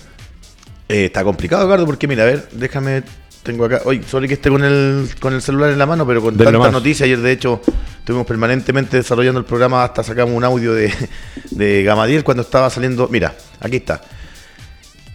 Eh, 0.89 1.07
está 1.07 1.25
complicado, 1.25 1.65
Eduardo, 1.65 1.85
porque 1.85 2.07
mira, 2.07 2.23
a 2.23 2.27
ver, 2.27 2.49
déjame, 2.53 3.03
tengo 3.43 3.65
acá, 3.65 3.83
oye, 3.85 4.03
sorry 4.09 4.29
que 4.29 4.35
esté 4.35 4.51
con 4.51 4.63
el, 4.65 5.09
con 5.21 5.35
el 5.35 5.43
celular 5.43 5.71
en 5.71 5.79
la 5.79 5.87
mano, 5.87 6.07
pero 6.07 6.23
con 6.23 6.37
tantas 6.37 6.73
noticias, 6.73 7.07
ayer 7.07 7.21
de 7.21 7.33
hecho 7.33 7.61
estuvimos 7.99 8.27
permanentemente 8.27 8.97
desarrollando 8.97 9.41
el 9.41 9.45
programa, 9.45 9.83
hasta 9.85 10.03
sacamos 10.05 10.35
un 10.35 10.45
audio 10.45 10.73
de, 10.73 10.93
de 11.51 11.83
Gamadiel 11.83 12.23
cuando 12.25 12.43
estaba 12.43 12.71
saliendo, 12.71 13.09
mira, 13.11 13.35
aquí 13.61 13.77
está. 13.77 14.01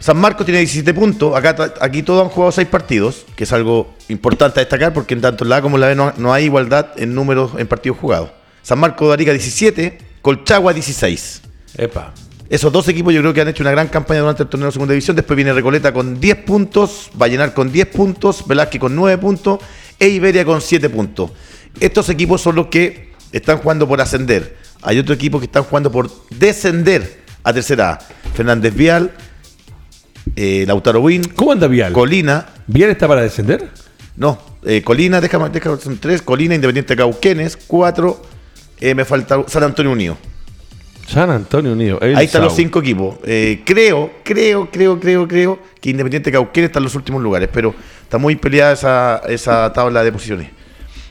San 0.04 0.18
Marcos 0.18 0.46
tiene 0.46 0.60
17 0.60 0.94
puntos, 0.94 1.34
acá 1.34 1.76
aquí 1.80 2.04
todos 2.04 2.24
han 2.24 2.28
jugado 2.28 2.52
6 2.52 2.68
partidos, 2.68 3.26
que 3.38 3.46
es 3.46 3.54
algo 3.54 3.96
importante 4.10 4.60
a 4.60 4.62
destacar 4.64 4.92
porque 4.92 5.14
en 5.14 5.22
tanto 5.22 5.46
en 5.46 5.50
la 5.50 5.56
A 5.56 5.62
como 5.62 5.78
en 5.78 5.80
la 5.80 5.88
B 5.88 5.96
no, 5.96 6.12
no 6.18 6.34
hay 6.34 6.44
igualdad 6.44 6.88
en 6.98 7.16
números 7.16 7.52
en 7.58 7.68
partidos 7.68 8.00
jugados. 8.00 8.32
San 8.64 8.80
Marcos 8.80 9.08
de 9.08 9.14
Arica 9.14 9.32
17, 9.32 9.98
Colchagua 10.22 10.74
16. 10.74 11.42
Epa. 11.78 12.14
Esos 12.50 12.70
dos 12.74 12.86
equipos 12.90 13.14
yo 13.14 13.22
creo 13.22 13.34
que 13.34 13.40
han 13.40 13.48
hecho 13.48 13.64
una 13.64 13.72
gran 13.72 13.88
campaña 13.88 14.20
durante 14.20 14.44
el 14.44 14.50
torneo 14.50 14.66
de 14.66 14.74
segunda 14.74 14.92
división. 14.92 15.16
Después 15.16 15.38
viene 15.38 15.54
Recoleta 15.54 15.94
con 15.94 16.20
10 16.20 16.36
puntos, 16.40 17.10
Vallenar 17.14 17.54
con 17.54 17.72
10 17.72 17.88
puntos, 17.88 18.46
Velázquez 18.46 18.82
con 18.82 18.94
9 18.98 19.18
puntos 19.20 19.60
e 19.98 20.10
Iberia 20.10 20.44
con 20.44 20.60
7 20.60 20.90
puntos. 20.90 21.32
Estos 21.80 22.10
equipos 22.10 22.42
son 22.42 22.58
los 22.58 22.68
que 22.68 23.14
están 23.32 23.60
jugando 23.60 23.88
por 23.88 24.02
ascender. 24.02 24.58
Hay 24.82 25.00
otro 25.00 25.16
equipo 25.16 25.40
que 25.40 25.46
están 25.46 25.64
jugando 25.64 25.90
por 25.90 26.12
descender 26.30 27.24
a 27.42 27.54
tercera 27.54 27.92
A. 27.92 28.00
Fernández 28.36 28.76
Vial, 28.76 29.14
eh, 30.36 30.64
Lautaro 30.68 31.02
Win, 31.02 31.24
¿Cómo 31.36 31.52
anda 31.52 31.68
Vial? 31.68 31.94
Colina, 31.94 32.48
¿Vial 32.68 32.90
está 32.90 33.08
para 33.08 33.22
descender? 33.22 33.70
no, 34.16 34.40
eh, 34.64 34.82
Colina, 34.84 35.20
déjame, 35.20 35.50
déjame, 35.50 35.78
son 35.78 35.98
3, 35.98 36.22
Colina, 36.22 36.56
Independiente 36.56 36.96
Cauquenes, 36.96 37.58
4, 37.58 38.22
me 38.96 39.06
falta 39.06 39.44
San 39.48 39.64
Antonio 39.64 39.92
Unido. 39.92 40.18
San 41.08 41.30
Antonio 41.30 41.74
Unido. 41.74 42.00
el 42.02 42.16
Ahí 42.16 42.26
están 42.26 42.44
los 42.44 42.56
cinco 42.56 42.80
equipos. 42.80 43.18
Eh, 43.26 43.62
creo, 43.66 44.12
creo, 44.24 44.70
creo, 44.72 45.00
creo, 45.00 45.28
creo 45.28 45.60
que 45.80 45.90
Independiente 45.90 46.32
Cauquenes 46.32 46.70
está 46.70 46.80
en 46.80 46.84
los 46.86 46.96
últimos 46.96 47.22
lugares, 47.22 47.50
pero 47.52 47.74
está 48.02 48.18
muy 48.18 48.36
peleada 48.36 48.74
esa, 48.74 49.22
esa 49.28 49.72
tabla 49.74 50.04
de 50.04 50.12
posiciones. 50.12 50.50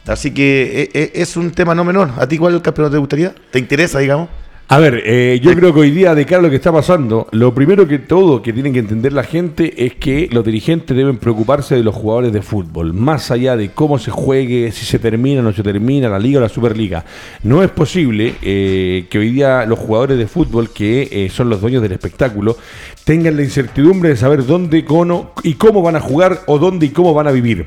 Así 0.07 0.33
que 0.33 0.83
eh, 0.83 0.91
eh, 0.95 1.13
es 1.15 1.37
un 1.37 1.51
tema 1.53 1.75
no 1.75 1.85
menor. 1.85 2.11
¿A 2.17 2.27
ti 2.27 2.39
cuál 2.39 2.61
campeonato 2.63 2.95
te 2.95 2.99
gustaría? 2.99 3.35
¿Te 3.51 3.59
interesa, 3.59 3.99
digamos? 3.99 4.29
A 4.73 4.79
ver, 4.79 5.03
eh, 5.05 5.39
yo 5.43 5.55
creo 5.55 5.75
que 5.75 5.81
hoy 5.81 5.91
día, 5.91 6.15
de 6.15 6.25
cara 6.25 6.39
a 6.39 6.43
lo 6.45 6.49
que 6.49 6.57
está 6.57 6.73
pasando, 6.73 7.29
lo 7.31 7.53
primero 7.53 7.87
que 7.87 7.99
todo 7.99 8.41
que 8.41 8.55
tienen 8.55 8.73
que 8.73 8.79
entender 8.79 9.13
la 9.13 9.23
gente 9.23 9.85
es 9.85 9.97
que 9.97 10.31
los 10.33 10.43
dirigentes 10.43 10.97
deben 10.97 11.19
preocuparse 11.19 11.75
de 11.75 11.85
los 11.85 11.95
jugadores 11.95 12.33
de 12.33 12.41
fútbol, 12.41 12.95
más 12.95 13.31
allá 13.31 13.55
de 13.55 13.73
cómo 13.73 13.99
se 13.99 14.11
juegue, 14.11 14.73
si 14.73 14.87
se 14.87 14.99
termina 14.99 15.41
o 15.41 15.43
no 15.43 15.53
se 15.53 15.63
termina 15.63 16.09
la 16.09 16.19
liga 16.19 16.39
o 16.39 16.41
la 16.41 16.49
superliga. 16.49 17.05
No 17.43 17.63
es 17.63 17.69
posible 17.69 18.37
eh, 18.41 19.09
que 19.11 19.19
hoy 19.19 19.33
día 19.33 19.67
los 19.67 19.79
jugadores 19.79 20.17
de 20.17 20.27
fútbol, 20.27 20.71
que 20.71 21.07
eh, 21.13 21.29
son 21.29 21.51
los 21.51 21.61
dueños 21.61 21.83
del 21.83 21.93
espectáculo, 21.93 22.57
tengan 23.05 23.37
la 23.37 23.43
incertidumbre 23.43 24.09
de 24.09 24.17
saber 24.17 24.47
dónde, 24.47 24.87
cono 24.87 25.33
y 25.43 25.53
cómo 25.53 25.83
van 25.83 25.97
a 25.97 26.01
jugar 26.01 26.45
o 26.47 26.59
dónde 26.59 26.87
y 26.87 26.89
cómo 26.89 27.13
van 27.13 27.27
a 27.27 27.33
vivir. 27.33 27.67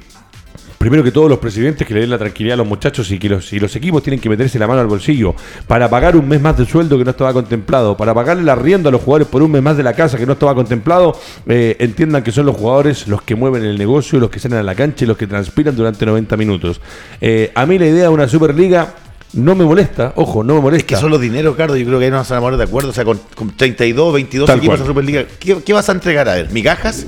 Primero 0.85 1.03
que 1.03 1.11
todos 1.11 1.27
los 1.27 1.39
presidentes 1.39 1.87
que 1.87 1.95
le 1.95 2.01
den 2.01 2.11
la 2.11 2.19
tranquilidad 2.19 2.53
a 2.53 2.57
los 2.57 2.67
muchachos 2.67 3.09
y 3.09 3.17
que 3.17 3.27
los, 3.27 3.51
y 3.51 3.59
los 3.59 3.75
equipos 3.75 4.03
tienen 4.03 4.19
que 4.19 4.29
meterse 4.29 4.59
la 4.59 4.67
mano 4.67 4.81
al 4.81 4.85
bolsillo 4.87 5.33
para 5.65 5.89
pagar 5.89 6.15
un 6.15 6.27
mes 6.27 6.39
más 6.39 6.55
de 6.59 6.65
sueldo 6.67 6.95
que 6.95 7.03
no 7.03 7.09
estaba 7.09 7.33
contemplado, 7.33 7.97
para 7.97 8.13
pagarle 8.13 8.43
la 8.43 8.53
rienda 8.53 8.89
a 8.89 8.91
los 8.91 9.01
jugadores 9.01 9.27
por 9.27 9.41
un 9.41 9.51
mes 9.51 9.63
más 9.63 9.77
de 9.77 9.81
la 9.81 9.93
casa 9.93 10.15
que 10.17 10.27
no 10.27 10.33
estaba 10.33 10.53
contemplado, 10.53 11.19
eh, 11.47 11.75
entiendan 11.79 12.21
que 12.21 12.31
son 12.31 12.45
los 12.45 12.55
jugadores 12.55 13.07
los 13.07 13.23
que 13.23 13.33
mueven 13.33 13.63
el 13.63 13.79
negocio, 13.79 14.19
los 14.19 14.29
que 14.29 14.39
salen 14.39 14.59
a 14.59 14.63
la 14.63 14.75
cancha 14.75 15.05
y 15.05 15.07
los 15.07 15.17
que 15.17 15.25
transpiran 15.25 15.75
durante 15.75 16.05
90 16.05 16.37
minutos. 16.37 16.79
Eh, 17.19 17.51
a 17.55 17.65
mí 17.65 17.79
la 17.79 17.87
idea 17.87 18.03
de 18.03 18.09
una 18.09 18.27
Superliga 18.27 18.93
no 19.33 19.55
me 19.55 19.65
molesta, 19.65 20.13
ojo, 20.15 20.43
no 20.43 20.53
me 20.55 20.61
molesta. 20.61 20.93
Es 20.93 20.97
que 20.97 21.01
son 21.01 21.11
los 21.11 21.19
dineros, 21.19 21.55
Cardo, 21.55 21.75
yo 21.75 21.85
creo 21.85 21.99
que 21.99 22.05
ahí 22.05 22.11
no 22.11 22.17
nos 22.17 22.29
vamos 22.29 22.43
a 22.43 22.45
poner 22.45 22.57
de 22.57 22.63
acuerdo. 22.63 22.89
O 22.89 22.93
sea, 22.93 23.03
con, 23.03 23.19
con 23.35 23.55
32, 23.55 24.13
22 24.13 24.47
Tal 24.47 24.59
equipos 24.59 24.75
cual. 24.75 24.79
de 24.79 24.87
Superliga, 24.87 25.25
¿qué, 25.39 25.57
qué 25.65 25.73
vas 25.73 25.89
a 25.89 25.91
entregar? 25.91 26.29
A 26.29 26.35
ver, 26.35 26.51
¿migajas? 26.51 27.05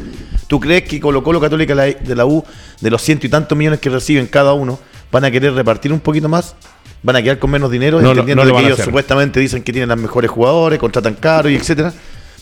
¿Tú 0.48 0.60
crees 0.60 0.84
que 0.84 1.00
Colo 1.00 1.24
Colo 1.24 1.40
Católica 1.42 1.76
de 1.76 2.16
la- 2.16 2.26
U, 2.26 2.44
de 2.80 2.90
los 2.90 3.02
ciento 3.02 3.28
y 3.28 3.30
tantos 3.30 3.58
millones 3.58 3.80
que 3.80 3.90
reciben 3.90 4.28
cada 4.28 4.54
uno, 4.54 4.80
van 5.12 5.26
a 5.26 5.32
querer 5.32 5.54
repartir 5.54 5.92
un 5.94 6.00
poquito 6.00 6.30
más? 6.30 6.56
¿Van 7.04 7.16
a 7.16 7.22
quedar 7.22 7.38
con 7.40 7.52
menos 7.52 7.70
dinero? 7.70 8.00
No, 8.02 8.10
entendiendo 8.12 8.44
no 8.44 8.50
que 8.50 8.66
ellos 8.66 8.78
supuestamente 8.86 9.40
dicen 9.40 9.62
que 9.64 9.72
tienen 9.72 9.90
los 9.90 9.98
mejores 10.00 10.32
jugadores, 10.32 10.80
contratan 10.80 11.14
caro 11.16 11.50
y 11.50 11.56
etcétera. 11.56 11.94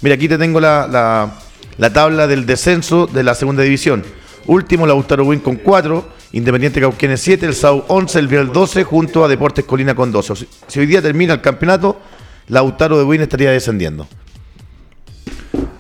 Mira, 0.02 0.16
aquí 0.16 0.28
te 0.28 0.38
tengo 0.38 0.60
la, 0.60 0.88
la- 0.88 1.34
la 1.78 1.92
tabla 1.92 2.26
del 2.28 2.46
descenso 2.46 3.06
de 3.08 3.24
la 3.24 3.36
segunda 3.36 3.64
división. 3.64 4.04
Último, 4.48 4.86
Lautaro 4.88 5.26
Win 5.26 5.40
con 5.40 5.56
4, 5.58 6.08
Independiente 6.34 6.80
Cauquenes 6.80 7.20
7, 7.22 7.46
el 7.48 7.56
SAU 7.56 7.84
11, 7.88 8.20
el 8.20 8.28
Vial 8.28 8.52
12, 8.54 8.84
junto 8.84 9.26
a 9.26 9.28
Deportes 9.28 9.66
Colina 9.66 9.96
con 9.96 10.12
12. 10.12 10.34
O 10.34 10.36
si, 10.36 10.48
si 10.68 10.80
hoy 10.80 10.86
día 10.86 11.02
termina 11.02 11.34
el 11.34 11.42
campeonato, 11.42 12.00
Lautaro 12.48 12.98
de 12.98 13.04
Win 13.04 13.22
estaría 13.22 13.52
descendiendo. 13.52 14.08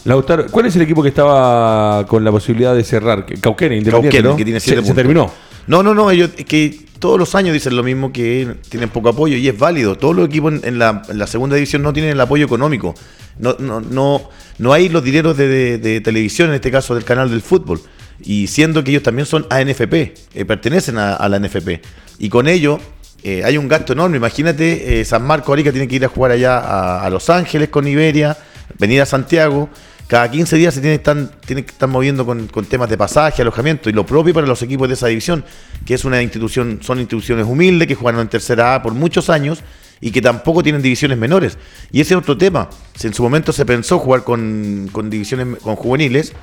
Lautaro, 0.05 0.45
¿cuál 0.51 0.67
es 0.67 0.75
el 0.75 0.83
equipo 0.83 1.01
que 1.03 1.09
estaba 1.09 2.05
con 2.07 2.23
la 2.23 2.31
posibilidad 2.31 2.75
de 2.75 2.83
cerrar? 2.83 3.25
Cauquenes, 3.41 3.79
Independiente, 3.79 3.91
Cauquenes, 3.91 4.23
¿no? 4.23 4.35
que 4.37 4.43
tiene 4.45 4.59
se, 4.59 4.69
siete 4.71 4.83
se 4.87 4.93
terminó. 4.93 5.31
No, 5.67 5.81
no, 5.81 5.93
no, 5.95 6.11
ellos 6.11 6.29
que 6.47 6.79
todos 6.99 7.17
los 7.19 7.33
años 7.35 7.53
dicen 7.53 7.75
lo 7.75 7.81
mismo 7.83 8.13
que 8.13 8.55
tienen 8.69 8.89
poco 8.89 9.09
apoyo 9.09 9.35
y 9.35 9.47
es 9.47 9.57
válido. 9.57 9.97
Todos 9.97 10.15
los 10.15 10.27
equipos 10.27 10.53
en, 10.53 10.61
en 10.63 10.79
la, 10.79 11.01
en 11.09 11.17
la 11.17 11.25
segunda 11.27 11.55
división 11.55 11.81
no 11.81 11.91
tienen 11.91 12.11
el 12.11 12.21
apoyo 12.21 12.45
económico. 12.45 12.93
No, 13.39 13.55
no, 13.59 13.81
no, 13.81 14.29
no 14.59 14.73
hay 14.73 14.89
los 14.89 15.03
dineros 15.03 15.35
de, 15.37 15.47
de- 15.47 15.77
de 15.79 16.01
televisión, 16.01 16.49
en 16.49 16.55
este 16.55 16.69
caso 16.71 16.93
del 16.93 17.03
canal 17.03 17.29
del 17.31 17.41
fútbol. 17.41 17.81
Y 18.21 18.45
siendo 18.47 18.83
que 18.83 18.91
ellos 18.91 19.03
también 19.03 19.25
son 19.25 19.45
ANFP, 19.49 19.93
eh, 20.35 20.45
pertenecen 20.45 20.97
a, 20.99 21.15
a 21.15 21.27
la 21.27 21.39
NFP. 21.39 21.81
Y 22.19 22.29
con 22.29 22.47
ello 22.47 22.79
eh, 23.23 23.41
hay 23.43 23.57
un 23.57 23.67
gasto 23.67 23.93
enorme. 23.93 24.17
Imagínate, 24.17 25.01
eh, 25.01 25.03
San 25.05 25.25
Marco 25.25 25.51
Arica 25.51 25.71
tiene 25.71 25.87
que 25.87 25.95
ir 25.95 26.05
a 26.05 26.09
jugar 26.09 26.31
allá 26.31 26.59
a, 26.59 27.03
a 27.03 27.09
Los 27.09 27.29
Ángeles 27.31 27.69
con 27.69 27.87
Iberia, 27.87 28.37
venir 28.79 29.01
a 29.01 29.05
Santiago. 29.07 29.67
Cada 30.07 30.29
15 30.29 30.55
días 30.57 30.73
se 30.73 30.81
tiene 30.81 30.99
que 30.99 31.09
estar, 31.09 31.39
que 31.41 31.59
estar 31.59 31.89
moviendo 31.89 32.25
con, 32.25 32.47
con 32.47 32.65
temas 32.65 32.89
de 32.89 32.97
pasaje, 32.97 33.41
alojamiento. 33.41 33.89
Y 33.89 33.93
lo 33.93 34.05
propio 34.05 34.33
para 34.33 34.45
los 34.45 34.61
equipos 34.61 34.87
de 34.87 34.93
esa 34.93 35.07
división, 35.07 35.43
que 35.85 35.95
es 35.95 36.05
una 36.05 36.21
institución, 36.21 36.79
son 36.81 36.99
instituciones 36.99 37.45
humildes 37.47 37.87
que 37.87 37.95
jugaron 37.95 38.21
en 38.21 38.27
tercera 38.27 38.75
A 38.75 38.83
por 38.83 38.93
muchos 38.93 39.29
años 39.31 39.63
y 40.01 40.11
que 40.11 40.21
tampoco 40.21 40.61
tienen 40.61 40.83
divisiones 40.83 41.17
menores. 41.17 41.57
Y 41.91 42.01
ese 42.01 42.13
es 42.13 42.19
otro 42.19 42.37
tema. 42.37 42.69
Si 42.95 43.07
en 43.07 43.13
su 43.13 43.23
momento 43.23 43.51
se 43.51 43.65
pensó 43.65 43.97
jugar 43.97 44.23
con, 44.23 44.89
con 44.91 45.09
divisiones 45.09 45.59
con 45.61 45.75
juveniles, 45.75 46.33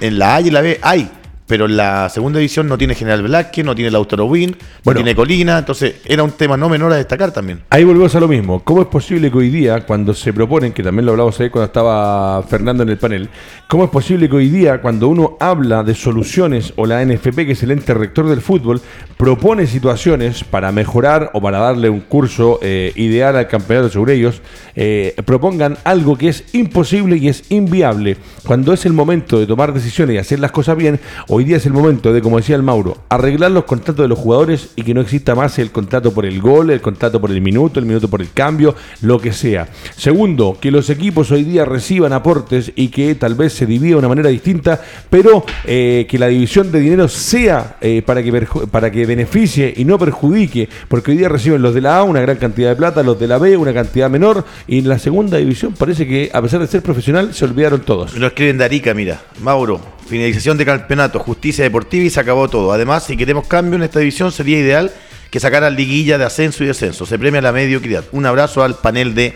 en 0.00 0.18
la 0.18 0.36
A 0.36 0.40
y 0.40 0.48
en 0.48 0.54
la 0.54 0.60
B 0.60 0.80
hay, 0.82 1.10
pero 1.46 1.68
la 1.68 2.08
segunda 2.08 2.38
división 2.38 2.68
no 2.68 2.76
tiene 2.76 2.94
General 2.94 3.22
Velázquez, 3.22 3.64
no 3.64 3.74
tiene 3.74 3.90
Lautaro 3.90 4.26
Win, 4.26 4.56
no 4.84 4.94
tiene 4.94 5.14
Colina, 5.14 5.58
entonces 5.58 5.96
era 6.04 6.22
un 6.22 6.32
tema 6.32 6.56
no 6.56 6.68
menor 6.68 6.92
a 6.92 6.96
destacar 6.96 7.32
también. 7.32 7.62
Ahí 7.70 7.84
volvemos 7.84 8.14
a 8.14 8.20
lo 8.20 8.28
mismo. 8.28 8.60
¿Cómo 8.64 8.82
es 8.82 8.88
posible 8.88 9.30
que 9.30 9.38
hoy 9.38 9.50
día, 9.50 9.86
cuando 9.86 10.12
se 10.14 10.32
proponen, 10.32 10.72
que 10.72 10.82
también 10.82 11.06
lo 11.06 11.12
hablamos 11.12 11.38
ahí 11.40 11.50
cuando 11.50 11.66
estaba 11.66 12.42
Fernando 12.42 12.82
en 12.82 12.88
el 12.88 12.98
panel, 12.98 13.28
cómo 13.68 13.84
es 13.84 13.90
posible 13.90 14.28
que 14.28 14.36
hoy 14.36 14.48
día, 14.48 14.80
cuando 14.80 15.08
uno 15.08 15.36
habla 15.40 15.82
de 15.82 15.94
soluciones 15.94 16.72
o 16.76 16.86
la 16.86 17.04
NFP, 17.04 17.36
que 17.46 17.52
es 17.52 17.62
el 17.62 17.70
ente 17.70 17.94
rector 17.94 18.28
del 18.28 18.40
fútbol, 18.40 18.80
propone 19.16 19.66
situaciones 19.66 20.44
para 20.44 20.72
mejorar 20.72 21.30
o 21.32 21.40
para 21.40 21.58
darle 21.58 21.88
un 21.88 22.00
curso 22.00 22.58
eh, 22.62 22.92
ideal 22.96 23.36
al 23.36 23.48
campeonato 23.48 23.90
sobre 23.90 24.14
ellos, 24.14 24.42
eh, 24.74 25.14
propongan 25.24 25.78
algo 25.84 26.18
que 26.18 26.28
es 26.28 26.44
imposible 26.52 27.16
y 27.16 27.28
es 27.28 27.50
inviable? 27.50 28.16
Cuando 28.46 28.72
es 28.72 28.84
el 28.84 28.92
momento 28.92 29.38
de 29.38 29.46
tomar 29.46 29.72
decisiones 29.72 30.16
y 30.16 30.18
hacer 30.18 30.40
las 30.40 30.50
cosas 30.50 30.76
bien, 30.76 31.00
hoy 31.36 31.44
día 31.44 31.58
es 31.58 31.66
el 31.66 31.74
momento 31.74 32.14
de, 32.14 32.22
como 32.22 32.38
decía 32.38 32.56
el 32.56 32.62
Mauro, 32.62 32.96
arreglar 33.10 33.50
los 33.50 33.64
contratos 33.64 34.02
de 34.02 34.08
los 34.08 34.18
jugadores 34.18 34.70
y 34.74 34.82
que 34.84 34.94
no 34.94 35.02
exista 35.02 35.34
más 35.34 35.58
el 35.58 35.70
contrato 35.70 36.14
por 36.14 36.24
el 36.24 36.40
gol, 36.40 36.70
el 36.70 36.80
contrato 36.80 37.20
por 37.20 37.30
el 37.30 37.42
minuto, 37.42 37.78
el 37.78 37.84
minuto 37.84 38.08
por 38.08 38.22
el 38.22 38.32
cambio, 38.32 38.74
lo 39.02 39.18
que 39.20 39.34
sea. 39.34 39.68
Segundo, 39.98 40.56
que 40.58 40.70
los 40.70 40.88
equipos 40.88 41.30
hoy 41.30 41.44
día 41.44 41.66
reciban 41.66 42.14
aportes 42.14 42.72
y 42.74 42.88
que 42.88 43.14
tal 43.16 43.34
vez 43.34 43.52
se 43.52 43.66
divida 43.66 43.90
de 43.90 43.96
una 43.96 44.08
manera 44.08 44.30
distinta, 44.30 44.80
pero 45.10 45.44
eh, 45.66 46.06
que 46.08 46.18
la 46.18 46.28
división 46.28 46.72
de 46.72 46.80
dinero 46.80 47.06
sea 47.06 47.76
eh, 47.82 48.00
para, 48.00 48.22
que 48.22 48.46
para 48.70 48.90
que 48.90 49.04
beneficie 49.04 49.74
y 49.76 49.84
no 49.84 49.98
perjudique, 49.98 50.70
porque 50.88 51.10
hoy 51.10 51.18
día 51.18 51.28
reciben 51.28 51.60
los 51.60 51.74
de 51.74 51.82
la 51.82 51.98
A 51.98 52.04
una 52.04 52.22
gran 52.22 52.38
cantidad 52.38 52.70
de 52.70 52.76
plata, 52.76 53.02
los 53.02 53.20
de 53.20 53.26
la 53.26 53.36
B 53.36 53.58
una 53.58 53.74
cantidad 53.74 54.08
menor, 54.08 54.42
y 54.66 54.78
en 54.78 54.88
la 54.88 54.98
segunda 54.98 55.36
división 55.36 55.74
parece 55.74 56.06
que 56.06 56.30
a 56.32 56.40
pesar 56.40 56.60
de 56.60 56.66
ser 56.66 56.80
profesional 56.80 57.34
se 57.34 57.44
olvidaron 57.44 57.82
todos. 57.82 58.16
Lo 58.16 58.28
escriben 58.28 58.56
de 58.56 58.64
Arica, 58.64 58.94
mira. 58.94 59.20
Mauro, 59.42 59.95
finalización 60.06 60.56
de 60.56 60.64
campeonato, 60.64 61.18
justicia 61.18 61.64
deportiva 61.64 62.04
y 62.04 62.10
se 62.10 62.20
acabó 62.20 62.48
todo. 62.48 62.72
Además, 62.72 63.04
si 63.04 63.16
queremos 63.16 63.46
cambio 63.46 63.76
en 63.76 63.82
esta 63.82 63.98
división, 63.98 64.32
sería 64.32 64.58
ideal 64.58 64.92
que 65.30 65.40
sacaran 65.40 65.74
liguilla 65.74 66.18
de 66.18 66.24
ascenso 66.24 66.64
y 66.64 66.68
descenso. 66.68 67.06
Se 67.06 67.18
premia 67.18 67.40
la 67.40 67.52
mediocridad. 67.52 68.04
Un 68.12 68.26
abrazo 68.26 68.62
al 68.62 68.76
panel 68.76 69.14
de 69.14 69.34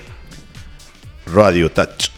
Radio 1.27 1.71
Touch. 1.71 2.11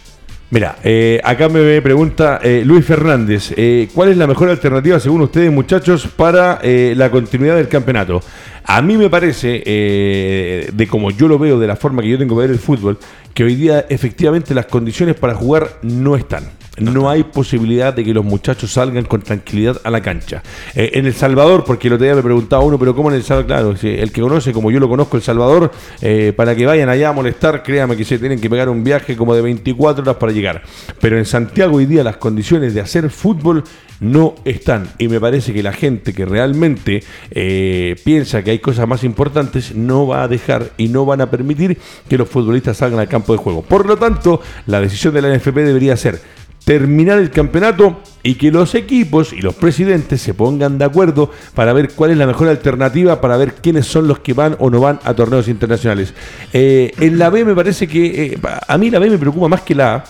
Mira, 0.53 0.77
eh, 0.85 1.19
acá 1.25 1.49
me 1.49 1.81
pregunta 1.81 2.39
eh, 2.43 2.63
Luis 2.63 2.85
Fernández, 2.85 3.55
eh, 3.57 3.89
¿cuál 3.95 4.11
es 4.11 4.19
la 4.19 4.27
mejor 4.27 4.51
alternativa 4.51 5.01
según 5.01 5.23
ustedes 5.23 5.51
muchachos 5.51 6.07
para 6.15 6.61
la 6.63 7.11
continuidad 7.11 7.57
del 7.57 7.69
campeonato? 7.69 8.23
A 8.65 8.83
mí 8.83 8.99
me 8.99 9.09
parece, 9.09 10.69
de 10.71 10.87
como 10.89 11.11
yo 11.11 11.27
lo 11.27 11.39
veo, 11.39 11.59
de 11.59 11.67
la 11.67 11.77
forma 11.77 12.03
que 12.03 12.11
yo 12.11 12.19
tengo 12.19 12.37
que 12.37 12.43
ver 12.43 12.51
el 12.51 12.59
fútbol, 12.59 12.99
que 13.33 13.45
hoy 13.45 13.55
día 13.55 13.87
efectivamente 13.89 14.55
las 14.55 14.67
condiciones 14.67 15.17
para 15.17 15.35
jugar 15.35 15.79
no 15.81 16.17
están. 16.17 16.45
No 16.79 17.11
hay 17.11 17.25
posibilidad 17.25 17.93
de 17.93 18.03
que 18.03 18.15
los 18.15 18.25
muchachos 18.25 18.73
salgan 18.73 19.05
con 19.05 19.21
tranquilidad 19.21 19.81
a 19.85 19.91
la 19.91 20.01
cancha. 20.01 20.43
Eh, 20.75 20.93
en 20.95 21.05
El 21.05 21.13
Salvador, 21.13 21.65
porque 21.65 21.89
el 21.89 21.95
otro 21.95 22.07
día 22.07 22.15
me 22.15 22.23
preguntaba 22.23 22.63
uno, 22.63 22.79
pero 22.79 22.95
¿cómo 22.97 23.11
en 23.11 23.17
El 23.17 23.23
Salvador? 23.23 23.47
Claro, 23.47 23.77
si 23.77 23.89
el 23.89 24.11
que 24.11 24.23
conoce, 24.23 24.53
como 24.53 24.71
yo 24.71 24.81
lo 24.81 24.89
conozco, 24.89 25.19
El 25.19 25.23
Salvador, 25.23 25.71
eh, 26.01 26.33
para 26.35 26.57
que 26.57 26.65
vayan 26.65 26.89
allá 26.89 27.11
a 27.11 27.13
molestar, 27.13 27.63
créame 27.63 27.97
que 27.97 28.05
se 28.05 28.19
tienen 28.19 28.41
que 28.41 28.49
pegar 28.49 28.71
un 28.71 28.83
viaje 28.83 29.17
como 29.17 29.35
de 29.35 29.43
24 29.43 30.03
horas 30.03 30.17
para 30.17 30.33
llegar. 30.33 30.63
Pero 31.01 31.19
en 31.19 31.27
Santiago 31.27 31.77
hoy 31.77 31.85
día 31.85 32.03
las 32.03 32.17
condiciones 32.17 32.73
de 32.73 32.81
hacer 32.81 33.11
fútbol 33.11 33.65
no 34.03 34.35
están. 34.45 34.89
Y 34.99 35.09
me 35.09 35.21
parece 35.21 35.53
que 35.53 35.63
la 35.63 35.73
gente 35.73 36.13
que 36.13 36.25
realmente 36.27 37.03
eh, 37.31 37.97
piensa 38.05 38.43
que 38.43 38.51
hay 38.51 38.59
cosas 38.59 38.89
más 38.89 39.05
importantes 39.05 39.75
no 39.75 40.07
va 40.07 40.25
a 40.25 40.29
dejar 40.29 40.73
y 40.77 40.89
no 40.89 41.07
van 41.07 41.21
a 41.21 41.31
permitir 41.31 41.79
que 42.09 42.19
los 42.19 42.29
futbolistas 42.29 42.79
salgan 42.79 43.01
al 43.01 43.09
campo 43.09 43.33
de 43.33 43.39
juego. 43.39 43.63
Por 43.63 43.87
lo 43.87 43.97
tanto, 43.97 44.41
la 44.67 44.81
decisión 44.81 45.15
de 45.15 45.23
la 45.23 45.35
NFP 45.35 45.57
debería 45.59 45.97
ser 45.97 46.21
terminar 46.65 47.19
el 47.19 47.31
campeonato 47.31 48.01
y 48.23 48.35
que 48.35 48.51
los 48.51 48.75
equipos 48.75 49.33
y 49.33 49.41
los 49.41 49.55
presidentes 49.55 50.21
se 50.21 50.35
pongan 50.35 50.79
de 50.79 50.85
acuerdo 50.85 51.31
para 51.55 51.73
ver 51.73 51.93
cuál 51.95 52.13
es 52.13 52.17
la 52.17 52.27
mejor 52.27 52.49
alternativa, 52.49 53.21
para 53.21 53.37
ver 53.37 53.55
quiénes 53.55 53.87
son 53.87 54.07
los 54.07 54.21
que 54.21 54.33
van 54.33 54.57
o 54.61 54.71
no 54.71 54.81
van 54.81 55.01
a 55.05 55.15
torneos 55.15 55.49
internacionales. 55.49 56.15
Eh, 56.53 56.93
en 57.01 57.19
la 57.19 57.31
B 57.31 57.45
me 57.45 57.55
parece 57.55 57.89
que 57.89 58.25
eh, 58.25 58.39
a 58.69 58.79
mí 58.79 58.91
la 58.91 58.99
B 58.99 59.11
me 59.11 59.19
preocupa 59.19 59.49
más 59.49 59.63
que 59.63 59.75
la 59.75 59.95
A. 59.95 60.05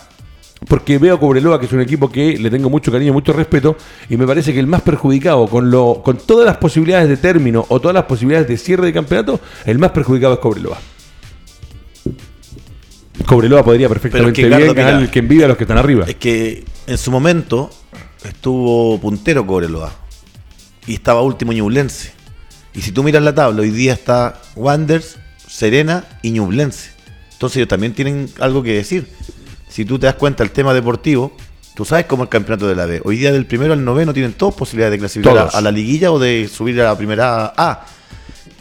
Porque 0.68 0.96
veo 0.98 1.16
a 1.16 1.18
Cobreloa, 1.18 1.59
que 1.59 1.66
es 1.66 1.72
un 1.72 1.80
equipo 1.80 2.09
que 2.09 2.38
le 2.38 2.48
tengo 2.48 2.70
mucho 2.70 2.92
cariño, 2.92 3.12
mucho 3.12 3.32
respeto, 3.32 3.76
y 4.09 4.16
me 4.16 4.28
parece 4.28 4.53
que 4.53 4.61
el 4.61 4.68
más 4.68 4.82
perjudicado, 4.82 5.48
con, 5.48 5.72
lo, 5.72 6.03
con 6.05 6.18
todas 6.18 6.46
las 6.46 6.59
posibilidades 6.59 7.09
de 7.09 7.16
término 7.16 7.66
o 7.68 7.80
todas 7.80 7.96
las 7.96 8.05
posibilidades 8.05 8.46
de 8.46 8.57
cierre 8.57 8.86
de 8.86 8.92
campeonato, 8.92 9.40
el 9.66 9.80
más 9.80 9.90
perjudicado 9.90 10.34
es 10.34 10.38
Cobreloa. 10.38 10.78
Cobreloa 13.26 13.62
podría 13.62 13.88
perfectamente 13.88 14.44
bien 14.46 14.74
ganar 14.74 15.02
el 15.02 15.10
que 15.10 15.18
envidia 15.18 15.44
a 15.44 15.48
los 15.48 15.56
que 15.56 15.64
están 15.64 15.78
arriba. 15.78 16.06
Es 16.08 16.16
que 16.16 16.64
en 16.86 16.98
su 16.98 17.10
momento 17.10 17.70
estuvo 18.24 18.98
puntero 19.00 19.46
Cobreloa 19.46 19.92
y 20.86 20.94
estaba 20.94 21.22
último 21.22 21.52
Ñublense. 21.52 22.12
Y 22.74 22.80
si 22.80 22.92
tú 22.92 23.02
miras 23.02 23.22
la 23.22 23.34
tabla, 23.34 23.62
hoy 23.62 23.70
día 23.70 23.92
está 23.92 24.40
Wanders, 24.56 25.18
Serena 25.46 26.04
y 26.22 26.30
Ñublense. 26.30 26.90
Entonces 27.32 27.58
ellos 27.58 27.68
también 27.68 27.92
tienen 27.92 28.30
algo 28.40 28.62
que 28.62 28.74
decir. 28.74 29.06
Si 29.68 29.84
tú 29.84 29.98
te 29.98 30.06
das 30.06 30.14
cuenta 30.14 30.42
del 30.42 30.52
tema 30.52 30.72
deportivo, 30.72 31.36
tú 31.74 31.84
sabes 31.84 32.06
cómo 32.06 32.24
es 32.24 32.26
el 32.28 32.30
campeonato 32.30 32.66
de 32.66 32.76
la 32.76 32.86
B. 32.86 33.02
Hoy 33.04 33.16
día 33.16 33.32
del 33.32 33.46
primero 33.46 33.72
al 33.72 33.84
noveno 33.84 34.12
tienen 34.12 34.32
todos 34.32 34.54
posibilidades 34.54 34.92
de 34.92 34.98
clasificar 34.98 35.34
Todos. 35.34 35.54
a 35.54 35.60
la 35.60 35.70
liguilla 35.70 36.12
o 36.12 36.18
de 36.18 36.48
subir 36.52 36.80
a 36.80 36.84
la 36.84 36.96
primera 36.96 37.52
A. 37.56 37.86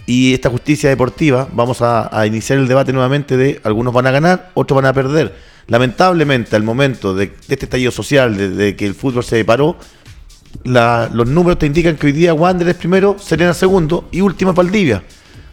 Y 0.06 0.34
esta 0.34 0.50
justicia 0.50 0.90
deportiva, 0.90 1.48
vamos 1.54 1.82
a, 1.82 2.26
iniciar 2.26 2.60
el 2.60 2.68
debate 2.68 2.92
nuevamente 2.92 3.38
de 3.38 3.62
algunos 3.64 3.94
van 3.94 4.08
a 4.08 4.12
ganar, 4.12 4.52
otros 4.56 4.76
van 4.76 4.86
a 4.86 4.94
perder. 4.94 5.34
Lamentablemente, 5.68 6.56
al 6.56 6.64
momento 6.64 7.14
de, 7.14 7.28
de 7.28 7.34
este 7.48 7.66
estallido 7.66 7.92
social, 7.92 8.58
de, 8.58 8.76
que 8.76 8.86
el 8.86 8.96
fútbol 8.96 9.24
se 9.24 9.46
paró, 9.46 9.78
la- 10.64 11.10
los 11.14 11.28
números 11.28 11.60
te 11.60 11.66
indican 11.66 11.96
que 11.96 12.08
hoy 12.08 12.12
día 12.14 12.34
Wander 12.34 12.68
es 12.68 12.76
primero, 12.76 13.16
Serena 13.20 13.54
segundo 13.54 14.08
y 14.12 14.22
último 14.22 14.52
es 14.52 14.58
Valdivia. 14.58 15.04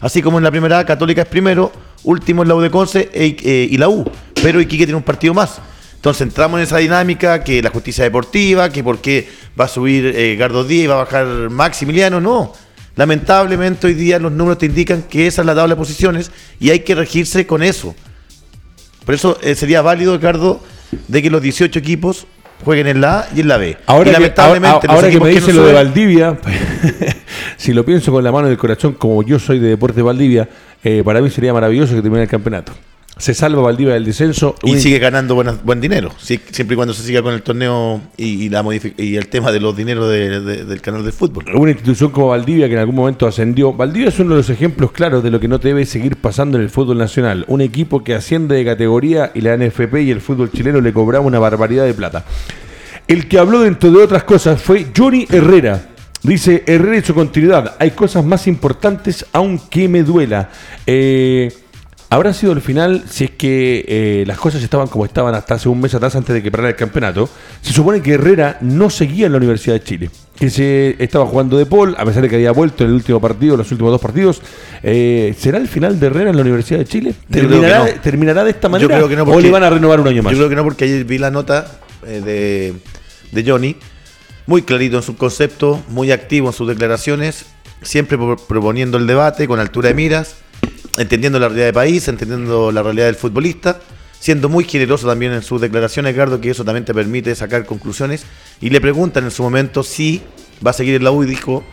Así 0.01 0.21
como 0.21 0.37
en 0.37 0.43
la 0.43 0.51
primera 0.51 0.85
Católica 0.85 1.21
es 1.21 1.27
primero, 1.27 1.71
último 2.03 2.41
es 2.43 2.47
la 2.49 2.55
U 2.55 2.61
de 2.61 2.69
Conce 2.71 3.09
e- 3.13 3.37
eh, 3.43 3.67
y 3.69 3.77
la 3.77 3.87
U. 3.89 4.03
Pero 4.41 4.59
Iquique 4.61 4.85
tiene 4.85 4.97
un 4.97 5.03
partido 5.03 5.33
más. 5.33 5.59
Entonces 5.95 6.21
entramos 6.21 6.59
en 6.59 6.63
esa 6.63 6.77
dinámica 6.77 7.43
que 7.43 7.61
la 7.61 7.69
justicia 7.69 8.05
deportiva, 8.05 8.69
que 8.69 8.83
por 8.83 8.99
qué 8.99 9.27
va 9.59 9.65
a 9.65 9.67
subir 9.67 10.05
eh, 10.15 10.35
Gardo 10.37 10.63
Díaz 10.63 10.83
y 10.83 10.87
va 10.87 10.95
a 10.95 11.03
bajar 11.03 11.49
Maximiliano, 11.49 12.21
no. 12.21 12.53
Lamentablemente 12.99 13.87
hoy 13.87 13.93
día 13.93 14.19
los 14.19 14.33
números 14.33 14.57
te 14.57 14.65
indican 14.65 15.03
que 15.03 15.25
esa 15.25 15.41
es 15.41 15.45
la 15.45 15.55
tabla 15.55 15.75
de 15.75 15.79
posiciones 15.79 16.31
y 16.59 16.71
hay 16.71 16.81
que 16.81 16.95
regirse 16.95 17.47
con 17.47 17.63
eso. 17.63 17.95
Por 19.05 19.15
eso 19.15 19.37
eh, 19.41 19.55
sería 19.55 19.81
válido, 19.81 20.17
Ricardo, 20.17 20.59
de 21.07 21.21
que 21.23 21.29
los 21.29 21.41
18 21.41 21.79
equipos 21.79 22.27
jueguen 22.65 22.87
en 22.87 22.99
la 22.99 23.19
A 23.19 23.29
y 23.33 23.39
en 23.39 23.47
la 23.47 23.55
B. 23.55 23.77
Ahora 23.85 24.09
y 24.09 24.13
que, 24.13 24.19
lamentablemente 24.19 24.87
ahora, 24.89 25.09
que 25.09 25.17
me 25.17 25.29
que 25.29 25.39
dice 25.39 25.53
no 25.53 25.61
lo 25.61 25.67
de 25.67 25.73
Valdivia, 25.75 26.39
si 27.55 27.71
lo 27.71 27.85
pienso 27.85 28.11
con 28.11 28.21
la 28.21 28.33
mano 28.33 28.49
del 28.49 28.57
corazón, 28.57 28.91
como 28.91 29.23
yo 29.23 29.39
soy 29.39 29.59
de 29.59 29.69
Deportes 29.69 30.03
Valdivia, 30.03 30.49
eh, 30.83 31.01
para 31.05 31.21
mí 31.21 31.29
sería 31.29 31.53
maravilloso 31.53 31.95
que 31.95 32.01
termine 32.01 32.23
el 32.23 32.29
campeonato. 32.29 32.73
Se 33.19 33.33
salva 33.35 33.61
Valdivia 33.61 33.93
del 33.93 34.05
descenso. 34.05 34.55
Y 34.63 34.77
sigue 34.79 34.97
ganando 34.97 35.35
buena- 35.35 35.55
buen 35.63 35.79
dinero, 35.81 36.11
siempre 36.17 36.73
y 36.73 36.75
cuando 36.75 36.93
se 36.93 37.03
siga 37.03 37.21
con 37.21 37.33
el 37.33 37.43
torneo 37.43 38.01
y, 38.17 38.45
y 38.45 38.49
la 38.49 38.63
y 38.97 39.15
el 39.17 39.27
tema 39.27 39.51
de 39.51 39.59
los 39.59 39.75
dineros 39.75 40.09
de- 40.09 40.39
de- 40.39 40.65
del 40.65 40.81
canal 40.81 41.03
de 41.05 41.11
fútbol. 41.11 41.43
una 41.53 41.71
institución 41.71 42.11
como 42.11 42.29
Valdivia 42.29 42.67
que 42.67 42.73
en 42.73 42.79
algún 42.79 42.95
momento 42.95 43.27
ascendió. 43.27 43.73
Valdivia 43.73 44.07
es 44.09 44.19
uno 44.19 44.31
de 44.31 44.37
los 44.37 44.49
ejemplos 44.49 44.91
claros 44.93 45.21
de 45.21 45.29
lo 45.31 45.39
que 45.39 45.47
no 45.47 45.57
debe 45.59 45.85
seguir 45.85 46.15
pasando 46.15 46.57
en 46.57 46.63
el 46.63 46.69
fútbol 46.69 46.97
nacional. 46.97 47.43
Un 47.49 47.61
equipo 47.61 48.03
que 48.03 48.15
asciende 48.15 48.55
de 48.55 48.63
categoría 48.65 49.31
y 49.35 49.41
la 49.41 49.53
NFP 49.55 50.01
y 50.03 50.11
el 50.11 50.21
fútbol 50.21 50.49
chileno 50.51 50.79
le 50.81 50.93
cobraba 50.93 51.25
una 51.25 51.39
barbaridad 51.39 51.85
de 51.85 51.93
plata. 51.93 52.23
El 53.07 53.27
que 53.27 53.37
habló 53.37 53.59
dentro 53.61 53.91
de 53.91 54.01
otras 54.01 54.23
cosas 54.23 54.61
fue 54.61 54.87
Johnny 54.95 55.27
Herrera. 55.29 55.89
Dice 56.23 56.63
Herrera 56.67 56.97
y 56.97 57.01
su 57.01 57.13
continuidad. 57.13 57.75
Hay 57.79 57.91
cosas 57.91 58.23
más 58.23 58.47
importantes 58.47 59.25
aunque 59.33 59.87
me 59.89 60.03
duela. 60.03 60.49
Eh, 60.85 61.51
Habrá 62.11 62.33
sido 62.33 62.53
el 62.53 62.61
final 62.61 63.03
si 63.07 63.25
es 63.25 63.31
que 63.31 63.85
eh, 63.87 64.23
las 64.25 64.39
cosas 64.39 64.63
estaban 64.63 64.87
como 64.87 65.05
estaban 65.05 65.35
hasta 65.35 65.53
hace 65.53 65.69
un 65.69 65.79
mes 65.79 65.93
atrás 65.93 66.15
antes 66.15 66.33
de 66.33 66.41
que 66.41 66.49
parara 66.49 66.69
el 66.69 66.75
campeonato. 66.75 67.29
Se 67.61 67.71
supone 67.71 68.01
que 68.01 68.13
Herrera 68.13 68.57
no 68.61 68.89
seguía 68.89 69.27
en 69.27 69.33
la 69.33 69.37
Universidad 69.37 69.75
de 69.75 69.83
Chile, 69.83 70.09
que 70.35 70.49
se 70.49 70.95
estaba 70.97 71.27
jugando 71.27 71.55
de 71.55 71.67
Paul, 71.67 71.95
a 71.99 72.05
pesar 72.05 72.23
de 72.23 72.29
que 72.29 72.37
había 72.37 72.51
vuelto 72.51 72.83
en 72.83 72.89
el 72.89 72.95
último 72.95 73.21
partido, 73.21 73.55
los 73.55 73.71
últimos 73.71 73.91
dos 73.91 74.01
partidos. 74.01 74.41
Eh, 74.81 75.35
¿Será 75.37 75.59
el 75.59 75.67
final 75.67 75.99
de 75.99 76.07
Herrera 76.07 76.31
en 76.31 76.35
la 76.37 76.41
Universidad 76.41 76.79
de 76.79 76.85
Chile? 76.85 77.13
¿Terminará, 77.29 77.79
no. 77.85 78.01
¿Terminará 78.01 78.43
de 78.43 78.49
esta 78.49 78.67
Yo 78.67 78.71
manera? 78.71 78.95
creo 78.95 79.07
que 79.07 79.15
no, 79.15 79.23
¿O 79.23 79.39
le 79.39 79.51
van 79.51 79.63
a 79.63 79.69
renovar 79.69 79.99
un 79.99 80.07
año 80.07 80.23
más? 80.23 80.31
Yo 80.31 80.37
creo 80.39 80.49
que 80.49 80.55
no, 80.55 80.63
porque 80.63 80.85
ayer 80.85 81.03
vi 81.05 81.19
la 81.19 81.29
nota 81.29 81.79
eh, 82.07 82.21
de, 82.25 82.73
de 83.39 83.51
Johnny, 83.51 83.75
muy 84.47 84.63
clarito 84.63 84.97
en 84.97 85.03
su 85.03 85.15
concepto, 85.15 85.79
muy 85.89 86.11
activo 86.11 86.47
en 86.47 86.53
sus 86.53 86.67
declaraciones, 86.67 87.45
siempre 87.83 88.17
pro- 88.17 88.35
proponiendo 88.35 88.97
el 88.97 89.05
debate 89.05 89.47
con 89.47 89.59
altura 89.59 89.89
de 89.89 89.93
miras, 89.93 90.37
entendiendo 90.99 91.39
la 91.39 91.47
realidad 91.47 91.65
del 91.67 91.73
país, 91.73 92.07
entendiendo 92.07 92.71
la 92.71 92.83
realidad 92.83 93.05
del 93.07 93.15
futbolista, 93.15 93.79
siendo 94.19 94.49
muy 94.49 94.65
generoso 94.65 95.07
también 95.07 95.31
en 95.31 95.41
sus 95.41 95.61
declaraciones, 95.61 96.13
Edgardo, 96.13 96.41
que 96.41 96.49
eso 96.51 96.65
también 96.65 96.85
te 96.85 96.93
permite 96.93 97.33
sacar 97.35 97.65
conclusiones. 97.65 98.25
Y 98.61 98.69
le 98.69 98.81
preguntan 98.81 99.23
en 99.23 99.31
su 99.31 99.41
momento 99.43 99.81
si 99.81 100.21
va 100.65 100.71
a 100.71 100.73
seguir 100.73 100.95
en 100.95 101.03
la 101.05 101.11
U 101.11 101.23
y 101.23 101.25
dijo, 101.25 101.63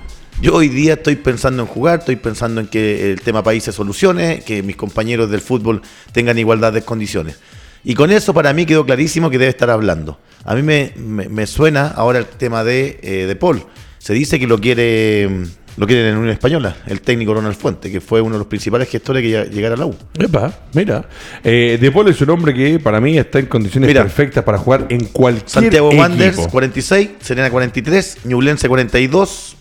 yo 0.41 0.55
hoy 0.55 0.69
día 0.69 0.95
estoy 0.95 1.17
pensando 1.17 1.63
en 1.63 1.69
jugar, 1.69 1.99
estoy 2.01 2.17
pensando 2.17 2.61
en 2.61 2.69
que 2.69 3.11
el 3.13 3.21
tema 3.21 3.43
país 3.43 3.65
se 3.65 3.73
solucione, 3.73 4.43
que 4.47 4.63
mis 4.63 4.77
compañeros 4.77 5.31
del 5.31 5.41
fútbol 5.41 5.83
tengan 6.13 6.39
igualdad 6.39 6.73
de 6.73 6.83
condiciones. 6.83 7.39
Y 7.83 7.95
con 7.95 8.11
eso 8.13 8.33
para 8.35 8.53
mí 8.53 8.65
quedó 8.67 8.85
clarísimo 8.87 9.31
que 9.31 9.39
debe 9.39 9.51
estar 9.51 9.71
hablando. 9.71 10.19
A 10.45 10.55
mí 10.55 10.63
me, 10.63 10.93
me- 10.97 11.47
suena 11.47 11.89
ahora 11.89 12.19
el 12.21 12.27
tema 12.27 12.63
de, 12.65 12.99
eh, 13.03 13.27
de 13.27 13.37
Paul. 13.37 13.65
Se 13.99 14.13
dice 14.13 14.39
que 14.39 14.47
lo 14.47 14.61
quiere 14.61 15.29
lo 15.77 15.87
quiere 15.87 16.09
en 16.09 16.17
Unión 16.17 16.33
Española, 16.33 16.77
el 16.87 17.01
técnico 17.03 17.35
Ronald 17.35 17.55
Fuente, 17.57 17.91
que 17.93 18.01
fue 18.01 18.21
uno 18.21 18.35
de 18.35 18.39
los 18.39 18.47
principales 18.47 18.89
gestores 18.89 19.23
que 19.23 19.29
llega- 19.29 19.45
llegara 19.45 19.75
a 19.75 19.79
la 19.79 19.87
U. 19.87 19.95
Epa, 20.19 20.53
mira. 20.73 21.07
Eh, 21.45 21.77
de 21.81 21.93
Paul 21.93 22.09
es 22.09 22.21
un 22.23 22.31
hombre 22.31 22.55
que 22.55 22.79
para 22.79 23.01
mí 23.01 23.19
está 23.19 23.39
en 23.39 23.47
condiciones 23.47 23.89
Mira. 23.89 24.03
perfectas 24.03 24.43
para 24.45 24.57
jugar 24.59 24.87
en 24.89 25.05
cualquier 25.07 25.49
Santiago 25.49 25.89
equipo. 25.89 26.03
Wanderers 26.03 26.49
46, 26.49 27.11
Serena 27.21 27.51
43, 27.51 28.19
Ñublense 28.25 28.69
42, 28.69 29.57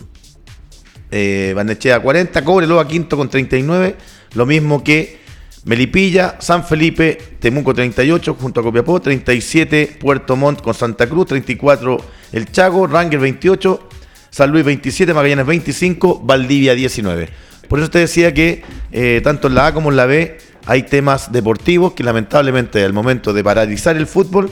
eh, 1.12 1.54
Barnechea 1.56 2.00
40, 2.00 2.44
Cobreloa 2.44 2.88
quinto 2.88 3.18
con 3.18 3.30
39, 3.30 3.96
lo 4.36 4.46
mismo 4.46 4.84
que 4.84 5.24
Melipilla, 5.66 6.36
San 6.40 6.64
Felipe, 6.64 7.18
Temuco 7.40 7.74
38 7.74 8.36
junto 8.40 8.60
a 8.60 8.64
Copiapó, 8.64 9.02
37 9.02 9.98
Puerto 10.00 10.36
Montt 10.36 10.62
con 10.62 10.74
Santa 10.76 11.08
Cruz, 11.08 11.26
34 11.28 11.98
El 12.34 12.52
Chago, 12.52 12.86
Ranger 12.86 13.20
28, 13.20 13.90
San 14.36 14.52
Luis 14.52 14.66
27, 14.66 15.14
Magallanes 15.14 15.46
25, 15.46 16.20
Valdivia 16.22 16.76
19. 16.76 17.30
Por 17.70 17.80
eso 17.80 17.90
te 17.90 18.00
decía 18.00 18.34
que 18.34 18.64
eh, 18.92 19.22
tanto 19.24 19.48
en 19.48 19.56
la 19.56 19.68
A 19.68 19.74
como 19.74 19.92
en 19.92 19.96
la 19.96 20.06
B 20.08 20.38
hay 20.66 20.84
temas 20.84 21.32
deportivos 21.32 21.94
que 21.94 22.04
lamentablemente 22.04 22.84
al 22.84 22.92
momento 22.92 23.32
de 23.32 23.46
paralizar 23.46 23.96
el 23.96 24.08
fútbol 24.08 24.52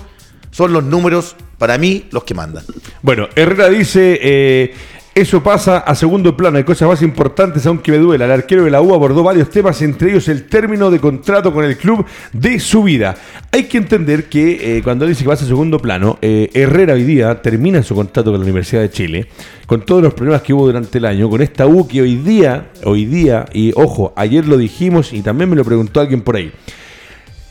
son 0.51 0.71
los 0.71 0.85
números, 0.85 1.35
para 1.57 1.77
mí, 1.77 2.05
los 2.11 2.23
que 2.23 2.33
mandan. 2.33 2.63
Bueno, 3.01 3.27
Herrera 3.35 3.67
dice, 3.67 4.19
eh, 4.21 4.73
eso 5.15 5.43
pasa 5.43 5.77
a 5.77 5.93
segundo 5.93 6.35
plano, 6.35 6.57
hay 6.57 6.63
cosas 6.63 6.87
más 6.87 7.01
importantes 7.03 7.63
aunque 7.67 7.91
me 7.91 7.99
duela. 7.99 8.25
El 8.25 8.31
arquero 8.31 8.63
de 8.63 8.71
la 8.71 8.81
U 8.81 8.95
abordó 8.95 9.21
varios 9.21 9.49
temas, 9.51 9.79
entre 9.83 10.09
ellos 10.09 10.27
el 10.27 10.45
término 10.45 10.89
de 10.89 10.99
contrato 10.99 11.53
con 11.53 11.63
el 11.63 11.77
club 11.77 12.03
de 12.31 12.59
su 12.59 12.81
vida. 12.81 13.15
Hay 13.51 13.65
que 13.65 13.77
entender 13.77 14.25
que 14.25 14.77
eh, 14.77 14.81
cuando 14.81 15.05
dice 15.05 15.23
que 15.23 15.29
pasa 15.29 15.45
a 15.45 15.47
segundo 15.47 15.77
plano, 15.77 16.17
eh, 16.19 16.49
Herrera 16.55 16.95
hoy 16.95 17.03
día 17.03 17.39
termina 17.43 17.83
su 17.83 17.93
contrato 17.93 18.31
con 18.31 18.39
la 18.39 18.43
Universidad 18.43 18.81
de 18.81 18.89
Chile, 18.89 19.27
con 19.67 19.85
todos 19.85 20.01
los 20.01 20.15
problemas 20.15 20.41
que 20.41 20.51
hubo 20.51 20.65
durante 20.65 20.97
el 20.97 21.05
año, 21.05 21.29
con 21.29 21.43
esta 21.43 21.67
U 21.67 21.87
que 21.87 22.01
hoy 22.01 22.15
día, 22.15 22.71
hoy 22.83 23.05
día, 23.05 23.45
y 23.53 23.71
ojo, 23.75 24.13
ayer 24.15 24.47
lo 24.47 24.57
dijimos 24.57 25.13
y 25.13 25.21
también 25.21 25.47
me 25.47 25.55
lo 25.55 25.63
preguntó 25.63 25.99
alguien 25.99 26.21
por 26.21 26.37
ahí. 26.37 26.51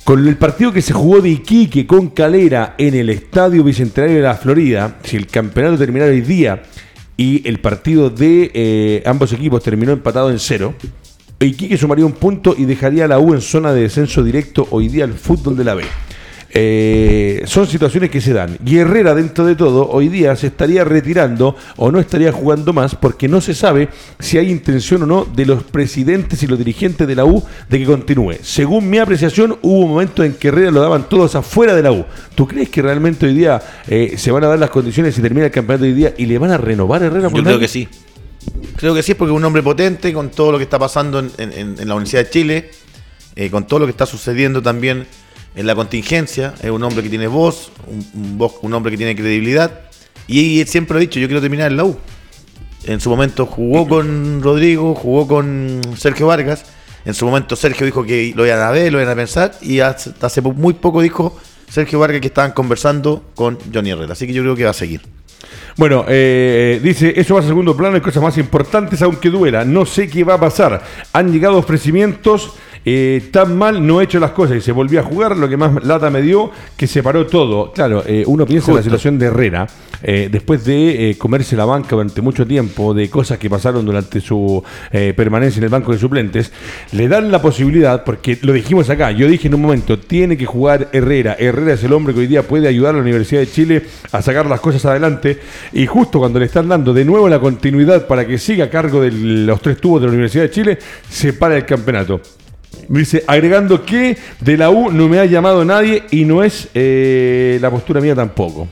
Con 0.03 0.27
el 0.27 0.37
partido 0.37 0.73
que 0.73 0.83
se 0.83 0.93
jugó 0.93 1.21
de 1.21 1.29
Iquique 1.29 1.87
con 1.87 2.09
Calera 2.09 2.75
en 2.77 2.97
el 2.97 3.09
Estadio 3.09 3.63
Bicentenario 3.63 4.17
de 4.17 4.23
la 4.23 4.35
Florida, 4.35 4.97
si 5.05 5.17
el 5.17 5.29
campeonato 5.29 5.79
terminara 5.79 6.11
hoy 6.11 6.23
día 6.23 6.61
y 7.23 7.41
el 7.49 7.61
partido 7.61 8.11
de 8.11 8.51
eh, 8.53 9.03
ambos 9.07 9.33
equipos 9.33 9.63
terminó 9.63 9.93
empatado 9.93 10.29
en 10.29 10.41
cero, 10.41 10.75
Iquique 11.39 11.79
sumaría 11.79 12.05
un 12.05 12.15
punto 12.15 12.53
y 12.59 12.65
dejaría 12.65 13.05
a 13.05 13.09
la 13.09 13.21
U 13.21 13.33
en 13.33 13.41
zona 13.41 13.73
de 13.73 13.83
descenso 13.83 14.25
directo 14.25 14.67
hoy 14.71 14.89
día 14.89 15.05
al 15.05 15.13
fútbol 15.13 15.57
de 15.57 15.63
la 15.63 15.75
B. 15.75 15.85
Eh, 16.55 17.43
son 17.47 17.67
situaciones 17.67 18.11
que 18.11 18.21
se 18.21 18.35
dan. 18.35 18.59
Y 18.65 18.77
Herrera, 18.77 19.15
dentro 19.15 19.47
de 19.47 19.57
todo, 19.57 19.89
hoy 19.89 20.09
día 20.09 20.37
se 20.37 20.49
estaría 20.49 20.85
retirando 20.85 21.57
o 21.77 21.91
no 21.91 21.99
estaría 21.99 22.31
jugando 22.31 22.75
más 22.75 22.95
porque 22.95 23.27
no 23.27 23.41
se 23.41 23.55
sabe 23.55 23.89
si 24.19 24.37
hay 24.37 24.51
intención 24.51 25.03
o 25.05 25.07
no 25.07 25.25
de 25.25 25.47
los 25.47 25.63
presidentes 25.63 26.43
y 26.43 26.47
los 26.47 26.59
dirigentes 26.59 27.09
de 27.09 27.15
la 27.15 27.25
U 27.25 27.43
de 27.71 27.79
que 27.79 27.87
continúe. 27.87 28.35
Según 28.43 28.91
mi 28.91 28.99
apreciación, 28.99 29.57
hubo 29.63 29.87
momentos 29.87 30.27
en 30.27 30.35
que 30.35 30.49
Herrera 30.49 30.71
lo 30.71 30.81
daban 30.83 31.09
todos 31.09 31.35
afuera 31.37 31.75
de 31.75 31.83
la 31.83 31.93
U. 31.93 32.05
¿Tú 32.35 32.47
crees 32.47 32.69
que 32.69 32.83
realmente 32.83 33.25
hoy 33.25 33.35
día 33.35 33.63
eh, 33.89 34.15
se 34.19 34.31
van 34.31 34.45
a 34.45 34.49
dar 34.49 34.59
las 34.59 34.69
condiciones 34.71 35.17
y 35.17 35.23
termina 35.23 35.47
el 35.47 35.53
campeonato 35.53 35.85
hoy 35.87 35.95
día 35.95 36.13
y 36.19 36.27
le 36.27 36.37
van 36.39 36.51
a 36.51 36.59
renovar 36.59 37.03
a 37.03 37.07
Herrera? 37.07 37.31
por 37.31 37.39
Yo 37.39 37.45
creo 37.45 37.59
que 37.59 37.69
sí. 37.69 37.89
Creo 38.77 38.95
que 38.95 39.03
sí, 39.03 39.15
porque 39.15 39.33
es 39.33 39.37
un 39.37 39.45
hombre 39.45 39.63
potente 39.63 40.13
con 40.13 40.29
todo 40.31 40.53
lo 40.53 40.59
que 40.59 40.65
está 40.65 40.79
pasando 40.79 41.19
en, 41.19 41.31
en- 41.39 41.53
en- 41.53 41.77
en 41.81 41.89
la 41.89 41.95
Universidad 41.95 42.25
de 42.25 42.31
Chile, 42.31 42.71
eh, 43.37 43.49
con 43.49 43.67
todo 43.67 43.81
lo 43.81 43.87
que 43.87 43.93
está 43.93 44.05
sucediendo 44.05 44.61
también 44.61 45.07
en 45.55 45.67
la 45.67 45.75
contingencia. 45.75 46.55
Es 46.63 46.71
un 46.71 46.83
hombre 46.83 47.03
que 47.03 47.09
tiene 47.09 47.27
voz, 47.27 47.73
un, 47.87 48.07
un 48.15 48.39
voz- 48.39 48.59
un 48.63 48.73
hombre 48.75 48.91
que 48.93 48.97
tiene 48.97 49.15
credibilidad. 49.15 49.81
Y 50.27 50.65
siempre 50.67 50.95
lo 50.95 50.99
he 50.99 51.03
dicho, 51.03 51.19
yo 51.21 51.27
quiero 51.27 51.41
terminar 51.41 51.71
en 51.71 51.77
la 51.77 51.85
U. 51.85 51.97
En 52.85 53.01
su 53.01 53.11
momento 53.11 53.47
jugó 53.47 53.87
con 53.87 54.43
Rodrigo, 54.43 54.95
jugó 54.95 55.29
con 55.29 55.81
Sergio 55.97 56.27
Vargas. 56.27 56.65
En 57.05 57.15
su 57.15 57.27
momento 57.27 57.57
Sergio 57.57 57.85
dijo 57.85 58.05
que 58.05 58.33
lo 58.35 58.47
iban 58.47 58.61
a 58.61 58.71
ver, 58.71 58.93
lo 58.93 59.01
iban 59.01 59.13
a 59.13 59.17
pensar. 59.17 59.53
Y 59.61 59.81
hasta 59.81 60.27
hace 60.27 60.41
muy 60.41 60.75
poco 60.75 61.01
dijo 61.03 61.39
Sergio 61.69 61.99
Vargas 61.99 62.21
que 62.21 62.29
estaban 62.29 62.53
conversando 62.53 63.25
con 63.35 63.59
Johnny 63.73 63.91
Herrera. 63.91 64.13
Así 64.13 64.27
que 64.27 64.33
yo 64.33 64.43
creo 64.43 64.57
que 64.57 64.65
va 64.65 64.71
a 64.71 64.75
seguir. 64.75 65.01
Bueno, 65.77 66.05
eh, 66.07 66.81
dice, 66.83 67.15
eso 67.17 67.35
va 67.35 67.41
a 67.41 67.45
segundo 67.45 67.77
plano, 67.77 67.95
hay 67.95 68.03
cosas 68.03 68.23
más 68.23 68.37
importantes, 68.37 69.01
aunque 69.03 69.31
duela. 69.31 69.65
No 69.65 69.87
sé 69.87 70.09
qué 70.09 70.23
va 70.23 70.35
a 70.35 70.41
pasar. 70.41 70.83
Han 71.13 71.33
llegado 71.33 71.57
ofrecimientos, 71.57 72.53
eh, 72.85 73.29
tan 73.31 73.57
mal 73.57 73.85
no 73.87 74.01
he 74.01 74.05
hecho 74.05 74.19
las 74.19 74.33
cosas 74.33 74.57
y 74.57 74.61
se 74.61 74.73
volvió 74.73 75.01
a 75.01 75.03
jugar. 75.03 75.37
Lo 75.37 75.49
que 75.49 75.57
más 75.57 75.85
lata 75.85 76.11
me 76.11 76.23
dio, 76.23 76.51
que 76.77 76.87
se 76.87 77.03
paró 77.03 77.27
todo. 77.27 77.73
Claro, 77.73 78.03
eh, 78.07 78.25
uno 78.27 78.47
piensa 78.47 78.71
en 78.71 78.77
la 78.77 78.83
situación 78.83 79.19
de 79.19 79.27
Herrera, 79.27 79.67
eh, 80.03 80.29
después 80.31 80.65
de 80.65 81.17
comerse 81.19 81.57
la 81.57 81.65
banca 81.65 81.91
durante 81.91 82.21
mucho 82.21 82.47
tiempo, 82.47 82.95
de 82.95 83.09
cosas 83.09 83.39
que 83.39 83.49
pasaron 83.49 83.85
durante 83.85 84.21
su 84.21 84.63
permanencia 84.91 85.59
en 85.59 85.65
el 85.65 85.71
banco 85.71 85.93
de 85.93 85.99
suplentes, 85.99 86.53
le 86.93 87.09
dan 87.09 87.31
la 87.31 87.41
posibilidad, 87.41 88.05
porque 88.05 88.39
lo 88.43 88.53
dijimos 88.53 88.91
acá, 88.91 89.11
yo 89.11 89.29
dije 89.29 89.49
en 89.49 89.55
un 89.55 89.63
momento, 89.63 89.99
tiene 89.99 90.37
que 90.37 90.47
jugar 90.47 90.89
Herrera. 90.93 91.37
Herrera 91.39 91.75
es 91.75 91.85
el 91.85 91.93
hombre 91.93 92.15
que 92.15 92.21
hoy 92.21 92.27
día 92.27 92.43
puede 92.43 92.69
ayudar 92.69 92.91
a 92.91 92.97
la 92.99 93.03
Universidad 93.03 93.41
de 93.41 93.51
Chile 93.51 93.83
a 94.11 94.23
sacar 94.23 94.47
las 94.47 94.61
cosas 94.61 94.85
adelante. 94.85 95.39
Y 95.73 95.87
justo 95.87 96.19
cuando 96.19 96.39
le 96.39 96.47
están 96.47 96.69
dando 96.69 96.93
de 96.93 97.05
nuevo 97.05 97.29
la 97.29 97.41
continuidad 97.41 98.07
para 98.07 98.27
que 98.27 98.39
siga 98.39 98.67
a 98.67 98.71
cargo 98.71 99.01
de 99.01 99.11
los 99.13 99.61
tres 99.61 99.79
tubos 99.79 100.01
de 100.01 100.07
la 100.09 100.13
Universidad 100.13 100.45
de 100.45 100.51
Chile, 100.51 100.79
se 101.09 101.33
para 101.33 101.57
el 101.57 101.65
campeonato. 101.65 102.21
Dice, 102.89 103.25
agregando 103.27 103.85
que 103.85 104.17
de 104.41 104.57
la 104.57 104.71
U 104.71 104.91
no 104.91 105.09
me 105.09 105.19
ha 105.19 105.25
llamado 105.25 105.65
nadie 105.65 106.03
y 106.11 106.25
no 106.25 106.43
es 106.43 106.69
eh, 106.75 107.59
la 107.61 107.71
postura 107.71 108.01
mía 108.01 108.15
tampoco. 108.15 108.69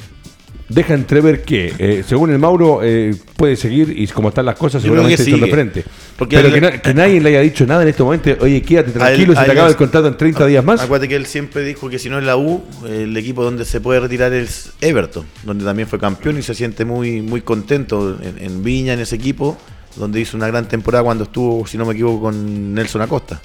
Deja 0.68 0.94
entrever 0.94 1.42
que, 1.42 1.72
eh, 1.78 2.05
según 2.07 2.30
el 2.30 2.38
Mauro, 2.38 2.78
eh, 2.84 3.12
puede 3.36 3.57
seguir 3.57 3.92
y 3.96 4.07
como 4.07 4.28
están 4.28 4.46
las 4.46 4.55
cosas, 4.55 4.80
seguramente 4.82 5.20
están 5.20 5.40
de 5.40 5.51
frente. 5.51 5.84
Porque 6.16 6.36
Pero 6.36 6.55
que, 6.55 6.61
na- 6.61 6.80
que 6.80 6.94
nadie 6.94 7.20
le 7.20 7.30
haya 7.30 7.40
dicho 7.40 7.66
nada 7.66 7.82
en 7.82 7.88
este 7.88 8.05
momento, 8.05 8.30
oye, 8.40 8.62
quédate 8.62 8.92
tranquilo, 8.92 9.32
él- 9.32 9.38
se 9.38 9.44
te 9.46 9.51
acaba 9.51 9.68
el 9.68 9.74
contrato 9.74 10.07
en 10.07 10.16
30 10.16 10.46
días 10.46 10.64
más. 10.64 10.80
Acuérdate 10.80 11.09
que 11.09 11.16
él 11.16 11.26
siempre 11.26 11.64
dijo 11.64 11.88
que 11.90 11.98
si 11.98 12.09
no 12.09 12.18
es 12.20 12.24
la 12.24 12.36
U, 12.36 12.62
el 12.88 13.16
equipo 13.16 13.42
donde 13.42 13.64
se 13.64 13.80
puede 13.80 13.98
retirar 13.98 14.32
es 14.32 14.70
Everton, 14.80 15.26
donde 15.42 15.64
también 15.64 15.88
fue 15.88 15.98
campeón 15.98 16.38
y 16.38 16.42
se 16.42 16.55
siente 16.55 16.84
muy, 16.84 17.20
muy 17.20 17.40
contento 17.40 18.16
en, 18.22 18.36
en 18.44 18.62
Viña, 18.62 18.92
en 18.92 19.01
ese 19.01 19.16
equipo, 19.16 19.59
donde 19.97 20.20
hizo 20.20 20.36
una 20.36 20.47
gran 20.47 20.66
temporada 20.68 21.05
cuando 21.05 21.24
estuvo, 21.24 21.66
si 21.66 21.76
no 21.78 21.86
me 21.86 21.93
equivoco, 21.93 22.22
con 22.22 22.74
Nelson 22.74 23.03
Acosta. 23.03 23.41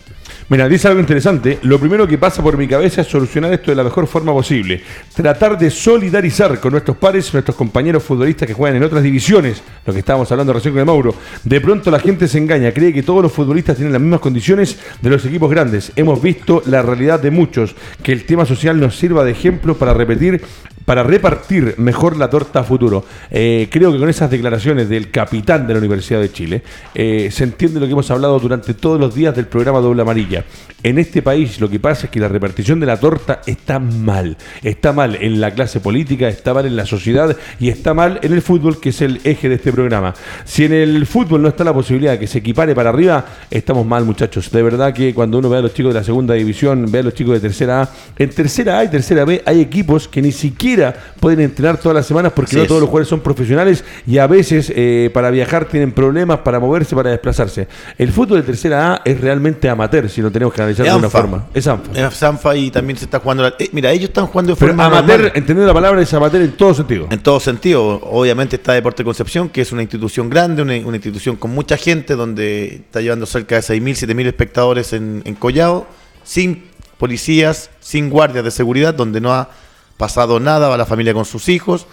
Mira, 0.48 0.70
dice 0.70 0.88
algo 0.88 1.00
interesante. 1.00 1.58
Lo 1.64 1.80
primero 1.80 2.08
que 2.08 2.20
pasa 2.20 2.44
por 2.44 2.56
mi 2.56 2.68
cabeza 2.68 3.02
es 3.02 3.08
solucionar 3.08 3.52
esto 3.52 3.72
de 3.72 3.76
la 3.76 3.84
mejor 3.84 4.06
forma 4.06 4.32
posible. 4.32 4.82
Tratar 5.16 5.58
de 5.58 5.72
solidarizar 5.72 6.60
con 6.60 6.72
nuestros 6.72 6.98
pares, 6.98 7.34
nuestros 7.34 7.58
compañeros 7.58 8.04
futbolistas 8.04 8.48
que 8.48 8.54
juegan 8.54 8.78
en 8.78 8.84
otras 8.84 9.02
divisiones. 9.02 9.64
Lo 9.86 9.92
que 9.92 10.00
estábamos 10.00 10.32
hablando 10.32 10.54
recién 10.54 10.74
con 10.74 10.82
el 10.82 10.86
Mauro. 10.86 11.16
De 11.44 11.60
pronto 11.62 11.90
la 11.90 12.00
gente 12.00 12.28
se 12.28 12.38
engaña, 12.38 12.72
cree 12.72 12.94
que 12.94 13.02
todos 13.02 13.24
los 13.24 13.32
futbolistas 13.32 13.76
tienen 13.76 13.94
las 13.94 14.02
mismas 14.02 14.20
condiciones 14.20 14.78
de 15.02 15.10
los 15.10 15.26
equipos 15.26 15.50
grandes. 15.50 15.92
Hemos 15.96 16.22
visto 16.22 16.62
la 16.68 16.84
realidad 16.84 17.20
de 17.20 17.32
muchos, 17.32 17.76
que 18.04 18.12
el 18.12 18.26
tema 18.26 18.46
social 18.46 18.80
nos 18.80 18.98
sirva 18.98 19.24
de 19.24 19.32
ejemplo 19.32 19.76
para 19.76 19.96
repetir 19.96 20.44
para 20.86 21.04
repartir 21.04 21.76
mejor 21.78 22.16
la 22.16 22.30
torta 22.30 22.60
a 22.60 22.64
futuro. 22.64 23.04
Eh, 23.32 23.68
creo 23.72 23.92
que 23.92 24.00
con 24.00 24.08
esas 24.08 24.30
declaraciones 24.30 24.88
del 24.88 25.12
capitán 25.12 25.68
de 25.68 25.74
la 25.74 25.80
Universidad 25.80 26.22
de 26.22 26.32
Chile 26.36 26.62
eh, 26.94 27.30
se 27.32 27.46
entiende 27.46 27.80
lo 27.80 27.88
que 27.88 27.94
hemos 27.94 28.12
hablado 28.12 28.38
durante 28.40 28.76
todos 28.76 29.00
los 29.00 29.16
días 29.16 29.36
del 29.36 29.48
programa 29.48 29.80
Doble 29.80 30.04
Amarilla. 30.04 30.44
En 30.84 31.00
este 31.00 31.24
país 31.24 31.60
lo 31.60 31.70
que 31.70 31.80
pasa 31.80 32.06
es 32.06 32.12
que 32.12 32.20
la 32.20 32.28
repartición 32.28 32.80
de 32.80 32.86
la 32.86 33.00
torta 33.00 33.42
está 33.48 33.80
mal. 33.80 34.38
Está 34.62 34.94
mal 34.94 35.18
en 35.20 35.42
la 35.42 35.52
clase 35.52 35.80
política, 35.80 36.28
está 36.28 36.54
mal 36.54 36.68
en 36.68 36.76
la 36.76 36.86
sociedad 36.86 37.36
y 37.60 37.70
está 37.70 37.94
mal 37.96 38.20
en 38.22 38.34
el 38.34 38.42
fútbol, 38.44 38.80
que 38.80 38.90
es 38.90 39.02
el 39.02 39.20
eje 39.24 39.50
de 39.50 39.56
este 39.56 39.72
programa. 39.72 40.14
Si 40.44 40.66
en 40.66 40.74
el 40.74 41.06
fútbol 41.08 41.42
no 41.42 41.48
está 41.48 41.64
la 41.64 41.74
posibilidad 41.74 42.12
de 42.12 42.20
que 42.20 42.28
se 42.28 42.40
equipare 42.40 42.76
para 42.76 42.90
arriba, 42.90 43.26
estamos 43.50 43.86
mal, 43.86 44.06
muchachos. 44.06 44.52
De 44.52 44.62
verdad 44.62 44.94
que 44.94 45.14
cuando 45.14 45.40
uno 45.40 45.50
ve 45.50 45.58
a 45.58 45.62
los 45.62 45.74
chicos 45.74 45.94
de 45.94 46.02
la 46.02 46.06
segunda 46.06 46.36
división, 46.36 46.86
ve 46.92 47.00
a 47.00 47.04
los 47.04 47.14
chicos 47.14 47.34
de 47.34 47.40
tercera 47.40 47.82
A, 47.82 47.90
en 48.18 48.30
tercera 48.30 48.80
A 48.80 48.84
y 48.84 48.90
tercera 48.90 49.26
B 49.26 49.42
hay 49.46 49.62
equipos 49.62 50.08
que 50.08 50.22
ni 50.22 50.32
siquiera 50.32 50.94
pueden 51.20 51.40
entrenar 51.40 51.80
todas 51.80 51.96
las 51.96 52.06
semanas 52.06 52.34
porque 52.36 52.58
no 52.58 52.66
todos 52.66 52.82
los 52.82 52.90
jugadores 52.90 53.08
son 53.08 53.22
profesionales 53.22 53.84
y 54.06 54.18
a 54.18 54.28
veces 54.28 54.72
eh, 54.76 55.10
para 55.14 55.30
viajar 55.32 55.66
tienen 55.66 55.92
problemas 55.92 56.25
para 56.26 56.60
moverse, 56.60 56.96
para 56.96 57.12
desplazarse. 57.12 57.68
El 57.98 58.12
fútbol 58.12 58.40
de 58.40 58.44
tercera 58.44 58.94
A 58.94 59.02
es 59.06 59.20
realmente 59.20 59.70
amateur, 59.70 60.10
si 60.10 60.22
lo 60.22 60.32
tenemos 60.32 60.54
que 60.54 60.62
analizar 60.62 60.84
de 60.84 60.90
alguna 60.90 61.10
forma. 61.10 61.48
Es 61.54 61.68
ANFA. 61.68 62.08
Es 62.08 62.24
ANFA 62.24 62.56
y 62.56 62.72
también 62.72 62.98
se 62.98 63.06
está 63.06 63.20
jugando. 63.20 63.48
Eh, 63.48 63.70
mira, 63.72 63.92
ellos 63.92 64.10
están 64.10 64.28
jugando 64.28 64.54
de 64.54 64.56
forma. 64.56 64.86
amateur, 64.86 65.26
entendiendo 65.28 65.68
la 65.68 65.74
palabra, 65.74 66.02
es 66.02 66.14
amateur 66.14 66.42
en 66.42 66.52
todo 66.54 66.74
sentido. 66.74 67.08
En 67.10 67.20
todo 67.20 67.40
sentido. 67.40 68.02
Obviamente 68.04 68.56
está 68.56 68.74
Deporte 68.74 69.04
Concepción, 69.04 69.50
que 69.50 69.62
es 69.62 69.72
una 69.72 69.82
institución 69.82 70.30
grande, 70.30 70.62
una, 70.62 70.76
institución 70.76 71.36
con 71.36 71.52
mucha 71.52 71.78
gente, 71.78 72.16
donde 72.16 72.66
está 72.86 73.02
llevando 73.02 73.26
cerca 73.26 73.56
de 73.56 73.62
6.000, 73.62 74.08
7.000 74.08 74.28
espectadores 74.28 74.94
en, 74.94 75.22
en 75.26 75.36
Collado, 75.36 75.88
sin 76.24 76.66
policías, 76.98 77.70
sin 77.80 78.10
guardias 78.10 78.44
de 78.44 78.52
seguridad, 78.52 78.94
donde 78.94 79.22
no 79.22 79.34
ha 79.34 79.50
pasado 79.98 80.40
nada, 80.40 80.68
va 80.68 80.78
la 80.78 80.86
familia 80.86 81.14
con 81.14 81.26
sus 81.26 81.50
hijos 81.50 81.88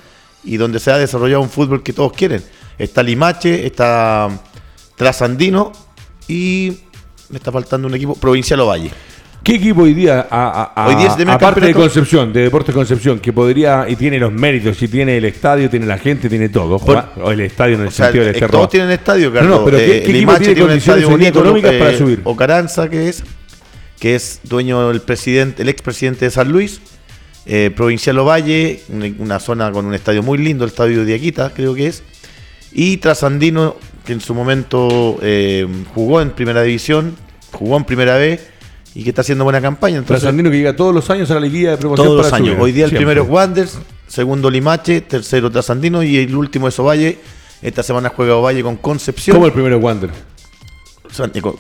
y 0.45 0.57
donde 0.57 0.81
se 0.81 0.91
ha 0.91 0.99
desarrollado 0.99 1.43
un 1.43 1.51
fútbol 1.51 1.83
que 1.83 1.93
todos 1.93 2.13
quieren. 2.13 2.43
Está 2.83 3.01
Limache, 3.01 3.65
está 3.65 4.29
Trasandino 4.97 5.71
y 6.27 6.73
me 7.29 7.39
está 7.39 7.53
faltando 7.53 7.87
un 7.87 7.95
equipo, 7.95 8.17
Provincial 8.17 8.59
Ovalle. 8.59 8.91
¿Qué 9.45 9.55
equipo 9.55 9.83
hoy 9.83 9.95
día, 9.95 10.27
hoy 10.77 10.95
día 10.97 11.15
aparte 11.33 11.61
de 11.61 11.75
Concepción, 11.75 12.33
de 12.33 12.43
Deportes 12.43 12.75
Concepción, 12.75 13.21
que 13.21 13.33
podría 13.33 13.87
y 13.89 13.95
tiene 13.95 14.19
los 14.19 14.33
méritos, 14.33 14.83
y 14.83 14.89
tiene 14.89 15.17
el 15.17 15.25
estadio, 15.25 15.71
tiene 15.71 15.87
la 15.87 15.99
gente, 15.99 16.29
tiene 16.29 16.49
todo, 16.49 16.77
o 16.77 17.31
el 17.31 17.41
estadio 17.41 17.77
en 17.77 17.83
el 17.83 17.93
sentido 17.93 18.25
del 18.25 18.41
Todos 18.49 18.69
tienen 18.69 18.91
estadio, 18.91 19.33
Carlos. 19.33 19.61
No, 19.61 19.65
pero 19.65 19.79
¿qué, 19.79 19.99
eh, 19.99 20.11
equipo 20.11 20.35
tiene, 20.35 20.61
condiciones 20.61 21.29
económicas 21.29 21.73
para 21.75 21.91
eh, 21.93 21.99
subir? 21.99 22.21
Ocaranza, 22.25 22.91
que 22.91 23.09
es, 23.09 23.23
que 24.01 24.17
es 24.17 24.41
dueño 24.43 24.89
del 24.89 25.03
presidente, 25.03 25.63
el 25.63 25.69
expresidente 25.69 26.25
de 26.25 26.31
San 26.33 26.51
Luis, 26.51 26.81
eh, 27.47 27.71
Provincial 27.75 28.19
Ovalle, 28.19 28.83
una, 29.19 29.39
zona 29.39 29.71
con 29.71 29.87
un 29.87 29.95
estadio 29.95 30.23
muy 30.23 30.39
lindo, 30.39 30.65
el 30.65 30.71
estadio 30.71 31.05
de 31.05 31.15
Aquita, 31.15 31.53
creo 31.55 31.75
que 31.75 31.87
es. 31.87 32.03
Y 32.73 32.97
Trasandino, 32.99 33.77
que 34.05 34.13
en 34.13 34.21
su 34.21 34.35
momento 34.35 35.19
eh, 35.23 35.67
jugó 35.95 36.21
en 36.21 36.31
primera 36.31 36.63
división, 36.63 37.17
jugó 37.53 37.77
en 37.77 37.85
primera 37.85 38.17
B 38.17 38.41
y 38.95 39.05
que 39.05 39.11
está 39.11 39.23
haciendo 39.23 39.45
buena 39.45 39.61
campaña. 39.61 40.03
Trasandino 40.03 40.51
que 40.51 40.57
llega 40.57 40.77
todos 40.77 40.95
los 40.95 41.09
años 41.11 41.31
a 41.31 41.35
la 41.35 41.41
liguilla 41.41 41.73
de 41.73 41.77
promoción. 41.77 42.07
Todos 42.07 42.25
los 42.25 42.33
años. 42.33 42.57
Hoy 42.59 42.73
día 42.73 42.87
el 42.87 42.93
primero 42.93 43.23
es 43.23 43.29
Wanders, 43.29 43.79
segundo 44.07 44.51
Limache, 44.51 45.01
tercero 45.03 45.51
Trasandino 45.51 46.03
y 46.03 46.17
el 46.17 46.35
último 46.35 46.69
es 46.69 46.79
Ovalle. 46.79 47.19
Esta 47.61 47.83
semana 47.83 48.11
juega 48.15 48.37
Ovalle 48.37 48.63
con 48.63 48.77
Concepción. 48.77 49.37
¿Cómo 49.37 49.47
el 49.47 49.53
primero 49.53 49.77
es 49.77 49.83
Wander? 49.83 50.11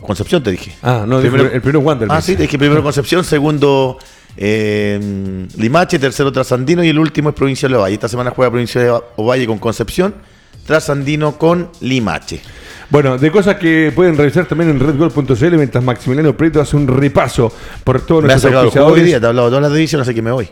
Concepción 0.00 0.42
te 0.42 0.50
dije. 0.50 0.72
Ah, 0.82 1.04
no, 1.06 1.20
el 1.20 1.60
primero 1.60 1.80
Wander. 1.80 2.08
Ah, 2.10 2.22
sí, 2.22 2.36
te 2.36 2.42
dije 2.42 2.58
primero 2.58 2.82
Concepción, 2.82 3.22
segundo 3.22 3.98
eh, 4.36 5.46
Limache, 5.56 5.98
tercero 5.98 6.32
Trasandino 6.32 6.82
y 6.82 6.88
el 6.88 6.98
último 6.98 7.28
es 7.28 7.34
Provincia 7.34 7.68
de 7.68 7.76
Ovalle. 7.76 7.94
Esta 7.94 8.08
semana 8.08 8.30
juega 8.30 8.50
Provincia 8.50 8.80
de 8.80 8.90
Ovalle 9.16 9.46
con 9.46 9.58
Concepción, 9.58 10.14
Trasandino 10.66 11.38
con 11.38 11.70
Limache. 11.80 12.40
Bueno, 12.90 13.16
de 13.16 13.30
cosas 13.30 13.56
que 13.56 13.90
pueden 13.94 14.16
revisar 14.16 14.46
también 14.46 14.70
en 14.70 14.80
redgol.cl 14.80 15.56
mientras 15.56 15.82
Maximiliano 15.82 16.36
Prieto 16.36 16.60
hace 16.60 16.76
un 16.76 16.86
repaso 16.86 17.50
por 17.84 18.02
todos 18.02 18.24
nuestros 18.24 18.76
Hoy 18.76 19.00
día, 19.00 19.18
te 19.18 19.24
he 19.24 19.28
hablado 19.28 19.48
todas 19.48 19.62
las 19.62 19.72
divisiones, 19.72 20.06
así 20.06 20.14
que 20.14 20.22
me 20.22 20.30
voy. 20.30 20.50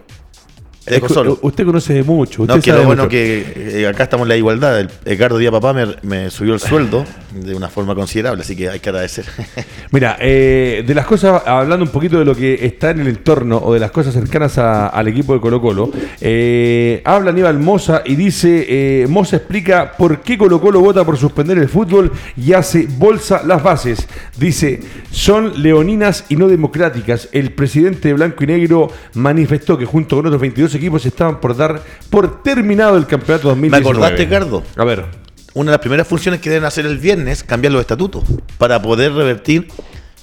Usted 1.42 1.64
conoce 1.66 1.92
de 1.94 2.02
mucho. 2.02 2.42
Usted 2.42 2.56
no, 2.56 2.62
que 2.62 2.72
lo 2.72 2.84
bueno 2.84 3.08
que 3.08 3.80
eh, 3.82 3.86
acá 3.86 4.04
estamos 4.04 4.24
en 4.24 4.28
la 4.30 4.36
igualdad. 4.36 4.80
El 4.80 4.90
Edgardo 5.04 5.38
Díaz 5.38 5.52
Papá 5.52 5.74
me, 6.02 6.30
subió 6.30 6.54
el 6.54 6.60
sueldo 6.60 7.04
de 7.34 7.54
una 7.54 7.68
forma 7.68 7.94
considerable, 7.94 8.42
así 8.42 8.56
que 8.56 8.68
hay 8.68 8.80
que 8.80 8.88
agradecer. 8.88 9.24
Mira, 9.90 10.16
eh, 10.20 10.84
de 10.86 10.94
las 10.94 11.06
cosas, 11.06 11.42
hablando 11.46 11.84
un 11.84 11.90
poquito 11.90 12.18
de 12.18 12.24
lo 12.24 12.34
que 12.34 12.64
está 12.64 12.90
en 12.90 13.00
el 13.00 13.08
entorno 13.08 13.58
o 13.58 13.74
de 13.74 13.80
las 13.80 13.90
cosas 13.90 14.14
cercanas 14.14 14.58
al 14.58 15.08
equipo 15.08 15.34
de 15.34 15.40
Colo 15.40 15.60
Colo, 15.60 15.90
eh, 16.20 17.02
habla 17.04 17.30
Aníbal 17.30 17.58
Moza 17.58 18.02
y 18.04 18.16
dice, 18.16 19.06
Moza 19.08 19.36
explica 19.36 19.92
por 19.96 20.20
qué 20.20 20.36
Colo 20.36 20.60
Colo 20.60 20.80
vota 20.80 21.04
por 21.04 21.16
suspender 21.16 21.58
el 21.58 21.68
fútbol 21.68 22.12
y 22.36 22.52
hace 22.52 22.86
bolsa 22.88 23.42
las 23.44 23.62
bases. 23.62 24.06
Dice, 24.36 24.80
son 25.10 25.62
leoninas 25.62 26.24
y 26.28 26.36
no 26.36 26.48
democráticas. 26.48 27.28
El 27.32 27.52
presidente 27.52 28.08
de 28.08 28.14
Blanco 28.14 28.44
y 28.44 28.46
Negro 28.46 28.90
manifestó 29.14 29.78
que 29.78 29.84
junto 29.84 30.16
con 30.16 30.26
otros 30.26 30.40
22 30.40 30.74
equipos 30.74 31.04
estaban 31.06 31.40
por 31.40 31.56
dar 31.56 31.82
por 32.08 32.42
terminado 32.42 32.96
el 32.96 33.06
campeonato 33.06 33.48
2019. 33.48 33.84
¿Me 33.84 33.90
acordaste, 33.90 34.28
Cardo? 34.28 34.62
A 34.76 34.84
ver. 34.84 35.29
Una 35.52 35.70
de 35.70 35.76
las 35.76 35.80
primeras 35.80 36.06
funciones 36.06 36.40
que 36.40 36.48
deben 36.48 36.64
hacer 36.64 36.86
el 36.86 36.98
viernes, 36.98 37.42
cambiar 37.42 37.72
los 37.72 37.80
estatutos, 37.80 38.24
para 38.56 38.80
poder 38.80 39.12
revertir 39.12 39.68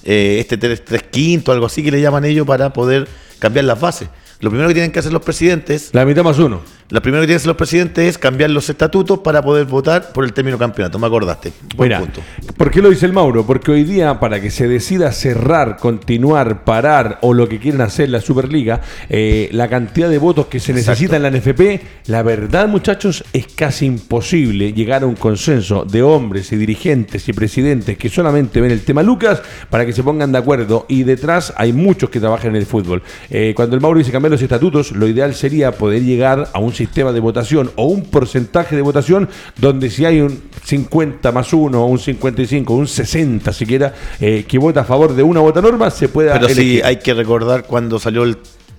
eh, 0.04 0.38
este 0.40 0.58
3, 0.58 0.86
3 0.86 1.04
quinto, 1.04 1.52
algo 1.52 1.66
así 1.66 1.84
que 1.84 1.92
le 1.92 2.00
llaman 2.00 2.24
ellos, 2.24 2.48
para 2.48 2.72
poder 2.72 3.08
cambiar 3.40 3.66
las 3.66 3.80
bases. 3.80 4.10
Lo 4.40 4.50
primero 4.50 4.70
que 4.70 4.76
tienen 4.76 4.92
que 4.92 5.00
hacer 5.00 5.12
los 5.12 5.24
presidentes. 5.24 5.90
La 5.94 6.06
mitad 6.06 6.24
más 6.24 6.40
uno. 6.40 6.62
Lo 6.90 7.02
primero 7.02 7.22
que 7.22 7.28
tienen 7.28 7.36
que 7.36 7.42
hacer 7.42 7.48
los 7.48 7.58
presidentes 7.58 8.06
es 8.08 8.18
cambiar 8.18 8.50
los 8.50 8.70
estatutos 8.70 9.20
para 9.20 9.42
poder 9.42 9.66
votar 9.66 10.14
por 10.14 10.24
el 10.24 10.32
término 10.32 10.58
campeonato. 10.58 10.98
Me 10.98 11.08
acordaste. 11.08 11.52
Buen 11.76 11.92
punto. 12.00 12.22
¿Por 12.56 12.72
qué 12.72 12.82
lo 12.82 12.90
dice 12.90 13.06
el 13.06 13.12
Mauro? 13.12 13.46
Porque 13.46 13.72
hoy 13.72 13.84
día, 13.84 14.22
para 14.22 14.40
que 14.40 14.50
se 14.50 14.70
decida 14.70 15.12
cerrar, 15.12 15.76
continuar, 15.76 16.64
parar 16.64 17.20
o 17.24 17.34
lo 17.34 17.50
que 17.50 17.60
quieren 17.60 17.82
hacer 17.82 18.10
la 18.10 18.22
Superliga, 18.22 18.80
eh, 19.10 19.50
la 19.52 19.68
cantidad 19.68 20.10
de 20.10 20.18
votos 20.18 20.48
que 20.48 20.62
se 20.62 20.72
necesita 20.72 21.18
en 21.18 21.24
la 21.24 21.32
NFP, 21.32 22.08
la 22.08 22.24
verdad, 22.24 22.70
muchachos, 22.70 23.26
es 23.34 23.48
casi 23.48 23.86
imposible 23.86 24.72
llegar 24.72 25.04
a 25.04 25.08
un 25.08 25.16
consenso 25.16 25.84
de 25.84 26.02
hombres 26.04 26.54
y 26.54 26.56
dirigentes 26.56 27.28
y 27.28 27.34
presidentes 27.34 27.98
que 27.98 28.08
solamente 28.08 28.62
ven 28.62 28.72
el 28.72 28.86
tema 28.86 29.04
Lucas 29.04 29.42
para 29.70 29.86
que 29.86 29.92
se 29.92 30.04
pongan 30.04 30.32
de 30.32 30.38
acuerdo. 30.38 30.86
Y 30.88 31.04
detrás 31.04 31.54
hay 31.58 31.74
muchos 31.74 32.10
que 32.10 32.22
trabajan 32.22 32.52
en 32.52 32.56
el 32.56 32.66
fútbol. 32.66 33.04
Eh, 33.30 33.52
cuando 33.58 33.76
el 33.76 33.82
Mauro 33.82 34.00
dice 34.00 34.14
cambiar 34.14 34.32
los 34.32 34.42
estatutos, 34.42 34.94
lo 34.94 35.06
ideal 35.06 35.36
sería 35.36 35.74
poder 35.74 36.04
llegar 36.04 36.48
a 36.54 36.60
un 36.60 36.77
sistema 36.78 37.12
de 37.12 37.20
votación 37.20 37.72
o 37.76 37.86
un 37.88 38.04
porcentaje 38.04 38.76
de 38.76 38.82
votación 38.82 39.28
donde 39.58 39.90
si 39.90 40.06
hay 40.06 40.22
un 40.22 40.42
50 40.64 41.32
más 41.32 41.52
1, 41.52 41.86
un 41.86 42.00
55, 42.00 42.74
un 42.74 42.88
60 42.88 43.52
siquiera, 43.52 43.94
eh, 44.20 44.46
que 44.48 44.58
vota 44.58 44.82
a 44.82 44.84
favor 44.84 45.16
de 45.16 45.24
una 45.24 45.40
vota 45.40 45.62
norma, 45.62 45.90
se 45.90 46.08
pueda 46.08 46.40
Pero 46.40 46.50
sí 46.50 46.82
hay 46.84 46.98
que 46.98 47.14
recordar 47.14 47.64
cuando 47.64 48.00
salió 48.00 48.24
el 48.24 48.38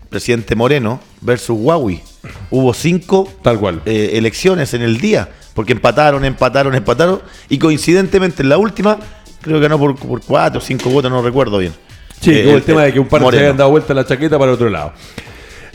presidente 0.08 0.54
Moreno 0.54 1.00
versus 1.20 1.58
Huawei. 1.60 2.02
Hubo 2.50 2.72
cinco 2.74 3.28
Tal 3.42 3.58
cual. 3.58 3.82
Eh, 3.84 4.12
elecciones 4.14 4.74
en 4.74 4.82
el 4.82 4.98
día, 4.98 5.28
porque 5.54 5.72
empataron, 5.72 6.24
empataron, 6.24 6.74
empataron, 6.74 7.20
y 7.48 7.58
coincidentemente 7.58 8.42
en 8.42 8.48
la 8.48 8.58
última, 8.58 8.98
creo 9.42 9.56
que 9.56 9.62
ganó 9.62 9.78
por, 9.78 9.96
por 9.96 10.22
cuatro 10.22 10.60
o 10.60 10.62
cinco 10.62 10.90
votos, 10.90 11.10
no 11.10 11.22
recuerdo 11.22 11.58
bien. 11.58 11.72
Sí, 12.20 12.32
eh, 12.32 12.52
el, 12.52 12.62
tema 12.62 12.82
de 12.84 12.92
que 12.92 13.00
un 13.00 13.06
par 13.06 13.20
se 13.30 13.38
habían 13.38 13.56
dado 13.56 13.70
vuelta 13.70 13.94
la 13.94 14.04
chaqueta 14.04 14.38
para 14.38 14.52
otro 14.52 14.68
lado. 14.68 14.92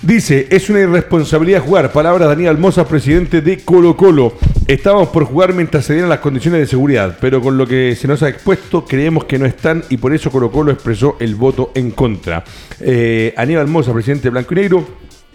Dice, 0.03 0.47
es 0.49 0.69
una 0.69 0.81
irresponsabilidad 0.81 1.61
jugar. 1.61 1.93
Palabras 1.93 2.27
Daniel 2.27 2.49
Almoza, 2.49 2.85
presidente 2.85 3.39
de 3.39 3.59
Colo 3.59 3.95
Colo. 3.95 4.33
Estábamos 4.67 5.07
por 5.07 5.23
jugar 5.23 5.53
mientras 5.53 5.85
se 5.85 5.93
dieran 5.93 6.09
las 6.09 6.19
condiciones 6.19 6.59
de 6.59 6.67
seguridad, 6.67 7.17
pero 7.21 7.41
con 7.41 7.57
lo 7.57 7.65
que 7.65 7.95
se 7.95 8.05
nos 8.05 8.21
ha 8.21 8.27
expuesto 8.27 8.83
creemos 8.83 9.23
que 9.23 9.39
no 9.39 9.45
están 9.45 9.81
y 9.89 9.95
por 9.95 10.13
eso 10.13 10.29
Colo 10.29 10.51
Colo 10.51 10.73
expresó 10.73 11.15
el 11.21 11.35
voto 11.35 11.71
en 11.73 11.91
contra. 11.91 12.43
Eh, 12.81 13.33
Aníbal 13.37 13.67
Mosa, 13.69 13.93
presidente 13.93 14.23
de 14.23 14.31
Blanco 14.31 14.53
y 14.53 14.57
Negro, 14.57 14.87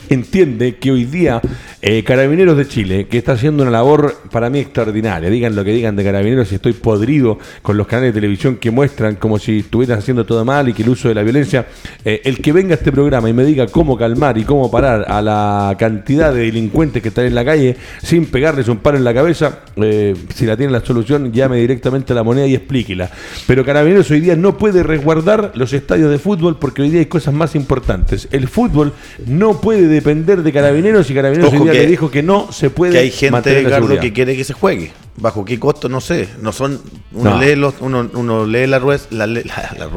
entiende 0.09 0.77
que 0.77 0.91
hoy 0.91 1.05
día 1.05 1.41
eh, 1.81 2.03
Carabineros 2.03 2.57
de 2.57 2.67
Chile, 2.67 3.07
que 3.07 3.19
está 3.19 3.33
haciendo 3.33 3.63
una 3.63 3.71
labor 3.71 4.17
para 4.33 4.51
mí 4.51 4.59
extraordinaria, 4.59 5.31
digan 5.31 5.55
lo 5.55 5.65
que 5.65 5.73
digan 5.73 5.95
de 5.95 6.03
Carabineros, 6.03 6.51
y 6.51 6.57
estoy 6.57 6.73
podrido 6.73 7.39
con 7.63 7.77
los 7.77 7.87
canales 7.87 8.13
de 8.13 8.21
televisión 8.21 8.57
que 8.57 8.71
muestran 8.71 9.15
como 9.15 9.39
si 9.39 9.61
estuvieran 9.61 9.99
haciendo 9.99 10.27
todo 10.27 10.45
mal 10.45 10.69
y 10.69 10.73
que 10.73 10.83
el 10.83 10.89
uso 10.89 11.09
de 11.09 11.15
la 11.15 11.23
violencia, 11.23 11.67
eh, 12.05 12.21
el 12.25 12.41
que 12.41 12.53
venga 12.53 12.75
a 12.75 12.79
este 12.79 12.91
programa 12.91 13.31
y 13.31 13.33
me 13.33 13.45
diga 13.45 13.67
cómo 13.69 13.97
calmar 13.97 14.39
y 14.39 14.45
cómo 14.45 14.71
parar 14.71 15.05
a 15.09 15.23
la 15.23 15.77
cantidad 15.79 16.35
de 16.35 16.41
delincuentes 16.41 17.03
que 17.03 17.11
están 17.11 17.27
en 17.27 17.35
la 17.35 17.45
calle 17.45 17.77
sin 18.03 18.27
pegarles 18.27 18.69
un 18.69 18.79
palo 18.79 18.99
en 18.99 19.05
la 19.05 19.15
cabeza, 19.15 19.61
eh, 19.77 20.17
si 20.35 20.47
la 20.47 20.57
tiene 20.57 20.73
la 20.73 20.85
solución, 20.85 21.33
llame 21.33 21.59
directamente 21.59 22.13
a 22.13 22.17
la 22.17 22.25
moneda 22.25 22.47
y 22.47 22.55
explíquela. 22.55 23.11
Pero 23.47 23.65
Carabineros 23.65 24.11
hoy 24.11 24.21
día 24.21 24.35
no 24.35 24.59
puede 24.59 24.83
resguardar 24.83 25.53
los 25.55 25.73
estadios 25.73 26.11
de 26.11 26.19
fútbol 26.19 26.59
porque 26.59 26.83
hoy 26.83 26.91
día 26.91 27.01
hay 27.01 27.07
cosas 27.07 27.35
más 27.35 27.55
importantes. 27.55 28.29
El 28.33 28.49
fútbol 28.49 28.93
no 29.27 29.61
puede 29.61 29.87
depender 29.99 30.43
de 30.43 30.53
Carabineros 30.53 31.11
y 31.11 31.15
Carabineros 31.15 31.53
hoy 31.53 31.59
día 31.61 31.73
le 31.73 31.87
dijo 31.87 32.11
que 32.11 32.23
no 32.23 32.53
se 32.53 32.71
puede 32.71 32.93
que 32.93 32.99
hay 32.99 33.11
gente, 33.11 33.63
Ricardo, 33.63 33.99
que 34.01 34.13
quiere 34.13 34.37
que 34.37 34.45
se 34.45 34.53
juegue. 34.53 34.93
¿Bajo 35.21 35.45
qué 35.45 35.59
costo? 35.59 35.89
No 35.89 36.01
sé. 36.01 36.29
No 36.41 36.53
son. 36.53 36.81
Uno 37.13 37.41
lee 37.41 37.57
los, 37.57 37.75
uno, 37.81 38.09
uno 38.15 38.47
lee 38.47 38.67
la 38.67 38.79
rueda. 38.79 39.03
La, 39.11 39.27
la, 39.27 39.43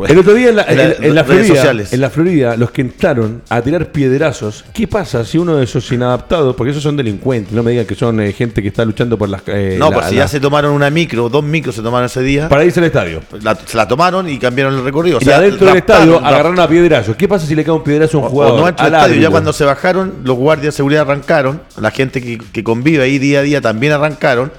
el 0.08 0.18
otro 0.18 0.34
día 0.34 0.50
en 0.50 0.56
la, 0.56 0.64
en, 0.64 1.16
la 1.16 1.24
Florida, 1.24 1.48
sociales. 1.48 1.94
en 1.94 2.02
la 2.02 2.10
Florida, 2.10 2.58
los 2.58 2.72
que 2.72 2.82
entraron 2.82 3.44
a 3.50 3.62
tirar 3.62 3.92
piedrazos, 3.92 4.66
¿qué 4.74 4.88
pasa 4.88 5.24
si 5.24 5.38
uno 5.38 5.58
de 5.58 5.64
esos 5.64 5.92
inadaptados, 5.92 6.56
porque 6.56 6.72
esos 6.72 6.82
son 6.82 6.98
delincuentes, 6.98 7.54
no 7.54 7.62
me 7.62 7.72
digan 7.72 7.86
que 7.86 7.96
son 7.96 8.20
eh, 8.20 8.34
gente 8.34 8.62
que 8.62 8.70
está 8.70 8.84
luchando 8.84 9.18
por 9.18 9.30
las. 9.30 9.42
Eh, 9.48 9.76
no, 9.78 9.92
pues 9.92 10.08
si 10.08 10.16
ya 10.16 10.28
se 10.28 10.40
tomaron 10.40 10.74
una 10.74 10.90
micro, 10.90 11.30
dos 11.30 11.44
micros 11.44 11.76
se 11.76 11.82
tomaron 11.82 12.08
ese 12.08 12.22
día. 12.22 12.50
Para 12.50 12.66
irse 12.66 12.80
al 12.80 12.88
estadio. 12.88 13.22
se 13.66 13.78
la 13.78 13.88
tomaron 13.88 14.28
y 14.28 14.40
cambiaron 14.40 14.74
el 14.74 14.84
recorrido. 14.84 15.18
O 15.18 15.22
sea, 15.22 15.38
y 15.38 15.40
adentro 15.40 15.68
del 15.68 15.78
estadio 15.78 16.18
agarraron 16.18 16.60
a 16.60 16.68
piedrazos. 16.68 17.16
¿Qué 17.16 17.28
pasa 17.28 17.46
si 17.46 17.54
le 17.56 17.64
cae 17.64 17.74
un 17.74 17.84
piedrazo 17.84 18.18
a 18.18 18.22
un 18.22 18.30
jugador? 18.30 18.60
no 18.60 18.66
al 18.66 18.74
estadio, 18.74 19.22
ya 19.22 19.30
cuando 19.30 19.54
se 19.54 19.66
bajaron, 19.66 20.14
los 20.24 20.36
guardias 20.36 20.74
de 20.74 20.78
seguridad 20.78 21.02
arrancaron, 21.04 21.62
la 21.78 21.92
gente 21.92 22.22
que, 22.22 22.38
que 22.38 22.64
convive 22.64 23.04
ahí 23.04 23.20
día 23.20 23.40
a 23.40 23.44
día 23.44 23.62
también 23.62 23.94
arrancaron 23.94 24.52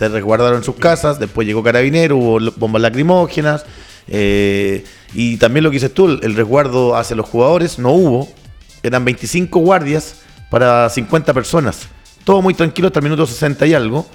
se 0.00 0.08
resguardaron 0.08 0.56
en 0.56 0.64
sus 0.64 0.76
casas, 0.76 1.18
después 1.18 1.46
llegó 1.46 1.62
carabinero, 1.62 2.16
hubo 2.16 2.52
bombas 2.56 2.80
lacrimógenas, 2.80 3.66
eh, 4.08 4.82
y 5.12 5.36
también 5.36 5.62
lo 5.62 5.68
que 5.68 5.74
dices 5.74 5.92
tú, 5.92 6.18
el 6.22 6.34
resguardo 6.36 6.96
hacia 6.96 7.14
los 7.14 7.28
jugadores 7.28 7.78
no 7.78 7.92
hubo, 7.92 8.26
eran 8.82 9.04
25 9.04 9.60
guardias 9.60 10.22
para 10.50 10.88
50 10.88 11.34
personas, 11.34 11.86
todo 12.24 12.40
muy 12.40 12.54
tranquilo 12.54 12.88
hasta 12.88 13.00
el 13.00 13.02
minuto 13.02 13.26
60 13.26 13.66
y 13.66 13.74
algo, 13.74 14.06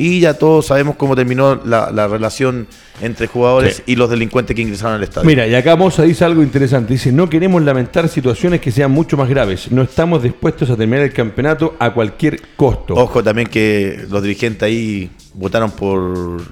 y 0.00 0.20
ya 0.20 0.34
todos 0.34 0.66
sabemos 0.66 0.94
cómo 0.94 1.16
terminó 1.16 1.56
la, 1.64 2.06
relación 2.06 2.68
entre 3.02 3.26
jugadores 3.26 3.82
y 3.84 3.96
los 3.96 4.08
delincuentes 4.08 4.54
que 4.54 4.62
ingresaron 4.62 4.94
al 4.94 5.02
estadio. 5.02 5.26
Mira, 5.26 5.44
y 5.48 5.56
acá 5.56 5.74
Moza 5.74 6.04
dice 6.04 6.24
algo 6.24 6.40
interesante. 6.40 6.92
Dice, 6.92 7.10
no 7.10 7.28
queremos 7.28 7.60
lamentar 7.62 8.08
situaciones 8.08 8.60
que 8.60 8.70
sean 8.70 8.92
mucho 8.92 9.16
más 9.16 9.28
graves. 9.28 9.72
No 9.72 9.82
estamos 9.82 10.22
dispuestos 10.22 10.70
a 10.70 10.76
terminar 10.76 11.02
el 11.04 11.12
campeonato 11.12 11.74
a 11.80 11.92
cualquier 11.92 12.40
costo. 12.54 12.94
Ojo 12.94 13.24
también 13.24 13.48
que 13.48 14.06
los 14.08 14.22
dirigentes 14.22 14.62
ahí 14.62 15.10
votaron 15.34 15.72
por, 15.72 16.42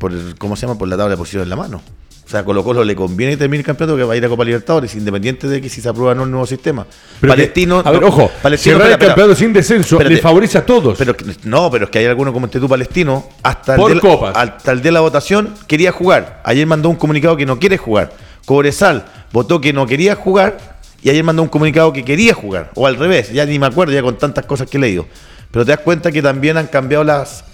por 0.00 0.12
¿cómo 0.36 0.56
se 0.56 0.66
llama? 0.66 0.76
Por 0.76 0.88
la 0.88 0.96
tabla 0.96 1.10
de 1.10 1.16
posición 1.16 1.44
en 1.44 1.50
la 1.50 1.56
mano. 1.56 1.82
O 2.26 2.28
sea, 2.28 2.40
a 2.40 2.44
Colo 2.44 2.64
Colo 2.64 2.82
le 2.82 2.96
conviene 2.96 3.36
terminar 3.36 3.60
el 3.60 3.66
campeonato 3.66 3.96
que 3.96 4.02
va 4.02 4.14
a 4.14 4.16
ir 4.16 4.24
a 4.24 4.28
Copa 4.28 4.44
Libertadores, 4.44 4.92
independiente 4.96 5.46
de 5.46 5.60
que 5.60 5.68
si 5.68 5.80
se 5.80 5.88
aprueba 5.88 6.10
o 6.10 6.14
no 6.16 6.24
el 6.24 6.30
nuevo 6.32 6.44
sistema. 6.44 6.84
Palestino. 7.20 7.80
a 7.84 7.90
ver, 7.92 8.02
ojo, 8.02 8.28
Palestino, 8.42 8.78
cerrar 8.78 8.92
el 8.92 8.98
campeonato 8.98 9.36
sin 9.36 9.52
descenso 9.52 10.02
le 10.02 10.16
favorece 10.16 10.58
a 10.58 10.66
todos. 10.66 10.98
Pero, 10.98 11.14
no, 11.44 11.70
pero 11.70 11.84
es 11.84 11.90
que 11.90 12.00
hay 12.00 12.06
algunos 12.06 12.34
como 12.34 12.46
este 12.46 12.58
tú 12.58 12.68
palestino, 12.68 13.28
hasta 13.44 13.76
el, 13.76 14.00
día, 14.00 14.30
hasta 14.34 14.72
el 14.72 14.78
día 14.78 14.86
de 14.86 14.92
la 14.92 15.00
votación 15.02 15.54
quería 15.68 15.92
jugar. 15.92 16.40
Ayer 16.42 16.66
mandó 16.66 16.88
un 16.88 16.96
comunicado 16.96 17.36
que 17.36 17.46
no 17.46 17.60
quiere 17.60 17.76
jugar. 17.78 18.12
Cobresal 18.44 19.06
votó 19.32 19.60
que 19.60 19.72
no 19.72 19.86
quería 19.86 20.16
jugar 20.16 20.80
y 21.02 21.10
ayer 21.10 21.22
mandó 21.22 21.42
un 21.42 21.48
comunicado 21.48 21.92
que 21.92 22.04
quería 22.04 22.34
jugar. 22.34 22.72
O 22.74 22.88
al 22.88 22.96
revés, 22.96 23.32
ya 23.32 23.46
ni 23.46 23.60
me 23.60 23.66
acuerdo, 23.66 23.92
ya 23.92 24.02
con 24.02 24.18
tantas 24.18 24.46
cosas 24.46 24.68
que 24.68 24.78
he 24.78 24.80
leído. 24.80 25.06
Pero 25.52 25.64
te 25.64 25.70
das 25.70 25.80
cuenta 25.80 26.10
que 26.10 26.22
también 26.22 26.56
han 26.56 26.66
cambiado 26.66 27.04
las 27.04 27.44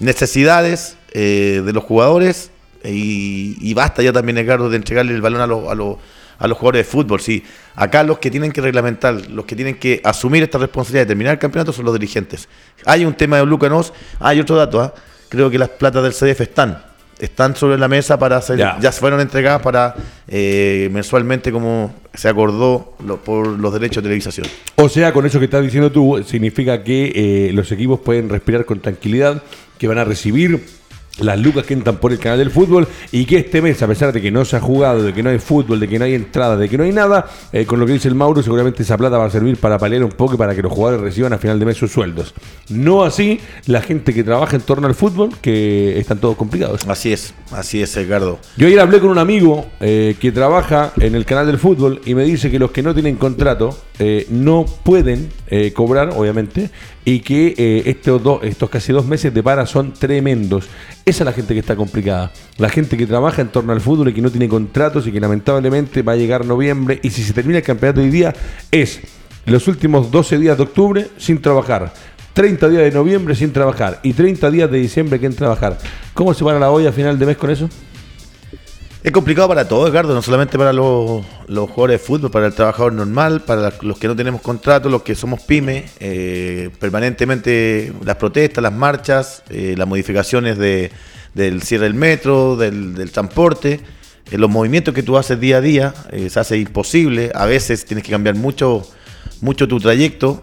necesidades 0.00 0.96
eh, 1.12 1.62
de 1.64 1.72
los 1.72 1.84
jugadores 1.84 2.50
y, 2.84 3.74
basta 3.74 4.02
ya 4.02 4.12
también, 4.12 4.38
Edgardo, 4.38 4.70
de 4.70 4.76
entregarle 4.76 5.14
el 5.14 5.20
balón 5.20 5.40
a, 5.40 5.46
los, 5.46 5.68
a, 5.68 5.74
los, 5.74 5.96
a 6.38 6.46
los 6.46 6.58
jugadores 6.58 6.86
de 6.86 6.90
fútbol. 6.90 7.20
Sí, 7.20 7.42
acá 7.74 8.02
los 8.02 8.18
que 8.18 8.30
tienen 8.30 8.52
que 8.52 8.60
reglamentar, 8.60 9.28
los 9.28 9.44
que 9.44 9.56
tienen 9.56 9.76
que 9.76 10.00
asumir 10.04 10.42
esta 10.42 10.58
responsabilidad 10.58 11.02
de 11.02 11.08
terminar 11.08 11.32
el 11.34 11.38
campeonato 11.38 11.72
son 11.72 11.84
los 11.84 11.94
dirigentes. 11.94 12.48
Hay 12.84 13.04
un 13.04 13.14
tema 13.14 13.38
de 13.38 13.46
Lucanos, 13.46 13.92
hay 14.20 14.40
otro 14.40 14.56
dato, 14.56 14.80
¿ah? 14.80 14.94
creo 15.28 15.50
que 15.50 15.58
las 15.58 15.70
platas 15.70 16.02
del 16.02 16.12
CDF 16.12 16.40
están. 16.42 16.84
Están 17.18 17.56
sobre 17.56 17.76
la 17.78 17.88
mesa 17.88 18.16
para 18.16 18.36
hacer, 18.36 18.58
ya, 18.58 18.78
ya 18.80 18.92
fueron 18.92 19.20
entregadas 19.20 19.60
para 19.60 19.92
eh, 20.28 20.88
mensualmente 20.92 21.50
como 21.50 21.92
se 22.14 22.28
acordó 22.28 22.94
por 23.24 23.48
los 23.58 23.72
derechos 23.72 24.04
de 24.04 24.08
televisación. 24.08 24.46
O 24.76 24.88
sea, 24.88 25.12
con 25.12 25.26
eso 25.26 25.40
que 25.40 25.46
estás 25.46 25.64
diciendo 25.64 25.90
tú, 25.90 26.22
significa 26.24 26.84
que 26.84 27.12
eh, 27.48 27.52
los 27.52 27.72
equipos 27.72 27.98
pueden 27.98 28.28
respirar 28.28 28.64
con 28.64 28.78
tranquilidad, 28.78 29.42
que 29.78 29.88
van 29.88 29.98
a 29.98 30.04
recibir 30.04 30.64
las 31.20 31.38
lucas 31.38 31.64
que 31.66 31.74
entran 31.74 31.96
por 31.96 32.12
el 32.12 32.18
canal 32.18 32.38
del 32.38 32.50
fútbol 32.50 32.86
y 33.12 33.24
que 33.24 33.38
este 33.38 33.62
mes, 33.62 33.82
a 33.82 33.86
pesar 33.86 34.12
de 34.12 34.20
que 34.20 34.30
no 34.30 34.44
se 34.44 34.56
ha 34.56 34.60
jugado, 34.60 35.02
de 35.02 35.12
que 35.12 35.22
no 35.22 35.30
hay 35.30 35.38
fútbol, 35.38 35.80
de 35.80 35.88
que 35.88 35.98
no 35.98 36.04
hay 36.04 36.14
entrada, 36.14 36.56
de 36.56 36.68
que 36.68 36.78
no 36.78 36.84
hay 36.84 36.92
nada, 36.92 37.26
eh, 37.52 37.66
con 37.66 37.80
lo 37.80 37.86
que 37.86 37.92
dice 37.92 38.08
el 38.08 38.14
Mauro, 38.14 38.42
seguramente 38.42 38.82
esa 38.82 38.96
plata 38.96 39.18
va 39.18 39.26
a 39.26 39.30
servir 39.30 39.56
para 39.56 39.78
paliar 39.78 40.04
un 40.04 40.10
poco 40.10 40.34
y 40.34 40.36
para 40.36 40.54
que 40.54 40.62
los 40.62 40.72
jugadores 40.72 41.00
reciban 41.00 41.32
a 41.32 41.38
final 41.38 41.58
de 41.58 41.66
mes 41.66 41.76
sus 41.76 41.92
sueldos. 41.92 42.34
No 42.68 43.04
así 43.04 43.40
la 43.66 43.80
gente 43.80 44.14
que 44.14 44.24
trabaja 44.24 44.56
en 44.56 44.62
torno 44.62 44.86
al 44.86 44.94
fútbol, 44.94 45.30
que 45.40 45.98
están 45.98 46.18
todos 46.18 46.36
complicados. 46.36 46.86
Así 46.86 47.12
es, 47.12 47.34
así 47.52 47.82
es, 47.82 47.96
Edgardo. 47.96 48.38
Yo 48.56 48.66
ayer 48.66 48.80
hablé 48.80 49.00
con 49.00 49.10
un 49.10 49.18
amigo 49.18 49.66
eh, 49.80 50.16
que 50.20 50.32
trabaja 50.32 50.92
en 51.00 51.14
el 51.14 51.24
canal 51.24 51.46
del 51.46 51.58
fútbol 51.58 52.00
y 52.04 52.14
me 52.14 52.24
dice 52.24 52.50
que 52.50 52.58
los 52.58 52.70
que 52.70 52.82
no 52.82 52.94
tienen 52.94 53.16
contrato 53.16 53.76
eh, 53.98 54.26
no 54.30 54.64
pueden 54.84 55.30
cobrar, 55.74 56.10
obviamente, 56.14 56.70
y 57.08 57.20
que 57.20 57.82
estos, 57.86 58.22
dos, 58.22 58.40
estos 58.42 58.68
casi 58.68 58.92
dos 58.92 59.06
meses 59.06 59.32
de 59.32 59.42
para 59.42 59.64
son 59.64 59.94
tremendos. 59.94 60.68
Esa 61.06 61.22
es 61.22 61.24
la 61.24 61.32
gente 61.32 61.54
que 61.54 61.60
está 61.60 61.74
complicada. 61.74 62.30
La 62.58 62.68
gente 62.68 62.98
que 62.98 63.06
trabaja 63.06 63.40
en 63.40 63.48
torno 63.48 63.72
al 63.72 63.80
fútbol 63.80 64.10
y 64.10 64.12
que 64.12 64.20
no 64.20 64.30
tiene 64.30 64.46
contratos 64.46 65.06
y 65.06 65.12
que 65.12 65.18
lamentablemente 65.18 66.02
va 66.02 66.12
a 66.12 66.16
llegar 66.16 66.44
noviembre. 66.44 67.00
Y 67.02 67.08
si 67.08 67.22
se 67.22 67.32
termina 67.32 67.60
el 67.60 67.64
campeonato 67.64 68.02
hoy 68.02 68.10
día, 68.10 68.34
es 68.70 69.00
los 69.46 69.66
últimos 69.68 70.10
12 70.10 70.38
días 70.38 70.58
de 70.58 70.64
octubre 70.64 71.08
sin 71.16 71.40
trabajar. 71.40 71.94
30 72.34 72.68
días 72.68 72.82
de 72.82 72.90
noviembre 72.90 73.34
sin 73.34 73.54
trabajar 73.54 74.00
y 74.02 74.12
30 74.12 74.50
días 74.50 74.70
de 74.70 74.76
diciembre 74.76 75.18
que 75.18 75.30
trabajar. 75.30 75.78
¿Cómo 76.12 76.34
se 76.34 76.44
va 76.44 76.54
a 76.54 76.58
la 76.58 76.70
olla 76.70 76.90
a 76.90 76.92
final 76.92 77.18
de 77.18 77.24
mes 77.24 77.38
con 77.38 77.48
eso? 77.48 77.70
Es 79.00 79.12
complicado 79.12 79.46
para 79.46 79.68
todos, 79.68 79.88
Edgardo, 79.88 80.12
no 80.12 80.22
solamente 80.22 80.58
para 80.58 80.72
los, 80.72 81.24
jugadores 81.46 82.00
de 82.00 82.04
fútbol, 82.04 82.32
para 82.32 82.46
el 82.46 82.54
trabajador 82.54 82.92
normal, 82.92 83.42
para 83.42 83.72
los 83.82 83.96
que 83.96 84.08
no 84.08 84.16
tenemos 84.16 84.40
contrato, 84.40 84.88
los 84.88 85.02
que 85.02 85.14
somos 85.14 85.40
pymes, 85.42 85.92
eh, 86.00 86.70
permanentemente 86.80 87.92
las 88.04 88.16
protestas, 88.16 88.60
las 88.60 88.72
marchas, 88.72 89.44
eh, 89.50 89.76
las 89.78 89.86
modificaciones 89.86 90.58
de, 90.58 90.90
del 91.32 91.62
cierre 91.62 91.84
del 91.84 91.94
metro, 91.94 92.56
del, 92.56 93.10
transporte, 93.12 93.80
eh, 94.32 94.36
los 94.36 94.50
movimientos 94.50 94.92
que 94.92 95.04
tú 95.04 95.16
haces 95.16 95.38
día 95.38 95.58
a 95.58 95.60
día, 95.60 95.94
se 96.28 96.40
hace 96.40 96.58
imposible, 96.58 97.30
a 97.36 97.46
veces 97.46 97.84
tienes 97.84 98.04
que 98.04 98.10
cambiar 98.10 98.34
mucho, 98.34 98.82
mucho 99.40 99.68
tu 99.68 99.78
trayecto 99.78 100.40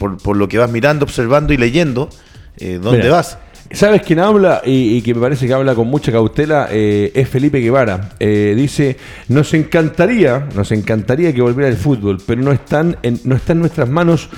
por, 0.00 0.18
por, 0.18 0.36
lo 0.36 0.48
que 0.48 0.58
vas 0.58 0.70
mirando, 0.70 1.04
observando 1.04 1.52
y 1.52 1.58
leyendo, 1.58 2.10
dónde 2.58 3.08
vas. 3.08 3.38
¿Sabes 3.74 4.02
quién 4.02 4.20
habla 4.20 4.62
y, 4.64 5.02
que 5.02 5.14
me 5.14 5.20
parece 5.20 5.48
que 5.48 5.52
habla 5.52 5.74
con 5.74 5.88
mucha 5.88 6.12
cautela? 6.12 6.68
Eh, 6.70 7.10
es 7.12 7.28
Felipe 7.28 7.58
Guevara. 7.58 8.10
Eh, 8.20 8.54
dice, 8.56 8.96
nos 9.28 9.52
encantaría, 9.52 10.46
nos 10.54 10.70
encantaría 10.70 11.34
que 11.34 11.42
volviera 11.42 11.68
el 11.68 11.76
fútbol, 11.76 12.18
pero 12.24 12.40
no, 12.40 12.52
están 12.52 12.98
en, 13.02 13.18
no 13.24 13.34
está 13.34 13.52
en 13.52 13.58
nuestras 13.58 13.88
manos 13.88 14.28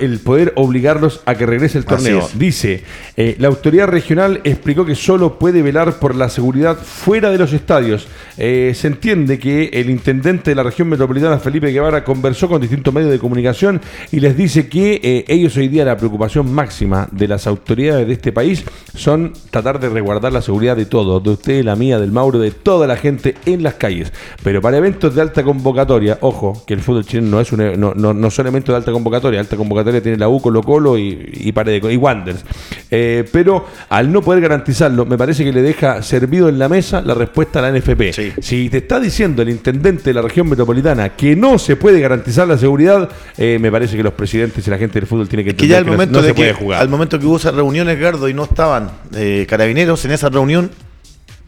el 0.00 0.18
poder 0.18 0.52
obligarlos 0.56 1.20
a 1.26 1.36
que 1.36 1.46
regrese 1.46 1.78
el 1.78 1.84
torneo. 1.84 2.28
Dice, 2.34 2.82
eh, 3.16 3.36
la 3.38 3.46
autoridad 3.46 3.86
regional 3.86 4.40
explicó 4.42 4.84
que 4.84 4.96
solo 4.96 5.38
puede 5.38 5.62
velar 5.62 6.00
por 6.00 6.16
la 6.16 6.28
seguridad 6.28 6.76
fuera 6.76 7.30
de 7.30 7.38
los 7.38 7.52
estadios. 7.52 8.08
se 8.36 8.86
entiende 8.86 9.38
que 9.38 9.70
el 9.74 9.90
intendente 9.90 10.50
de 10.50 10.56
la 10.56 10.64
región 10.64 10.88
metropolitana, 10.88 11.38
Felipe 11.38 11.70
Guevara, 11.70 12.02
conversó 12.02 12.48
con 12.48 12.60
distintos 12.60 12.92
medios 12.92 13.12
de 13.12 13.20
comunicación 13.20 13.80
y 14.10 14.18
les 14.18 14.36
dice 14.36 14.66
que 14.68 15.24
ellos 15.28 15.56
hoy 15.56 15.68
día 15.68 15.84
la 15.84 15.96
preocupación 15.96 16.52
máxima 16.52 17.06
de 17.12 17.28
las 17.28 17.46
autoridades 17.46 18.08
de 18.08 18.12
este 18.14 18.32
país 18.32 18.64
son 18.94 19.32
tratar 19.50 19.80
de 19.80 19.88
resguardar 19.88 20.32
la 20.32 20.42
seguridad 20.42 20.76
de 20.76 20.86
todos, 20.86 21.22
de 21.22 21.30
usted, 21.30 21.64
la 21.64 21.76
mía, 21.76 21.98
del 21.98 22.12
Mauro, 22.12 22.38
de 22.38 22.50
toda 22.50 22.86
la 22.86 22.96
gente 22.96 23.34
en 23.46 23.62
las 23.62 23.74
calles. 23.74 24.12
Pero 24.42 24.60
para 24.60 24.76
eventos 24.76 25.14
de 25.14 25.22
alta 25.22 25.42
convocatoria, 25.42 26.18
ojo, 26.20 26.62
que 26.66 26.74
el 26.74 26.80
fútbol 26.80 27.04
chileno 27.04 27.30
no 27.30 27.40
es 27.40 27.52
un, 27.52 27.80
no, 27.80 27.94
no, 27.94 28.30
son 28.30 28.46
eventos 28.46 28.72
de 28.72 28.76
alta 28.76 28.92
convocatoria, 28.92 29.40
alta 29.40 29.56
convocatoria 29.56 30.02
tiene 30.02 30.18
la 30.18 30.28
U, 30.28 30.40
Colo 30.40 30.62
Colo 30.62 30.98
y, 30.98 31.10
y 31.32 31.52
y 31.52 31.96
Wanders. 31.96 32.44
Eh, 32.90 33.24
pero 33.32 33.66
al 33.88 34.12
no 34.12 34.20
poder 34.20 34.42
garantizarlo, 34.42 35.06
me 35.06 35.16
parece 35.16 35.44
que 35.44 35.52
le 35.52 35.62
deja 35.62 36.02
servido 36.02 36.48
en 36.48 36.58
la 36.58 36.68
mesa 36.68 37.00
la 37.00 37.14
respuesta 37.14 37.58
a 37.58 37.70
la 37.70 37.78
NFP. 37.78 38.12
Si 38.40 38.68
te 38.68 38.78
está 38.78 39.00
diciendo 39.00 39.42
el 39.42 39.48
intendente 39.48 40.04
de 40.04 40.14
la 40.14 40.22
región 40.22 40.48
metropolitana 40.48 41.10
que 41.10 41.36
no 41.36 41.58
se 41.58 41.76
puede 41.76 42.00
garantizar 42.00 42.46
la 42.46 42.58
seguridad, 42.58 43.08
eh, 43.38 43.58
me 43.60 43.70
parece 43.70 43.96
que 43.96 44.02
los 44.02 44.12
presidentes 44.12 44.66
y 44.66 44.70
la 44.70 44.78
gente 44.78 45.00
del 45.00 45.06
fútbol 45.06 45.28
tienen 45.28 45.44
que 45.44 45.50
entender 45.50 45.68
que, 45.68 45.72
ya 45.72 45.78
al 45.78 45.86
momento 45.86 46.20
no, 46.20 46.26
se 46.26 46.34
puede 46.34 46.52
jugar. 46.52 46.82
Al 46.82 46.88
momento 46.88 47.18
que 47.18 47.26
hubo 47.26 47.36
esa 47.36 47.50
reunión, 47.50 47.88
Edgardo, 47.88 48.28
y 48.28 48.34
no 48.34 48.44
estaban 48.62 48.92
eh, 49.16 49.44
carabineros 49.48 50.04
en 50.04 50.12
esa 50.12 50.28
reunión, 50.28 50.70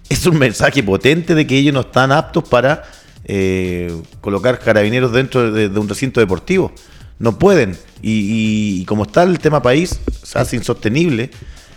es 0.09 0.27
un 0.27 0.37
mensaje 0.37 0.83
potente 0.83 1.37
de 1.37 1.47
que 1.47 1.57
ellos 1.57 1.73
no 1.73 1.83
están 1.83 2.11
aptos 2.11 2.43
para 2.49 2.83
eh, 3.25 3.95
colocar 4.21 4.59
carabineros 4.59 5.13
dentro 5.13 5.53
de, 5.53 5.69
un 5.79 5.89
recinto 5.89 6.19
deportivo. 6.19 6.73
no 7.21 7.39
pueden. 7.39 7.79
Y, 8.03 8.81
y 8.81 8.85
como 8.87 9.05
está 9.05 9.23
el 9.23 9.39
tema 9.39 9.63
país, 9.63 10.01
se 10.25 10.39
hace 10.41 10.57
insostenible 10.57 11.31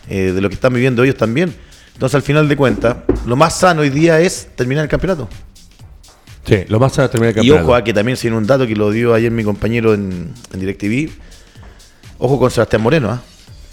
eh, 0.10 0.32
de 0.34 0.42
lo 0.42 0.50
que 0.50 0.56
están 0.56 0.74
viviendo 0.74 1.04
ellos 1.04 1.18
también. 1.18 1.54
Entonces, 1.94 2.16
al 2.16 2.24
final 2.24 2.50
de 2.50 2.58
cuentas, 2.58 2.98
lo 3.28 3.36
más 3.36 3.60
sano 3.60 3.82
hoy 3.82 3.92
día 3.92 4.20
es 4.20 4.48
terminar 4.56 4.86
el 4.86 4.90
campeonato. 4.90 5.30
Sí, 6.48 6.64
lo 6.68 6.80
más 6.80 6.94
sano 6.94 7.06
es 7.06 7.12
terminar 7.12 7.30
el 7.38 7.46
Y 7.46 7.50
campeonato. 7.50 7.64
ojo 7.64 7.76
a 7.76 7.84
que 7.84 7.94
también 7.94 8.18
sin 8.18 8.34
un 8.34 8.48
dato 8.48 8.66
que 8.66 8.76
lo 8.76 8.90
dio 8.90 9.14
ayer 9.14 9.30
mi 9.32 9.44
compañero 9.44 9.94
en, 9.94 10.34
en 10.52 10.60
DirecTV. 10.60 11.12
Ojo 12.18 12.40
con 12.40 12.50
Sebastián 12.50 12.82
Moreno, 12.82 13.12
¿ah? 13.12 13.22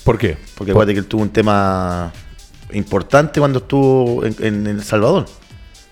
¿Por 0.05 0.19
qué? 0.19 0.37
porque 0.55 0.73
acuérdate 0.73 0.95
que 0.95 1.01
él 1.01 1.07
tuvo 1.07 1.23
un 1.23 1.31
tema 1.31 2.13
importante 2.73 3.41
cuando 3.41 3.61
estuvo 3.61 4.25
en, 4.25 4.37
en 4.41 4.67
El 4.67 4.85
Salvador. 4.85 5.27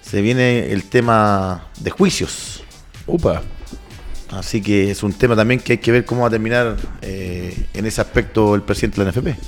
Se 0.03 0.21
viene 0.21 0.73
el 0.73 0.85
tema 0.85 1.69
de 1.81 1.91
juicios. 1.91 2.63
Upa. 3.07 3.43
Así 4.33 4.63
que 4.63 4.91
es 4.91 5.03
un 5.03 5.13
tema 5.13 5.37
también 5.37 5.61
que 5.61 5.75
hay 5.75 5.79
que 5.79 5.93
ver 5.93 6.05
cómo 6.07 6.23
va 6.23 6.29
a 6.29 6.31
terminar 6.31 6.77
eh, 7.03 7.67
en 7.75 7.87
ese 7.87 8.01
aspecto 8.01 8.55
el 8.55 8.63
presidente 8.63 9.03
de 9.03 9.05
la 9.05 9.13
NFP. 9.13 9.39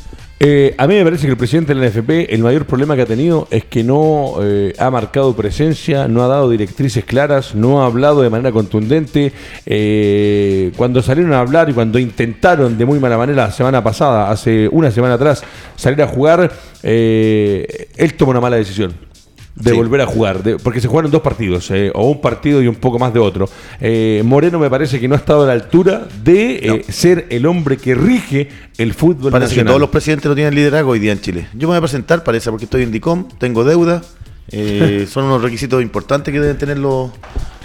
Eh, 0.41 0.74
a 0.78 0.87
mí 0.87 0.95
me 0.97 1.05
parece 1.05 1.26
que 1.26 1.30
el 1.30 1.37
presidente 1.37 1.74
de 1.74 1.80
la 1.80 1.89
NFP, 1.89 2.35
el 2.35 2.43
mayor 2.43 2.66
problema 2.66 2.97
que 2.97 3.03
ha 3.03 3.07
tenido 3.07 3.47
es 3.51 3.64
que 3.64 3.85
no 3.85 4.35
eh, 4.43 4.74
ha 4.78 4.91
marcado 4.91 5.35
presencia, 5.35 6.09
no 6.09 6.22
ha 6.24 6.26
dado 6.26 6.51
directrices 6.51 7.05
claras, 7.05 7.55
no 7.55 7.82
ha 7.82 7.87
hablado 7.87 8.20
de 8.20 8.30
manera 8.30 8.51
contundente. 8.51 9.32
Eh, 9.64 10.72
cuando 10.76 11.03
salieron 11.03 11.32
a 11.32 11.41
hablar 11.41 11.70
y 11.70 11.72
cuando 11.72 11.99
intentaron 11.99 12.76
de 12.76 12.85
muy 12.85 12.99
mala 12.99 13.16
manera 13.16 13.47
la 13.47 13.53
semana 13.53 13.82
pasada, 13.82 14.30
hace 14.30 14.68
una 14.68 14.91
semana 14.91 15.14
atrás, 15.14 15.43
salir 15.76 16.03
a 16.03 16.09
jugar, 16.09 16.53
eh, 16.82 17.89
él 17.97 18.14
tomó 18.14 18.32
una 18.32 18.41
mala 18.41 18.57
decisión. 18.57 19.14
De 19.57 19.71
Sí. 19.71 19.77
volver 19.77 20.01
a 20.01 20.07
jugar, 20.07 20.43
de- 20.43 20.57
porque 20.59 20.81
se 20.81 20.89
jugaron 20.89 21.11
dos 21.13 21.23
partidos, 21.23 21.71
eh, 21.71 21.91
o 21.95 22.11
un 22.11 22.21
partido 22.21 22.61
y 22.61 22.67
un 22.67 22.75
poco 22.75 22.99
más 22.99 23.15
de 23.15 23.21
otro. 23.21 23.49
Eh, 23.81 24.21
Moreno 24.25 24.59
me 24.59 24.69
parece 24.69 24.99
que 24.99 25.07
no 25.07 25.15
ha 25.15 25.19
estado 25.19 25.45
a 25.45 25.47
la 25.47 25.53
altura 25.53 26.09
de 26.25 26.57
eh, 26.57 26.85
ser 26.93 27.27
el 27.31 27.47
hombre 27.47 27.77
que 27.77 27.95
rige 27.95 28.49
el 28.79 28.95
fútbol 28.95 29.31
Parece 29.31 29.55
que 29.55 29.65
todos 29.65 29.79
los 29.81 29.91
presidentes 29.91 30.29
no 30.29 30.35
tienen 30.35 30.55
liderazgo 30.57 30.91
hoy 30.91 30.99
día 30.99 31.13
en 31.13 31.21
Chile. 31.21 31.47
Yo 31.53 31.69
me 31.69 31.75
voy 31.75 31.77
a 31.77 31.81
presentar, 31.83 32.25
parece, 32.25 32.51
porque 32.51 32.65
estoy 32.65 32.83
en 32.83 32.91
DICOM, 32.91 33.29
tengo 33.39 33.63
deuda. 33.63 34.03
eh, 34.51 35.07
son 35.11 35.25
unos 35.27 35.41
requisitos 35.41 35.81
importantes 35.83 36.33
que 36.35 36.41
deben 36.41 36.59
tener 36.59 36.77
los, 36.79 37.11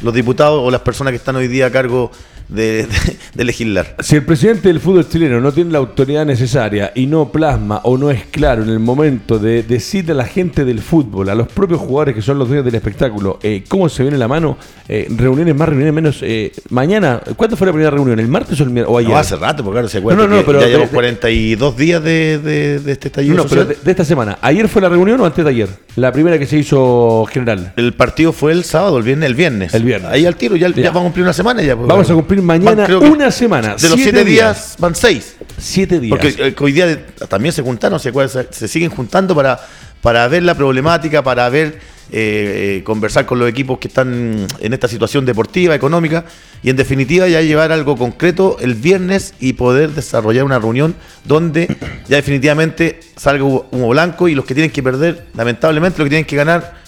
los 0.04 0.14
diputados 0.14 0.62
o 0.64 0.70
las 0.72 0.82
personas 0.82 1.12
que 1.12 1.18
están 1.18 1.36
hoy 1.38 1.48
día 1.48 1.66
a 1.66 1.72
cargo 1.72 2.12
de, 2.50 2.84
de- 2.84 2.88
de 3.34 3.43
legislar. 3.45 3.95
Si 4.00 4.16
el 4.16 4.26
presidente 4.26 4.68
del 4.68 4.80
fútbol 4.80 5.08
chileno 5.08 5.39
no 5.39 5.52
tiene 5.52 5.72
la 5.72 5.78
autoridad 5.78 6.26
necesaria 6.26 6.91
y 6.95 7.06
no 7.06 7.32
plasma 7.32 7.82
o 7.84 7.97
no 7.97 8.10
es 8.12 8.24
claro 8.32 8.64
en 8.64 8.70
el 8.70 8.80
momento 8.80 9.39
de 9.39 9.64
decirle 9.64 10.12
a 10.12 10.16
la 10.16 10.26
gente 10.26 10.66
del 10.66 10.80
fútbol, 10.82 11.30
a 11.30 11.36
los 11.36 11.47
propios 11.47 11.80
jugadores 11.80 12.16
que 12.16 12.22
son 12.22 12.39
los 12.39 12.47
dueños 12.47 12.66
del 12.66 12.76
espectáculo, 12.76 13.39
eh, 13.43 13.64
cómo 13.68 13.88
se 13.88 14.04
viene 14.04 14.18
la 14.18 14.28
mano, 14.28 14.58
eh, 14.88 15.08
reuniones 15.16 15.56
más, 15.56 15.70
reuniones 15.70 15.93
menos. 15.93 16.20
eh, 16.24 16.52
mañana, 16.70 17.22
¿cuándo 17.36 17.56
fue 17.56 17.68
la 17.68 17.74
primera 17.74 17.91
reunión? 17.91 18.20
¿El 18.20 18.28
martes 18.28 18.60
o 18.60 18.64
el 18.64 18.72
miércoles? 18.72 18.95
O 18.95 18.97
ayer? 19.00 19.12
No, 19.12 19.18
hace 19.18 19.36
rato, 19.36 19.64
porque 19.64 19.76
claro, 19.76 19.88
se 19.88 20.00
acuerda 20.00 20.22
No, 20.22 20.28
no, 20.28 20.38
no, 20.38 20.43
pero 20.45 20.60
ya 20.60 20.66
de- 20.66 20.72
llevamos 20.72 20.89
de- 20.91 20.95
42 20.95 21.78
días 21.78 22.04
de, 22.04 22.82
este 22.88 23.08
estallido 23.10 23.36
No, 23.36 23.43
pero 23.43 23.62
social. 23.62 23.78
de, 23.80 23.84
de 23.86 23.91
esta 23.91 24.04
semana. 24.06 24.38
¿Ayer 24.41 24.68
fue 24.68 24.82
la 24.82 24.89
reunión 24.89 25.20
o 25.22 25.26
antes 25.26 25.43
de 25.45 25.52
ayer? 25.52 25.70
La 25.95 26.12
primera 26.12 26.39
que 26.39 26.45
se 26.47 26.58
hizo 26.58 27.26
general. 27.32 27.74
El 27.76 27.93
partido 27.93 28.34
fue 28.34 28.52
el 28.54 28.64
sábado, 28.64 28.97
el 28.97 29.04
viernes, 29.04 29.28
el 29.30 29.36
viernes. 29.36 29.74
El 29.74 29.84
viernes. 29.84 30.10
Ahí 30.12 30.26
al 30.26 30.36
tiro, 30.36 30.56
ya, 30.56 30.68
ya 30.70 30.76
Ya. 30.76 30.89
vamos 30.89 31.02
a 31.02 31.04
cumplir 31.06 31.24
una 31.24 31.34
semana 31.34 31.62
ya. 31.62 31.76
pues, 31.76 31.88
Vamos 31.88 32.10
a 32.10 32.14
cumplir 32.14 32.39
mañana 32.42 32.88
Van, 32.88 33.12
una 33.12 33.32
semana. 33.32 33.76
De 33.76 33.90
los 33.90 34.00
siete 34.00 34.24
días, 34.24 34.76
van 34.80 34.96
seis. 34.96 35.36
Siete 35.58 36.00
días. 36.00 36.10
Porque 36.10 36.36
eh, 36.38 36.56
hoy 36.60 36.72
día 36.72 36.88
de- 36.88 36.98
también 37.28 37.54
se 37.54 37.62
juntaron, 37.62 38.00
se, 38.00 38.12
se, 38.52 38.68
siguen 38.68 38.90
juntando 38.90 39.36
para, 39.36 39.60
para 40.02 40.28
ver 40.28 40.44
la 40.44 40.56
problemática, 40.56 41.22
para 41.24 41.48
ver, 41.50 41.80
eh, 42.12 42.78
eh, 42.80 42.84
conversar 42.84 43.26
con 43.26 43.38
los 43.38 43.48
equipos 43.48 43.78
que 43.78 43.88
están 43.88 44.48
en 44.60 44.74
esta 44.74 44.88
situación 44.88 45.26
deportiva, 45.26 45.76
económica, 45.76 46.26
y 46.64 46.70
en 46.72 46.76
definitiva 46.76 47.28
ya 47.28 47.42
llevar 47.42 47.72
algo 47.72 47.96
concreto 47.98 48.58
el 48.62 48.74
viernes 48.74 49.34
y 49.40 49.54
poder 49.54 49.92
desarrollar 49.92 50.44
una 50.44 50.58
reunión 50.60 50.96
donde 51.26 51.68
ya 52.08 52.16
definitivamente 52.16 53.00
salga 53.16 53.44
humo 53.44 53.90
blanco 53.90 54.28
y 54.28 54.34
los 54.36 54.46
que 54.46 54.56
tienen 54.56 54.72
que 54.72 54.82
perder, 54.82 55.28
lamentablemente, 55.36 56.00
los 56.00 56.06
que 56.06 56.10
tienen 56.10 56.26
que 56.26 56.36
ganar, 56.36 56.78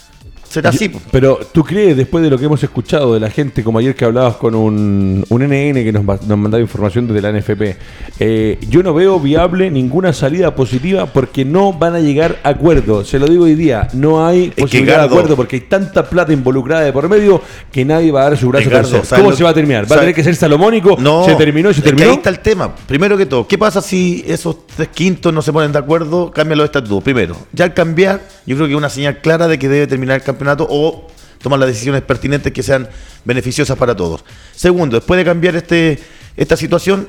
será 0.52 0.70
así. 0.70 0.92
Pero 1.12 1.40
tú 1.52 1.64
crees, 1.64 1.96
después 1.98 2.24
de 2.24 2.30
lo 2.30 2.38
que 2.38 2.46
hemos 2.46 2.62
escuchado 2.64 3.14
de 3.14 3.20
la 3.20 3.30
gente, 3.30 3.64
como 3.64 3.80
ayer 3.80 3.96
que 3.96 4.06
hablabas 4.06 4.36
con 4.36 4.54
un, 4.56 5.24
un 5.30 5.42
NN 5.42 5.74
que 5.84 5.92
nos, 5.92 6.04
va- 6.08 6.20
nos 6.28 6.38
mandaba 6.38 6.62
información 6.62 7.08
desde 7.08 7.22
la 7.22 7.32
NFP, 7.32 7.78
eh, 8.20 8.58
yo 8.70 8.84
no 8.84 8.94
veo 8.94 9.20
viable 9.20 9.72
ninguna 9.72 10.14
salida 10.14 10.54
positiva 10.56 11.06
porque 11.08 11.46
no 11.46 11.74
van 11.74 11.96
a 11.96 12.00
llegar 12.00 12.40
a 12.44 12.50
acuerdo. 12.50 13.04
Se 13.06 13.18
lo 13.20 13.28
digo 13.28 13.46
hoy 13.46 13.56
día, 13.56 13.88
no 13.94 14.26
hay 14.26 14.50
que, 14.50 14.62
posibilidad 14.64 14.96
de 14.98 15.02
Gardo- 15.04 15.12
acuerdo 15.16 15.36
porque 15.36 15.56
hay 15.56 15.62
tanta 15.62 16.08
plata 16.10 16.34
involucrada 16.34 16.82
de 16.84 16.92
por 16.94 17.08
medio 17.10 17.42
que 17.72 17.86
nadie 17.86 18.12
va 18.12 18.22
a 18.22 18.24
dar 18.30 18.38
su 18.38 18.50
brazo 18.50 18.70
a 18.70 18.72
torcer. 18.74 19.06
¿sabes 19.06 19.22
¿Cómo 19.22 19.32
lo- 19.32 19.38
se 19.38 19.44
va 19.44 19.52
a 19.52 19.54
terminar? 19.54 19.90
¿Va 19.92 19.96
a 19.96 20.00
tener 20.00 20.16
que 20.16 20.24
ser 20.24 20.36
salomónico? 20.36 20.98
¿Se 21.26 21.36
terminó 21.36 21.70
y 21.70 21.74
se 21.74 21.80
es 21.80 21.84
que 21.84 21.90
terminó? 21.92 22.10
ahí 22.12 22.18
está 22.18 22.30
el 22.30 22.40
tema. 22.40 22.76
Primero 22.88 23.18
que 23.18 23.26
todo, 23.26 23.48
¿qué 23.48 23.58
pasa 23.58 23.82
si 23.82 24.24
esos 24.28 24.68
tres 24.68 24.90
quintos 24.90 25.34
no 25.34 25.42
se 25.42 25.54
ponen 25.54 25.72
de 25.72 25.80
acuerdo? 25.80 26.32
Cambian 26.32 26.58
los 26.58 26.66
estatutos. 26.66 27.04
Primero, 27.04 27.36
ya 27.54 27.66
al 27.66 27.74
cambiar, 27.74 28.22
yo 28.46 28.56
creo 28.56 28.68
que 28.68 28.74
es 28.74 28.78
una 28.78 28.90
señal 28.90 29.18
clara 29.22 29.48
de 29.48 29.58
que 29.58 29.70
debe 29.70 29.88
terminar 29.88 30.18
el 30.18 30.24
campeonato 30.24 30.41
o 30.70 31.08
tomar 31.42 31.60
las 31.60 31.70
decisiones 31.70 32.02
pertinentes 32.02 32.52
que 32.54 32.64
sean 32.64 32.88
beneficiosas 33.26 33.78
para 33.78 33.96
todos. 33.96 34.24
Segundo, 34.56 34.98
después 34.98 35.18
de 35.18 35.26
cambiar 35.26 35.56
este, 35.56 36.00
esta 36.38 36.56
situación, 36.56 37.08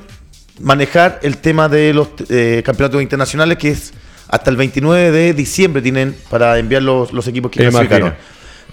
manejar 0.59 1.19
el 1.23 1.37
tema 1.37 1.69
de 1.69 1.93
los 1.93 2.09
eh, 2.29 2.61
campeonatos 2.65 3.01
internacionales, 3.01 3.57
que 3.57 3.69
es 3.69 3.93
hasta 4.27 4.49
el 4.49 4.57
29 4.57 5.11
de 5.11 5.33
diciembre 5.33 5.81
tienen 5.81 6.15
para 6.29 6.57
enviar 6.57 6.81
los, 6.81 7.13
los 7.13 7.27
equipos 7.27 7.51
que 7.51 7.61
Imagina. 7.61 7.87
clasificaron. 7.87 8.15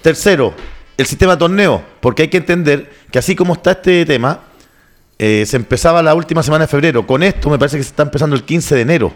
Tercero, 0.02 0.54
el 0.96 1.06
sistema 1.06 1.32
de 1.32 1.38
torneo, 1.38 1.82
porque 2.00 2.22
hay 2.22 2.28
que 2.28 2.38
entender 2.38 2.90
que 3.10 3.18
así 3.18 3.36
como 3.36 3.54
está 3.54 3.72
este 3.72 4.06
tema, 4.06 4.40
eh, 5.18 5.44
se 5.46 5.56
empezaba 5.56 6.02
la 6.02 6.14
última 6.14 6.42
semana 6.42 6.64
de 6.64 6.68
febrero. 6.68 7.06
Con 7.06 7.22
esto 7.22 7.50
me 7.50 7.58
parece 7.58 7.76
que 7.76 7.82
se 7.82 7.90
está 7.90 8.04
empezando 8.04 8.34
el 8.34 8.44
15 8.44 8.74
de 8.74 8.80
enero, 8.80 9.12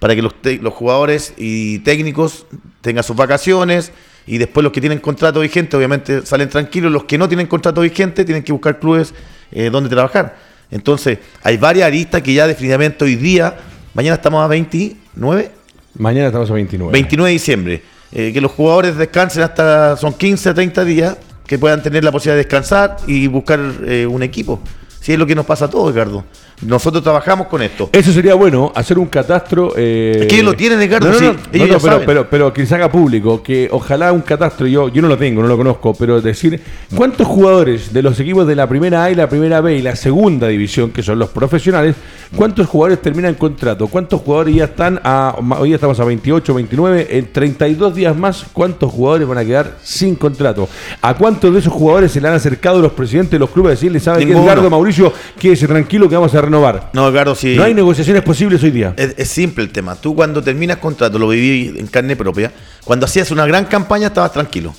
para 0.00 0.16
que 0.16 0.22
los, 0.22 0.34
los 0.60 0.74
jugadores 0.74 1.34
y 1.36 1.80
técnicos 1.80 2.46
tengan 2.80 3.04
sus 3.04 3.14
vacaciones 3.14 3.92
y 4.26 4.38
después 4.38 4.62
los 4.62 4.72
que 4.72 4.80
tienen 4.80 4.98
contrato 4.98 5.40
vigente 5.40 5.76
obviamente 5.76 6.24
salen 6.24 6.48
tranquilos, 6.48 6.92
los 6.92 7.04
que 7.04 7.18
no 7.18 7.28
tienen 7.28 7.46
contrato 7.46 7.80
vigente 7.80 8.24
tienen 8.24 8.42
que 8.42 8.52
buscar 8.52 8.78
clubes 8.78 9.14
eh, 9.52 9.70
donde 9.70 9.90
trabajar. 9.90 10.36
Entonces, 10.70 11.18
hay 11.42 11.56
varias 11.56 11.86
aristas 11.86 12.22
que 12.22 12.32
ya 12.32 12.46
definitivamente 12.46 13.04
hoy 13.04 13.16
día, 13.16 13.56
mañana 13.94 14.14
estamos 14.14 14.44
a 14.44 14.46
29, 14.46 15.50
Mañana 15.94 16.26
estamos 16.28 16.50
a 16.50 16.54
29. 16.54 16.92
29 16.92 17.28
de 17.28 17.32
diciembre. 17.32 17.82
Eh, 18.12 18.32
que 18.32 18.40
los 18.40 18.50
jugadores 18.52 18.96
descansen 18.96 19.42
hasta, 19.42 19.96
son 19.96 20.14
15 20.14 20.48
a 20.48 20.54
30 20.54 20.84
días, 20.84 21.16
que 21.46 21.58
puedan 21.58 21.82
tener 21.82 22.04
la 22.04 22.12
posibilidad 22.12 22.36
de 22.36 22.44
descansar 22.44 22.96
y 23.06 23.26
buscar 23.26 23.60
eh, 23.86 24.06
un 24.06 24.22
equipo. 24.22 24.60
Si 25.00 25.12
es 25.12 25.18
lo 25.18 25.26
que 25.26 25.34
nos 25.34 25.46
pasa 25.46 25.66
a 25.66 25.70
todos, 25.70 25.94
Ricardo. 25.94 26.24
Nosotros 26.62 27.02
trabajamos 27.02 27.46
con 27.46 27.62
esto. 27.62 27.88
Eso 27.92 28.12
sería 28.12 28.34
bueno, 28.34 28.72
hacer 28.74 28.98
un 28.98 29.06
catastro. 29.06 29.72
eh, 29.76 30.18
Es 30.22 30.26
que 30.26 30.42
lo 30.42 30.54
tienen, 30.54 30.80
Edgardo, 30.82 31.06
No, 31.08 31.12
no, 31.14 31.18
sí, 31.18 31.24
no, 31.24 31.30
ellos 31.52 31.68
no, 31.68 31.74
no, 31.74 31.78
pero, 31.80 31.80
saben. 31.92 32.06
pero, 32.06 32.30
pero 32.30 32.52
que 32.52 32.66
se 32.66 32.74
haga 32.74 32.90
público, 32.90 33.42
que 33.42 33.68
ojalá 33.72 34.12
un 34.12 34.20
catastro, 34.20 34.66
yo, 34.66 34.88
yo 34.88 35.00
no 35.02 35.08
lo 35.08 35.16
tengo, 35.16 35.40
no 35.42 35.48
lo 35.48 35.56
conozco, 35.56 35.94
pero 35.94 36.20
decir 36.20 36.60
cuántos 36.94 37.26
jugadores 37.26 37.92
de 37.92 38.02
los 38.02 38.18
equipos 38.20 38.46
de 38.46 38.54
la 38.56 38.68
primera 38.68 39.04
A 39.04 39.10
y 39.10 39.14
la 39.14 39.28
primera 39.28 39.60
B 39.60 39.76
y 39.76 39.82
la 39.82 39.96
segunda 39.96 40.48
división, 40.48 40.90
que 40.90 41.02
son 41.02 41.18
los 41.18 41.30
profesionales, 41.30 41.96
cuántos 42.36 42.66
jugadores 42.66 43.00
terminan 43.00 43.34
contrato, 43.34 43.86
cuántos 43.88 44.20
jugadores 44.20 44.54
ya 44.54 44.64
están 44.64 45.00
a, 45.02 45.34
hoy 45.58 45.70
ya 45.70 45.76
estamos 45.76 45.98
a 46.00 46.04
28, 46.04 46.54
29, 46.54 47.06
en 47.10 47.32
32 47.32 47.94
días 47.94 48.16
más, 48.16 48.44
cuántos 48.52 48.92
jugadores 48.92 49.26
van 49.26 49.38
a 49.38 49.44
quedar 49.44 49.76
sin 49.82 50.14
contrato, 50.14 50.68
a 51.00 51.14
cuántos 51.14 51.52
de 51.52 51.58
esos 51.60 51.72
jugadores 51.72 52.12
se 52.12 52.20
le 52.20 52.28
han 52.28 52.34
acercado 52.34 52.80
los 52.80 52.92
presidentes 52.92 53.32
de 53.32 53.38
los 53.38 53.50
clubes 53.50 53.68
a 53.68 53.70
decirle, 53.72 53.98
¿sabe 54.00 54.20
qué, 54.20 54.26
Ninguno. 54.26 54.44
Edgardo 54.44 54.70
Mauricio? 54.70 55.12
Quédese 55.38 55.66
tranquilo 55.66 56.08
que 56.08 56.14
vamos 56.14 56.34
a 56.34 56.40
renovar. 56.50 56.90
No, 56.92 57.08
Edgardo, 57.08 57.34
si 57.34 57.56
No 57.56 57.64
hay 57.64 57.74
negociaciones 57.74 58.22
posibles 58.22 58.62
hoy 58.62 58.70
día. 58.70 58.94
es, 58.96 59.14
es 59.16 59.28
simple 59.28 59.64
el 59.64 59.70
tema. 59.70 59.94
Tú 59.94 60.14
cuando 60.14 60.42
terminas 60.42 60.78
contrato, 60.78 61.18
lo 61.18 61.28
viví 61.28 61.78
en 61.78 61.86
carne 61.86 62.16
propia, 62.16 62.52
cuando 62.84 63.06
hacías 63.06 63.30
una 63.30 63.46
gran 63.46 63.64
campaña 63.64 64.08
estabas 64.08 64.32
tranquilo. 64.32 64.74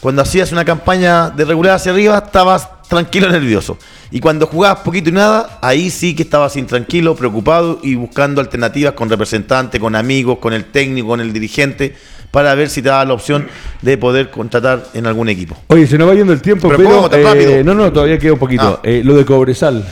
Cuando 0.00 0.20
hacías 0.20 0.52
una 0.52 0.66
campaña 0.66 1.30
de 1.30 1.46
regular 1.46 1.76
hacia 1.76 1.90
arriba, 1.90 2.22
estabas 2.26 2.68
tranquilo, 2.88 3.30
nervioso. 3.30 3.78
Y 4.10 4.20
cuando 4.20 4.46
jugabas 4.46 4.80
poquito 4.80 5.08
y 5.08 5.12
nada, 5.12 5.58
ahí 5.62 5.88
sí 5.88 6.14
que 6.14 6.24
estabas 6.24 6.56
intranquilo, 6.56 7.16
preocupado 7.16 7.80
y 7.82 7.94
buscando 7.94 8.42
alternativas 8.42 8.92
con 8.92 9.08
representantes, 9.08 9.80
con 9.80 9.96
amigos, 9.96 10.38
con 10.38 10.52
el 10.52 10.66
técnico, 10.66 11.08
con 11.08 11.20
el 11.20 11.32
dirigente, 11.32 11.94
para 12.30 12.54
ver 12.54 12.68
si 12.68 12.82
te 12.82 12.90
daba 12.90 13.04
la 13.04 13.14
opción 13.14 13.46
de 13.80 13.96
poder 13.96 14.30
contratar 14.30 14.84
en 14.92 15.06
algún 15.06 15.28
equipo. 15.30 15.56
Oye, 15.68 15.86
se 15.86 15.96
nos 15.96 16.08
va 16.08 16.14
yendo 16.14 16.32
el 16.32 16.42
tiempo, 16.42 16.68
Pero 16.68 16.78
pero, 16.78 16.90
¿cómo? 16.90 17.08
¿Tan 17.08 17.20
eh, 17.38 17.62
no, 17.64 17.74
no, 17.74 17.92
todavía 17.92 18.18
queda 18.18 18.34
un 18.34 18.38
poquito. 18.38 18.80
Ah. 18.80 18.80
Eh, 18.82 19.02
lo 19.04 19.14
de 19.16 19.24
Cobresal, 19.24 19.84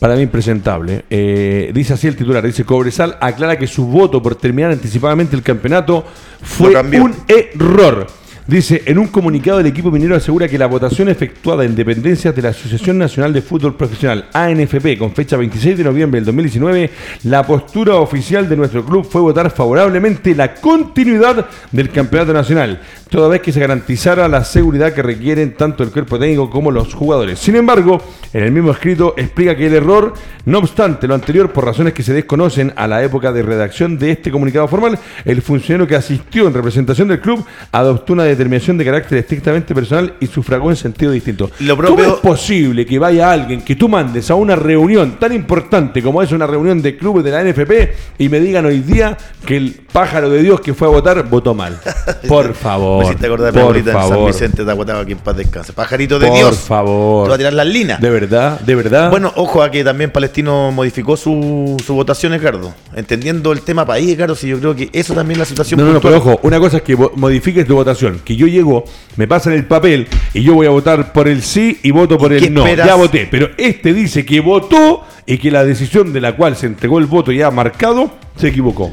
para 0.00 0.16
mí 0.16 0.22
impresentable. 0.22 1.04
Eh, 1.08 1.70
dice 1.72 1.92
así 1.92 2.08
el 2.08 2.16
titular, 2.16 2.44
dice 2.44 2.64
Cobresal 2.64 3.16
aclara 3.20 3.56
que 3.56 3.68
su 3.68 3.86
voto 3.86 4.20
por 4.20 4.34
terminar 4.34 4.72
anticipadamente 4.72 5.36
el 5.36 5.42
campeonato 5.42 6.04
fue 6.42 6.74
un 6.98 7.14
error. 7.28 8.08
Dice, 8.46 8.82
en 8.86 8.98
un 8.98 9.06
comunicado 9.06 9.60
el 9.60 9.66
equipo 9.66 9.92
minero 9.92 10.16
asegura 10.16 10.48
que 10.48 10.58
la 10.58 10.66
votación 10.66 11.08
efectuada 11.08 11.64
en 11.64 11.76
dependencias 11.76 12.34
de 12.34 12.42
la 12.42 12.48
Asociación 12.48 12.98
Nacional 12.98 13.32
de 13.32 13.42
Fútbol 13.42 13.76
Profesional, 13.76 14.28
ANFP, 14.32 14.98
con 14.98 15.14
fecha 15.14 15.36
26 15.36 15.78
de 15.78 15.84
noviembre 15.84 16.18
del 16.18 16.24
2019, 16.24 16.90
la 17.24 17.46
postura 17.46 17.94
oficial 17.94 18.48
de 18.48 18.56
nuestro 18.56 18.84
club 18.84 19.06
fue 19.08 19.20
votar 19.20 19.52
favorablemente 19.52 20.34
la 20.34 20.54
continuidad 20.54 21.46
del 21.70 21.90
campeonato 21.90 22.32
nacional, 22.32 22.80
toda 23.10 23.28
vez 23.28 23.42
que 23.42 23.52
se 23.52 23.60
garantizara 23.60 24.26
la 24.28 24.44
seguridad 24.44 24.92
que 24.94 25.02
requieren 25.02 25.54
tanto 25.54 25.82
el 25.82 25.90
cuerpo 25.90 26.18
técnico 26.18 26.48
como 26.48 26.70
los 26.70 26.94
jugadores. 26.94 27.38
Sin 27.38 27.56
embargo, 27.56 28.00
En 28.32 28.44
el 28.44 28.52
mismo 28.52 28.70
escrito 28.70 29.14
explica 29.16 29.56
que 29.56 29.66
el 29.66 29.74
error, 29.74 30.14
no 30.44 30.58
obstante 30.58 31.08
lo 31.08 31.14
anterior, 31.16 31.50
por 31.52 31.64
razones 31.64 31.92
que 31.94 32.04
se 32.04 32.12
desconocen 32.12 32.72
a 32.76 32.86
la 32.86 33.02
época 33.02 33.32
de 33.32 33.42
redacción 33.42 33.98
de 33.98 34.12
este 34.12 34.30
comunicado 34.30 34.68
formal, 34.68 34.96
el 35.24 35.42
funcionario 35.42 35.88
que 35.88 35.96
asistió 35.96 36.46
en 36.46 36.54
representación 36.54 37.08
del 37.08 37.20
club 37.20 37.44
adoptó 37.72 38.12
una 38.12 38.22
determinación 38.22 38.78
de 38.78 38.84
carácter 38.84 39.18
estrictamente 39.18 39.74
personal 39.74 40.14
y 40.20 40.28
sufragó 40.28 40.70
en 40.70 40.76
sentido 40.76 41.10
distinto. 41.10 41.50
Lo 41.58 41.74
¿Cómo 41.74 41.88
propio- 41.88 42.14
es 42.14 42.20
posible 42.20 42.86
que 42.86 43.00
vaya 43.00 43.32
alguien 43.32 43.62
que 43.62 43.74
tú 43.74 43.88
mandes 43.88 44.30
a 44.30 44.36
una 44.36 44.54
reunión 44.54 45.18
tan 45.18 45.32
importante 45.32 46.00
como 46.00 46.22
es 46.22 46.30
una 46.30 46.46
reunión 46.46 46.80
de 46.82 46.96
clubes 46.96 47.24
de 47.24 47.32
la 47.32 47.42
NFP 47.42 47.94
y 48.18 48.28
me 48.28 48.38
digan 48.38 48.64
hoy 48.64 48.78
día 48.78 49.16
que 49.44 49.56
el 49.56 49.74
pájaro 49.92 50.30
de 50.30 50.40
Dios 50.40 50.60
que 50.60 50.72
fue 50.72 50.86
a 50.86 50.90
votar 50.92 51.28
votó 51.28 51.52
mal? 51.52 51.76
Por 52.28 52.54
favor. 52.54 52.99
Me 53.00 53.06
hiciste 53.06 53.26
acordar 53.26 53.52
de 53.52 53.52
mi 53.52 53.62
por 53.64 53.70
abuelita 53.70 53.90
en 53.92 53.96
San 53.98 54.08
favor. 54.10 54.26
Vicente 54.32 54.64
de 54.64 54.70
Aguataba, 54.70 55.00
aquí 55.00 55.12
en 55.12 55.18
paz 55.18 55.36
descanse. 55.36 55.72
Pajarito 55.72 56.18
de 56.18 56.28
Por 56.28 56.36
Dios. 56.36 56.56
favor. 56.58 57.24
Te 57.24 57.28
va 57.30 57.34
a 57.34 57.38
tirar 57.38 57.52
las 57.52 57.66
linas. 57.66 58.00
De 58.00 58.10
verdad, 58.10 58.60
de 58.60 58.74
verdad. 58.74 59.10
Bueno, 59.10 59.32
ojo 59.36 59.62
a 59.62 59.70
que 59.70 59.82
también 59.84 60.10
Palestino 60.10 60.70
modificó 60.72 61.16
su, 61.16 61.76
su 61.84 61.94
votación, 61.94 62.32
Edgardo. 62.34 62.74
Entendiendo 62.94 63.52
el 63.52 63.62
tema 63.62 63.84
país, 63.86 64.10
Edgardo, 64.14 64.34
si 64.34 64.48
yo 64.48 64.58
creo 64.58 64.74
que 64.74 64.90
eso 64.92 65.14
también 65.14 65.32
es 65.36 65.38
la 65.40 65.44
situación 65.46 65.80
No, 65.80 65.92
no, 65.92 66.00
pero 66.00 66.16
ojo, 66.18 66.38
una 66.42 66.58
cosa 66.58 66.78
es 66.78 66.82
que 66.82 66.96
modifiques 67.14 67.66
tu 67.66 67.74
votación, 67.74 68.20
que 68.24 68.36
yo 68.36 68.46
llego, 68.46 68.84
me 69.16 69.26
pasan 69.28 69.52
el 69.54 69.64
papel 69.66 70.06
y 70.34 70.42
yo 70.42 70.54
voy 70.54 70.66
a 70.66 70.70
votar 70.70 71.12
por 71.12 71.28
el 71.28 71.42
sí 71.42 71.78
y 71.82 71.90
voto 71.90 72.18
por 72.18 72.32
¿Y 72.32 72.36
el 72.36 72.54
no. 72.54 72.62
esperas? 72.66 72.86
Ya 72.86 72.94
voté, 72.94 73.28
pero 73.30 73.48
este 73.56 73.92
dice 73.92 74.24
que 74.24 74.40
votó 74.40 75.02
y 75.26 75.38
que 75.38 75.50
la 75.50 75.64
decisión 75.64 76.12
de 76.12 76.20
la 76.20 76.36
cual 76.36 76.56
se 76.56 76.66
entregó 76.66 76.98
el 76.98 77.06
voto 77.06 77.32
ya 77.32 77.50
marcado 77.50 78.10
se 78.36 78.48
equivocó. 78.48 78.90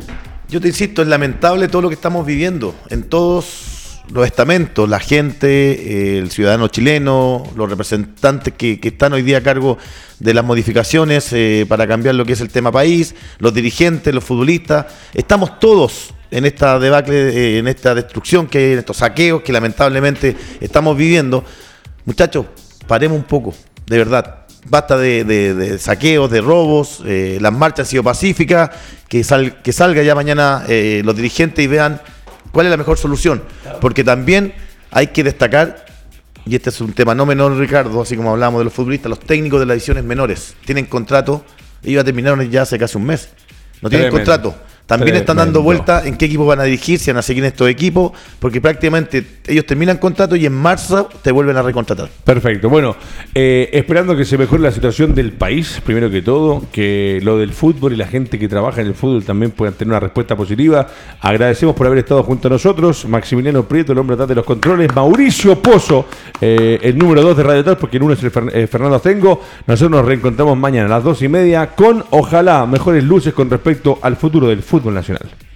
Yo 0.50 0.62
te 0.62 0.68
insisto, 0.70 1.02
es 1.02 1.08
lamentable 1.08 1.68
todo 1.68 1.82
lo 1.82 1.90
que 1.90 1.96
estamos 1.96 2.26
viviendo 2.26 2.74
en 2.90 3.04
todos 3.04 3.77
los 4.12 4.26
estamentos, 4.26 4.88
la 4.88 5.00
gente, 5.00 5.48
eh, 5.48 6.18
el 6.20 6.32
ciudadano 6.32 6.70
chileno, 6.70 7.44
los 7.56 7.70
representantes 7.70 8.54
que, 8.54 8.80
están 8.82 9.14
hoy 9.14 9.22
día 9.22 9.40
a 9.40 9.44
cargo 9.44 9.78
de 10.20 10.34
las 10.34 10.46
modificaciones 10.46 11.28
eh, 11.34 11.66
para 11.68 11.88
cambiar 11.88 12.16
lo 12.16 12.26
que 12.26 12.34
es 12.34 12.42
el 12.42 12.50
tema 12.50 12.72
país, 12.72 13.16
los 13.40 13.54
dirigentes, 13.54 14.14
los 14.14 14.24
futbolistas, 14.24 14.86
estamos 15.14 15.60
todos 15.60 16.14
en 16.32 16.46
esta 16.46 16.80
debacle, 16.80 17.16
eh, 17.30 17.58
en 17.60 17.68
esta 17.68 17.94
destrucción 17.96 18.48
que 18.48 18.74
en 18.74 18.80
estos 18.80 18.98
saqueos 18.98 19.42
que 19.42 19.52
lamentablemente 19.52 20.36
estamos 20.62 20.96
viviendo. 20.96 21.44
Muchachos, 22.06 22.46
paremos 22.88 23.18
un 23.18 23.26
poco, 23.26 23.54
de 23.86 23.98
verdad. 23.98 24.44
Basta 24.70 24.98
de, 24.98 25.24
de- 25.24 25.80
saqueos, 25.80 26.30
de 26.30 26.42
robos, 26.42 27.02
las 27.06 27.54
marchas 27.54 27.88
han 27.88 27.92
sido 27.92 28.04
pacíficas, 28.04 28.70
que, 29.08 29.24
sal- 29.24 29.62
que 29.62 29.72
salga 29.72 30.04
ya 30.04 30.14
mañana 30.14 30.66
los 30.68 31.16
dirigentes 31.16 31.64
y 31.64 31.68
vean 31.68 32.02
cuál 32.58 32.66
es 32.66 32.72
la 32.72 32.78
mejor 32.78 32.98
solución. 32.98 33.44
Porque 33.80 34.04
también 34.04 34.52
hay 34.90 35.06
que 35.06 35.24
destacar, 35.24 35.86
y 36.44 36.56
este 36.56 36.72
es 36.72 36.82
un 36.82 36.92
tema 36.92 37.14
no 37.14 37.24
menor, 37.24 37.56
Ricardo, 37.56 38.02
así 38.02 38.18
como 38.18 38.32
hablamos 38.32 38.60
de 38.62 38.64
los 38.66 38.74
futbolistas, 38.74 39.12
los 39.12 39.20
técnicos 39.20 39.60
de 39.60 39.68
las 39.68 39.76
divisiones 39.76 40.04
menores 40.04 40.56
tienen 40.66 40.88
contrato, 40.88 41.46
ellos 41.84 42.00
ya 42.02 42.04
terminaron 42.04 42.50
ya 42.50 42.64
hace 42.64 42.80
casi 42.80 42.98
un 42.98 43.06
mes, 43.06 43.30
no 43.80 43.92
tienen 43.92 44.10
Tremendo. 44.10 44.12
contrato. 44.12 44.56
También 44.88 45.18
están 45.18 45.38
dando 45.38 45.62
vuelta 45.62 46.06
en 46.08 46.16
qué 46.18 46.26
equipo 46.26 46.46
van 46.46 46.62
a 46.62 46.64
dirigir, 46.64 46.98
si 46.98 47.12
van 47.12 47.18
a 47.18 47.22
seguir 47.22 47.44
en 47.44 47.50
estos 47.50 47.68
equipos, 47.70 48.14
porque 48.40 48.62
prácticamente 48.62 49.24
ellos 49.46 49.66
terminan 49.66 49.98
contrato 49.98 50.36
y 50.38 50.46
en 50.46 50.54
marzo 50.54 51.10
te 51.22 51.32
vuelven 51.32 51.58
a 51.58 51.62
recontratar. 51.62 52.10
Perfecto. 52.24 52.70
Bueno, 52.70 52.96
eh, 53.36 53.70
esperando 53.74 54.16
que 54.16 54.24
se 54.26 54.38
mejore 54.38 54.64
la 54.64 54.72
situación 54.72 55.14
del 55.14 55.34
país, 55.34 55.82
primero 55.86 56.10
que 56.10 56.22
todo, 56.22 56.64
que 56.72 57.20
lo 57.22 57.38
del 57.38 57.52
fútbol 57.52 57.94
y 57.94 57.96
la 57.98 58.08
gente 58.08 58.40
que 58.40 58.48
trabaja 58.48 58.80
en 58.82 58.88
el 58.88 58.94
fútbol 58.94 59.24
también 59.26 59.52
puedan 59.52 59.74
tener 59.74 59.92
una 59.92 60.00
respuesta 60.00 60.36
positiva. 60.38 60.88
Agradecemos 61.22 61.76
por 61.76 61.86
haber 61.88 62.00
estado 62.00 62.24
junto 62.24 62.48
a 62.48 62.52
nosotros. 62.52 63.06
Maximiliano 63.08 63.64
Prieto, 63.68 63.92
el 63.92 63.98
hombre 64.00 64.14
atrás 64.14 64.30
de 64.30 64.36
los 64.36 64.46
controles. 64.46 64.94
Mauricio 64.96 65.62
Pozo, 65.62 66.06
eh, 66.40 66.80
el 66.82 66.98
número 66.98 67.22
2 67.24 67.36
de 67.36 67.44
Radio 67.44 67.64
Tal, 67.66 67.78
porque 67.78 67.98
el 67.98 68.04
uno 68.04 68.14
es 68.14 68.24
el 68.24 68.32
Fer- 68.32 68.52
eh, 68.54 68.68
Fernando 68.68 69.00
Tengo. 69.02 69.42
Nosotros 69.68 69.92
nos 69.92 70.06
reencontramos 70.06 70.58
mañana 70.58 70.86
a 70.86 70.90
las 70.98 71.04
dos 71.04 71.22
y 71.22 71.28
media 71.28 71.68
con, 71.76 72.06
ojalá, 72.12 72.66
mejores 72.66 73.04
luces 73.04 73.34
con 73.34 73.50
respecto 73.50 74.00
al 74.02 74.16
futuro 74.16 74.48
del 74.48 74.64
fútbol 74.78 74.94
nacional. 74.94 75.47